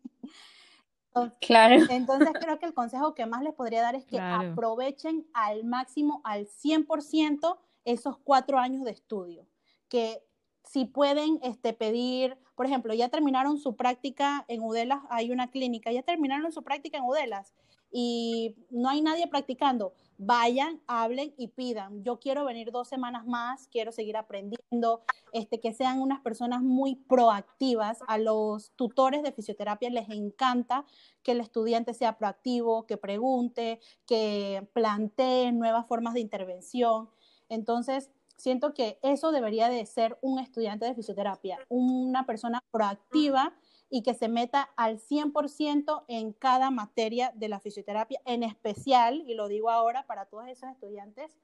Claro. 1.41 1.75
Entonces 1.89 2.29
creo 2.39 2.59
que 2.59 2.65
el 2.65 2.73
consejo 2.73 3.13
que 3.13 3.25
más 3.25 3.43
les 3.43 3.53
podría 3.53 3.81
dar 3.81 3.95
es 3.95 4.05
que 4.05 4.19
aprovechen 4.19 5.25
al 5.33 5.63
máximo, 5.63 6.21
al 6.23 6.47
100% 6.47 7.57
esos 7.85 8.17
cuatro 8.17 8.57
años 8.57 8.83
de 8.85 8.91
estudio. 8.91 9.47
Que 9.89 10.23
si 10.63 10.85
pueden 10.85 11.39
este, 11.43 11.73
pedir, 11.73 12.37
por 12.55 12.65
ejemplo, 12.65 12.93
ya 12.93 13.09
terminaron 13.09 13.57
su 13.57 13.75
práctica 13.75 14.45
en 14.47 14.61
Udelas, 14.61 15.01
hay 15.09 15.31
una 15.31 15.51
clínica, 15.51 15.91
ya 15.91 16.03
terminaron 16.03 16.51
su 16.51 16.63
práctica 16.63 16.97
en 16.97 17.03
Udelas 17.03 17.53
y 17.91 18.55
no 18.71 18.89
hay 18.89 19.01
nadie 19.01 19.27
practicando, 19.27 19.93
vayan, 20.17 20.81
hablen 20.87 21.33
y 21.37 21.49
pidan. 21.49 22.03
Yo 22.03 22.19
quiero 22.19 22.45
venir 22.45 22.71
dos 22.71 22.87
semanas 22.87 23.25
más, 23.25 23.67
quiero 23.67 23.91
seguir 23.91 24.17
aprendiendo, 24.17 25.03
este, 25.31 25.59
que 25.59 25.73
sean 25.73 26.01
unas 26.01 26.21
personas 26.21 26.61
muy 26.61 26.95
proactivas. 26.95 27.99
A 28.07 28.17
los 28.17 28.71
tutores 28.75 29.23
de 29.23 29.31
fisioterapia 29.31 29.89
les 29.89 30.09
encanta 30.09 30.85
que 31.23 31.33
el 31.33 31.41
estudiante 31.41 31.93
sea 31.93 32.17
proactivo, 32.17 32.85
que 32.85 32.97
pregunte, 32.97 33.79
que 34.05 34.67
plantee 34.73 35.51
nuevas 35.51 35.87
formas 35.87 36.13
de 36.13 36.19
intervención. 36.19 37.09
Entonces, 37.49 38.11
siento 38.37 38.73
que 38.73 38.99
eso 39.03 39.31
debería 39.31 39.69
de 39.69 39.85
ser 39.85 40.17
un 40.21 40.39
estudiante 40.39 40.85
de 40.85 40.95
fisioterapia, 40.95 41.59
una 41.69 42.25
persona 42.25 42.63
proactiva 42.71 43.53
y 43.95 44.01
que 44.01 44.15
se 44.15 44.27
meta 44.27 44.71
al 44.75 44.97
100% 44.97 46.05
en 46.07 46.33
cada 46.33 46.71
materia 46.71 47.31
de 47.35 47.47
la 47.47 47.59
fisioterapia, 47.59 48.19
en 48.25 48.41
especial, 48.41 49.23
y 49.27 49.35
lo 49.35 49.47
digo 49.47 49.69
ahora 49.69 50.07
para 50.07 50.25
todos 50.25 50.47
esos 50.47 50.67
estudiantes, 50.71 51.37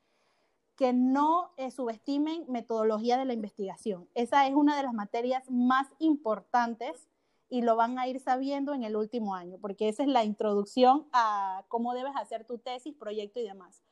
que 0.76 0.91
no 0.91 1.52
eh, 1.58 1.70
subestimen 1.70 2.45
metodología 2.50 3.20
de 3.20 3.26
la 3.26 3.34
investigación. 3.34 4.10
Esa 4.16 4.47
es 4.47 4.56
una 4.56 4.76
de 4.76 4.82
las 4.82 4.95
materias 4.95 5.43
más 5.52 5.89
importantes 6.00 7.08
y 7.50 7.62
lo 7.62 7.76
van 7.76 8.00
a 8.00 8.08
ir 8.08 8.20
sabiendo 8.20 8.74
en 8.74 8.84
el 8.84 8.95
último 8.95 9.36
año, 9.36 9.60
porque 9.62 9.88
esa 9.88 10.02
es 10.02 10.10
la 10.10 10.24
introducción 10.24 11.08
a 11.14 11.66
cómo 11.68 11.93
debes 11.93 12.16
hacer 12.16 12.45
tu 12.45 12.58
tesis, 12.58 12.95
proyecto 12.95 13.39
y 13.39 13.43
demás. 13.43 13.84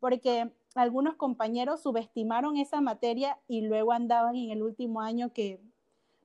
Porque 0.00 0.52
algunos 0.74 1.14
compañeros 1.14 1.80
subestimaron 1.80 2.56
esa 2.56 2.80
materia 2.80 3.38
y 3.46 3.60
luego 3.60 3.92
andaban 3.92 4.34
en 4.34 4.50
el 4.50 4.64
último 4.64 5.00
año 5.00 5.32
que 5.32 5.62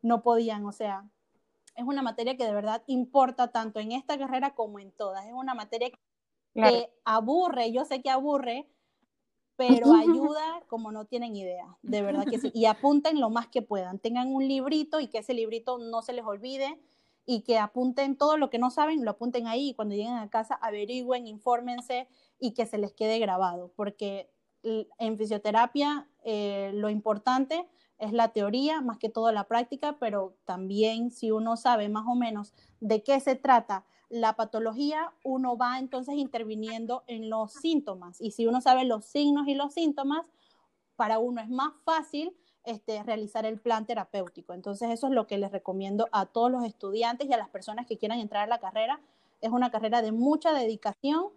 no 0.01 0.23
podían, 0.23 0.65
o 0.65 0.71
sea, 0.71 1.07
es 1.75 1.83
una 1.83 2.01
materia 2.01 2.37
que 2.37 2.45
de 2.45 2.53
verdad 2.53 2.83
importa 2.87 3.51
tanto 3.51 3.79
en 3.79 3.91
esta 3.91 4.17
carrera 4.17 4.55
como 4.55 4.79
en 4.79 4.91
todas. 4.91 5.25
Es 5.25 5.33
una 5.33 5.53
materia 5.53 5.89
que 6.53 6.89
aburre, 7.03 7.71
yo 7.71 7.83
sé 7.85 8.01
que 8.01 8.09
aburre, 8.09 8.67
pero 9.57 9.93
ayuda 9.93 10.63
como 10.67 10.91
no 10.91 11.05
tienen 11.05 11.35
idea, 11.35 11.77
de 11.81 12.01
verdad 12.01 12.25
que 12.25 12.39
sí. 12.39 12.51
Y 12.53 12.65
apunten 12.65 13.19
lo 13.19 13.29
más 13.29 13.47
que 13.47 13.61
puedan, 13.61 13.99
tengan 13.99 14.33
un 14.33 14.47
librito 14.47 14.99
y 14.99 15.07
que 15.07 15.19
ese 15.19 15.33
librito 15.33 15.77
no 15.77 16.01
se 16.01 16.13
les 16.13 16.25
olvide 16.25 16.79
y 17.25 17.41
que 17.41 17.57
apunten 17.57 18.17
todo 18.17 18.37
lo 18.37 18.49
que 18.49 18.59
no 18.59 18.69
saben, 18.69 19.03
lo 19.03 19.11
apunten 19.11 19.47
ahí 19.47 19.69
y 19.69 19.73
cuando 19.73 19.95
lleguen 19.95 20.13
a 20.13 20.29
casa 20.29 20.55
averigüen, 20.55 21.27
infórmense 21.27 22.07
y 22.39 22.53
que 22.53 22.65
se 22.65 22.77
les 22.77 22.93
quede 22.93 23.19
grabado, 23.19 23.71
porque 23.75 24.29
en 24.63 25.17
fisioterapia 25.17 26.09
eh, 26.23 26.71
lo 26.73 26.89
importante 26.89 27.67
es 27.97 28.11
la 28.11 28.29
teoría, 28.29 28.81
más 28.81 28.97
que 28.97 29.09
todo 29.09 29.31
la 29.31 29.45
práctica, 29.45 29.97
pero 29.99 30.35
también 30.45 31.11
si 31.11 31.31
uno 31.31 31.57
sabe 31.57 31.89
más 31.89 32.05
o 32.07 32.15
menos 32.15 32.53
de 32.79 33.03
qué 33.03 33.19
se 33.19 33.35
trata 33.35 33.85
la 34.09 34.35
patología, 34.35 35.13
uno 35.23 35.57
va 35.57 35.79
entonces 35.79 36.15
interviniendo 36.15 37.03
en 37.07 37.29
los 37.29 37.53
síntomas. 37.53 38.21
Y 38.21 38.31
si 38.31 38.47
uno 38.47 38.61
sabe 38.61 38.85
los 38.85 39.05
signos 39.05 39.47
y 39.47 39.55
los 39.55 39.73
síntomas, 39.73 40.27
para 40.95 41.19
uno 41.19 41.41
es 41.41 41.49
más 41.49 41.73
fácil 41.83 42.35
este, 42.63 43.03
realizar 43.03 43.45
el 43.45 43.59
plan 43.59 43.85
terapéutico. 43.85 44.53
Entonces 44.53 44.89
eso 44.89 45.07
es 45.07 45.13
lo 45.13 45.27
que 45.27 45.37
les 45.37 45.51
recomiendo 45.51 46.07
a 46.11 46.25
todos 46.25 46.51
los 46.51 46.63
estudiantes 46.63 47.29
y 47.29 47.33
a 47.33 47.37
las 47.37 47.49
personas 47.49 47.85
que 47.85 47.97
quieran 47.97 48.19
entrar 48.19 48.43
a 48.43 48.47
la 48.47 48.59
carrera. 48.59 48.99
Es 49.41 49.51
una 49.51 49.71
carrera 49.71 50.01
de 50.01 50.11
mucha 50.11 50.53
dedicación 50.53 51.29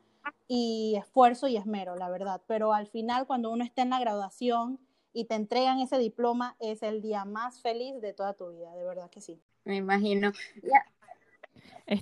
y 0.47 0.95
esfuerzo 0.97 1.49
y 1.49 1.57
esmero, 1.57 1.97
la 1.97 2.09
verdad. 2.09 2.41
Pero 2.47 2.73
al 2.73 2.87
final, 2.87 3.27
cuando 3.27 3.51
uno 3.51 3.65
está 3.65 3.83
en 3.83 3.91
la 3.91 4.01
graduación, 4.01 4.79
y 5.19 5.25
te 5.25 5.35
entregan 5.35 5.81
ese 5.81 5.99
diploma, 5.99 6.55
es 6.61 6.85
el 6.85 7.03
día 7.03 7.25
más 7.25 7.61
feliz 7.61 8.01
de 8.01 8.13
toda 8.13 8.35
tu 8.35 8.51
vida, 8.51 8.73
de 8.77 8.85
verdad 8.85 9.11
que 9.11 9.21
sí. 9.21 9.43
Me 9.65 9.75
imagino. 9.75 10.31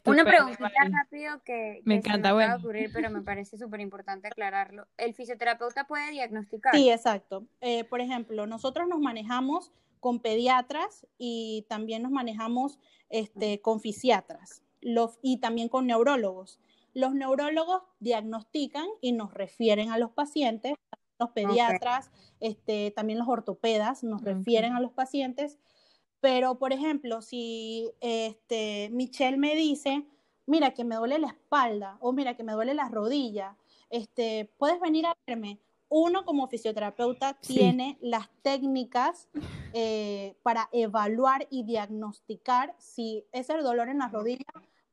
Una 0.05 0.23
preguntita 0.23 0.69
rápido 0.91 1.43
que, 1.43 1.81
me 1.87 1.95
encanta, 1.95 2.37
se 2.37 2.45
a 2.45 2.57
ocurrir, 2.57 2.91
pero 2.93 3.09
me 3.09 3.23
parece 3.23 3.57
súper 3.59 3.81
importante 3.81 4.29
aclararlo. 4.29 4.87
¿El 4.99 5.15
fisioterapeuta 5.15 5.87
puede 5.87 6.11
diagnosticar? 6.11 6.75
Sí, 6.75 6.91
exacto. 6.91 7.47
Eh, 7.63 7.85
por 7.85 8.03
ejemplo, 8.03 8.47
nosotros 8.47 8.87
nos 8.87 9.01
manejamos 9.01 9.73
con 10.01 10.21
pediatras 10.21 11.07
y 11.17 11.65
también 11.71 12.03
nos 12.03 12.13
manejamos 12.13 12.79
este, 13.09 13.63
con 13.63 13.81
fisiatras 13.81 14.61
los, 14.83 15.19
y 15.23 15.39
también 15.39 15.71
con 15.71 15.87
neurólogos. 15.87 16.61
Los 16.93 17.15
neurólogos 17.15 17.83
diagnostican 17.99 18.87
y 19.01 19.13
nos 19.13 19.33
refieren 19.33 19.91
a 19.91 19.97
los 19.97 20.11
pacientes 20.11 20.75
los 21.19 21.31
pediatras, 21.31 22.11
este, 22.41 22.91
también 22.91 23.19
los 23.19 23.29
ortopedas 23.29 24.05
nos 24.05 24.23
refieren 24.23 24.75
a 24.75 24.81
los 24.81 24.93
pacientes. 24.93 25.59
Pero, 26.21 26.59
por 26.59 26.73
ejemplo, 26.73 27.23
si 27.23 27.91
este, 28.01 28.89
Michelle 28.91 29.37
me 29.37 29.55
dice, 29.55 30.05
mira 30.47 30.73
que 30.73 30.85
me 30.85 30.97
duele 30.97 31.19
la 31.19 31.29
espalda 31.29 31.99
o 32.01 32.13
mira 32.13 32.37
que 32.37 32.45
me 32.45 32.53
duele 32.53 32.75
la 32.75 32.89
rodilla, 32.89 33.57
este, 33.91 34.51
puedes 34.59 34.81
venir 34.81 35.07
a 35.07 35.17
verme. 35.27 35.61
Uno 35.89 36.25
como 36.25 36.49
fisioterapeuta 36.49 37.35
tiene 37.35 37.97
las 38.01 38.29
técnicas 38.43 39.29
eh, 39.73 40.37
para 40.43 40.69
evaluar 40.73 41.47
y 41.49 41.63
diagnosticar 41.63 42.75
si 42.79 43.25
ese 43.31 43.57
dolor 43.59 43.89
en 43.89 43.99
la 43.99 44.09
rodilla 44.09 44.45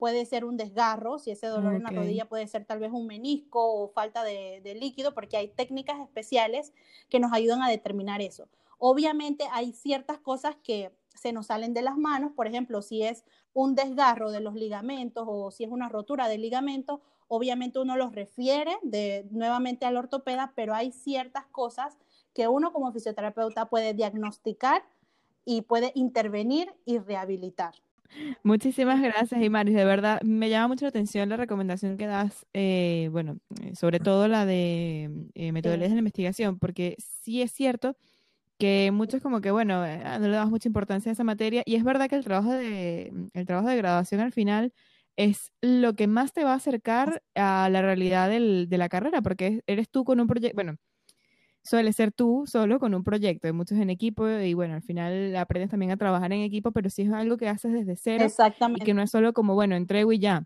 puede 0.03 0.25
ser 0.25 0.43
un 0.43 0.57
desgarro, 0.57 1.17
si 1.17 1.31
ese 1.31 1.47
dolor 1.47 1.75
en 1.75 1.83
la 1.83 1.89
rodilla 1.89 2.27
puede 2.27 2.45
ser 2.45 2.65
tal 2.65 2.77
vez 2.79 2.91
un 2.91 3.07
menisco 3.07 3.73
o 3.73 3.87
falta 3.87 4.21
de, 4.21 4.77
líquido, 4.77 5.13
porque 5.13 5.37
hay 5.37 5.47
técnicas 5.47 5.97
especiales 6.01 6.73
que 7.07 7.21
nos 7.21 7.31
ayudan 7.31 7.61
a 7.61 7.69
determinar 7.69 8.21
eso. 8.21 8.49
Obviamente 8.79 9.45
hay 9.53 9.71
ciertas 9.71 10.17
cosas 10.17 10.57
que 10.61 10.91
se 11.07 11.31
nos 11.31 11.45
salen 11.45 11.73
de 11.73 11.83
las 11.83 11.95
manos, 11.95 12.33
por 12.33 12.47
ejemplo, 12.47 12.81
si 12.81 13.01
es 13.01 13.23
un 13.53 13.75
desgarro 13.75 14.31
de 14.31 14.41
los 14.41 14.55
ligamentos 14.55 15.23
o 15.25 15.51
si 15.51 15.63
es 15.63 15.71
una 15.71 15.87
rotura 15.87 16.27
de 16.27 16.37
ligamento, 16.37 16.99
obviamente 17.29 17.79
uno 17.79 17.95
los 17.95 18.11
refiere 18.11 18.75
de, 18.81 19.25
nuevamente 19.31 19.85
al 19.85 19.95
ortopeda, 19.95 20.51
pero 20.53 20.73
hay 20.75 20.91
ciertas 20.91 21.45
cosas 21.45 21.97
que 22.33 22.49
uno 22.49 22.73
como 22.73 22.91
fisioterapeuta 22.91 23.69
puede 23.69 23.93
diagnosticar 23.93 24.83
y 25.45 25.61
puede 25.61 25.93
intervenir 25.95 26.73
y 26.83 26.97
rehabilitar. 26.97 27.75
Muchísimas 28.43 29.01
gracias, 29.01 29.41
Imaris. 29.41 29.75
De 29.75 29.85
verdad, 29.85 30.21
me 30.21 30.49
llama 30.49 30.69
mucho 30.69 30.85
la 30.85 30.89
atención 30.89 31.29
la 31.29 31.37
recomendación 31.37 31.97
que 31.97 32.05
das, 32.07 32.45
eh, 32.53 33.09
bueno, 33.11 33.37
eh, 33.61 33.75
sobre 33.75 33.99
todo 33.99 34.27
la 34.27 34.45
de 34.45 35.09
eh, 35.35 35.51
metodologías 35.51 35.89
de 35.91 35.95
la 35.95 35.99
investigación, 35.99 36.59
porque 36.59 36.95
sí 36.99 37.41
es 37.41 37.51
cierto 37.51 37.95
que 38.59 38.91
muchos 38.93 39.21
como 39.21 39.41
que, 39.41 39.51
bueno, 39.51 39.85
eh, 39.85 39.99
no 40.19 40.27
le 40.27 40.35
damos 40.35 40.51
mucha 40.51 40.69
importancia 40.69 41.11
a 41.11 41.13
esa 41.13 41.23
materia. 41.23 41.63
Y 41.65 41.75
es 41.75 41.83
verdad 41.83 42.09
que 42.09 42.15
el 42.15 42.23
trabajo 42.25 42.51
de, 42.53 43.13
el 43.33 43.45
trabajo 43.45 43.69
de 43.69 43.77
graduación 43.77 44.21
al 44.21 44.31
final 44.33 44.73
es 45.17 45.51
lo 45.61 45.95
que 45.95 46.07
más 46.07 46.33
te 46.33 46.43
va 46.43 46.53
a 46.53 46.55
acercar 46.55 47.23
a 47.35 47.69
la 47.71 47.81
realidad 47.81 48.29
del, 48.29 48.67
de 48.69 48.77
la 48.77 48.89
carrera, 48.89 49.21
porque 49.21 49.61
eres 49.67 49.89
tú 49.89 50.03
con 50.05 50.19
un 50.19 50.27
proyecto, 50.27 50.55
bueno, 50.55 50.77
suele 51.63 51.93
ser 51.93 52.11
tú 52.11 52.43
solo 52.45 52.79
con 52.79 52.93
un 52.93 53.03
proyecto, 53.03 53.47
hay 53.47 53.53
muchos 53.53 53.77
en 53.79 53.89
equipo 53.89 54.27
y 54.29 54.53
bueno, 54.53 54.75
al 54.75 54.81
final 54.81 55.35
aprendes 55.35 55.69
también 55.71 55.91
a 55.91 55.97
trabajar 55.97 56.31
en 56.33 56.41
equipo, 56.41 56.71
pero 56.71 56.89
si 56.89 57.03
es 57.03 57.11
algo 57.11 57.37
que 57.37 57.47
haces 57.49 57.73
desde 57.73 57.95
cero 57.95 58.25
Exactamente. 58.25 58.83
y 58.83 58.85
que 58.85 58.93
no 58.93 59.01
es 59.01 59.11
solo 59.11 59.33
como, 59.33 59.53
bueno, 59.53 59.75
entrego 59.75 60.11
y 60.11 60.19
ya. 60.19 60.45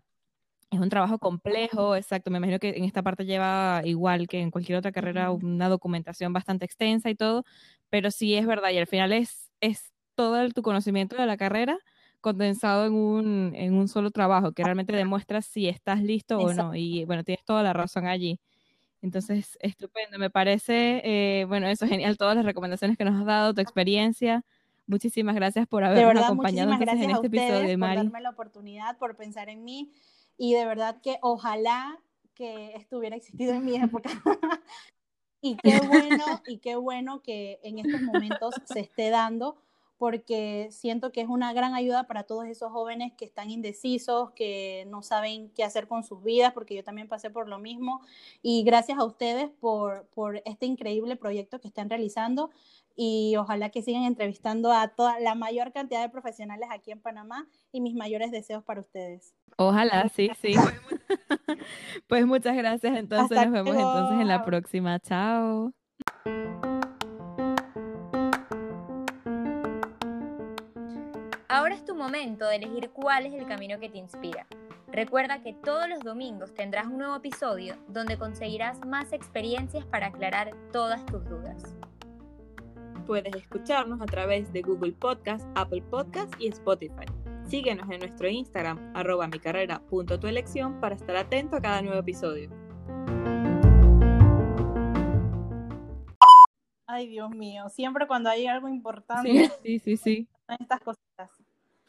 Es 0.70 0.80
un 0.80 0.90
trabajo 0.90 1.18
complejo, 1.18 1.96
exacto. 1.96 2.30
Me 2.30 2.38
imagino 2.38 2.58
que 2.58 2.70
en 2.70 2.84
esta 2.84 3.02
parte 3.02 3.24
lleva 3.24 3.80
igual 3.84 4.28
que 4.28 4.40
en 4.40 4.50
cualquier 4.50 4.78
otra 4.78 4.92
carrera 4.92 5.30
una 5.30 5.68
documentación 5.68 6.32
bastante 6.34 6.66
extensa 6.66 7.08
y 7.08 7.14
todo, 7.14 7.44
pero 7.88 8.10
sí 8.10 8.34
es 8.34 8.46
verdad 8.46 8.70
y 8.70 8.78
al 8.78 8.86
final 8.86 9.12
es, 9.12 9.50
es 9.60 9.92
todo 10.14 10.38
el, 10.40 10.52
tu 10.52 10.62
conocimiento 10.62 11.16
de 11.16 11.24
la 11.24 11.38
carrera 11.38 11.78
condensado 12.20 12.84
en 12.86 12.92
un, 12.94 13.52
en 13.54 13.74
un 13.74 13.88
solo 13.88 14.10
trabajo 14.10 14.52
que 14.52 14.62
realmente 14.62 14.94
demuestra 14.94 15.40
si 15.40 15.68
estás 15.68 16.02
listo 16.02 16.38
o 16.38 16.52
no. 16.52 16.74
Y 16.74 17.04
bueno, 17.06 17.24
tienes 17.24 17.44
toda 17.44 17.62
la 17.62 17.72
razón 17.72 18.06
allí. 18.06 18.38
Entonces, 19.00 19.56
estupendo, 19.60 20.18
me 20.18 20.30
parece, 20.30 21.02
eh, 21.04 21.44
bueno, 21.46 21.68
eso 21.68 21.84
es 21.84 21.90
genial, 21.90 22.18
todas 22.18 22.36
las 22.36 22.44
recomendaciones 22.44 22.96
que 22.98 23.04
nos 23.04 23.18
has 23.20 23.26
dado, 23.26 23.54
tu 23.54 23.60
experiencia. 23.60 24.44
Muchísimas 24.86 25.34
gracias 25.34 25.66
por 25.66 25.84
habernos 25.84 26.24
acompañado 26.24 26.72
en 26.72 27.10
este 27.10 27.26
episodio, 27.26 27.68
de 27.68 27.76
Mari. 27.76 27.96
Por 27.96 28.04
darme 28.06 28.20
la 28.22 28.30
oportunidad, 28.30 28.96
por 28.98 29.16
pensar 29.16 29.48
en 29.48 29.62
mí 29.62 29.92
y 30.38 30.54
de 30.54 30.64
verdad 30.64 31.00
que 31.02 31.18
ojalá 31.20 32.00
que 32.34 32.74
estuviera 32.74 33.16
existido 33.16 33.52
en 33.52 33.64
mi 33.64 33.76
época. 33.76 34.10
y 35.40 35.56
qué 35.56 35.80
bueno, 35.88 36.24
y 36.46 36.58
qué 36.58 36.76
bueno 36.76 37.20
que 37.20 37.60
en 37.62 37.80
estos 37.80 38.00
momentos 38.00 38.54
se 38.64 38.80
esté 38.80 39.10
dando 39.10 39.60
porque 39.98 40.68
siento 40.70 41.10
que 41.12 41.20
es 41.20 41.28
una 41.28 41.52
gran 41.52 41.74
ayuda 41.74 42.06
para 42.06 42.22
todos 42.22 42.46
esos 42.46 42.70
jóvenes 42.70 43.12
que 43.14 43.24
están 43.24 43.50
indecisos, 43.50 44.30
que 44.30 44.86
no 44.88 45.02
saben 45.02 45.50
qué 45.50 45.64
hacer 45.64 45.88
con 45.88 46.04
sus 46.04 46.22
vidas, 46.22 46.52
porque 46.52 46.76
yo 46.76 46.84
también 46.84 47.08
pasé 47.08 47.30
por 47.30 47.48
lo 47.48 47.58
mismo. 47.58 48.00
Y 48.40 48.62
gracias 48.62 48.98
a 48.98 49.04
ustedes 49.04 49.50
por, 49.60 50.06
por 50.14 50.40
este 50.44 50.66
increíble 50.66 51.16
proyecto 51.16 51.60
que 51.60 51.68
están 51.68 51.90
realizando 51.90 52.50
y 53.00 53.36
ojalá 53.36 53.70
que 53.70 53.80
sigan 53.80 54.02
entrevistando 54.02 54.72
a 54.72 54.88
toda 54.88 55.20
la 55.20 55.36
mayor 55.36 55.72
cantidad 55.72 56.02
de 56.02 56.08
profesionales 56.08 56.68
aquí 56.72 56.90
en 56.90 57.00
Panamá 57.00 57.46
y 57.70 57.80
mis 57.80 57.94
mayores 57.94 58.32
deseos 58.32 58.64
para 58.64 58.80
ustedes. 58.80 59.34
Ojalá, 59.56 60.08
sí, 60.08 60.30
sí. 60.40 60.54
pues 62.08 62.26
muchas 62.26 62.56
gracias, 62.56 62.96
entonces 62.96 63.38
nos 63.38 63.52
vemos 63.52 63.76
entonces 63.76 64.20
en 64.20 64.28
la 64.28 64.44
próxima. 64.44 64.98
Chao. 64.98 65.72
Ahora 71.50 71.74
es 71.74 71.82
tu 71.82 71.94
momento 71.94 72.46
de 72.46 72.56
elegir 72.56 72.90
cuál 72.90 73.24
es 73.24 73.32
el 73.32 73.46
camino 73.46 73.80
que 73.80 73.88
te 73.88 73.96
inspira. 73.96 74.46
Recuerda 74.88 75.42
que 75.42 75.54
todos 75.54 75.88
los 75.88 76.00
domingos 76.00 76.52
tendrás 76.52 76.86
un 76.86 76.98
nuevo 76.98 77.16
episodio 77.16 77.74
donde 77.88 78.18
conseguirás 78.18 78.84
más 78.84 79.14
experiencias 79.14 79.86
para 79.86 80.08
aclarar 80.08 80.54
todas 80.72 81.06
tus 81.06 81.24
dudas. 81.24 81.74
Puedes 83.06 83.34
escucharnos 83.34 84.02
a 84.02 84.04
través 84.04 84.52
de 84.52 84.60
Google 84.60 84.92
Podcast, 84.92 85.48
Apple 85.54 85.80
Podcast 85.90 86.34
y 86.38 86.48
Spotify. 86.48 87.06
Síguenos 87.46 87.88
en 87.90 88.00
nuestro 88.00 88.28
Instagram, 88.28 88.92
arroba 88.94 89.26
mi 89.26 89.38
carrera 89.38 89.80
punto 89.88 90.20
tu 90.20 90.26
elección, 90.26 90.78
para 90.80 90.96
estar 90.96 91.16
atento 91.16 91.56
a 91.56 91.62
cada 91.62 91.80
nuevo 91.80 91.98
episodio. 91.98 92.50
Ay, 96.86 97.08
Dios 97.08 97.30
mío, 97.30 97.70
siempre 97.70 98.06
cuando 98.06 98.28
hay 98.28 98.46
algo 98.46 98.68
importante. 98.68 99.50
Sí, 99.62 99.78
sí, 99.78 99.96
sí. 99.96 100.28
Estas 100.46 100.80
cositas. 100.80 101.07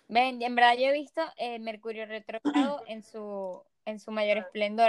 Ven, 0.10 0.42
en 0.42 0.56
verdad 0.56 0.74
yo 0.76 0.88
he 0.88 0.92
visto 0.92 1.22
eh, 1.38 1.60
Mercurio 1.60 2.06
retrógrado 2.08 2.84
en 2.88 3.04
su, 3.04 3.62
en 3.86 4.00
su 4.00 4.12
mayor 4.12 4.38
esplendor. 4.40 4.88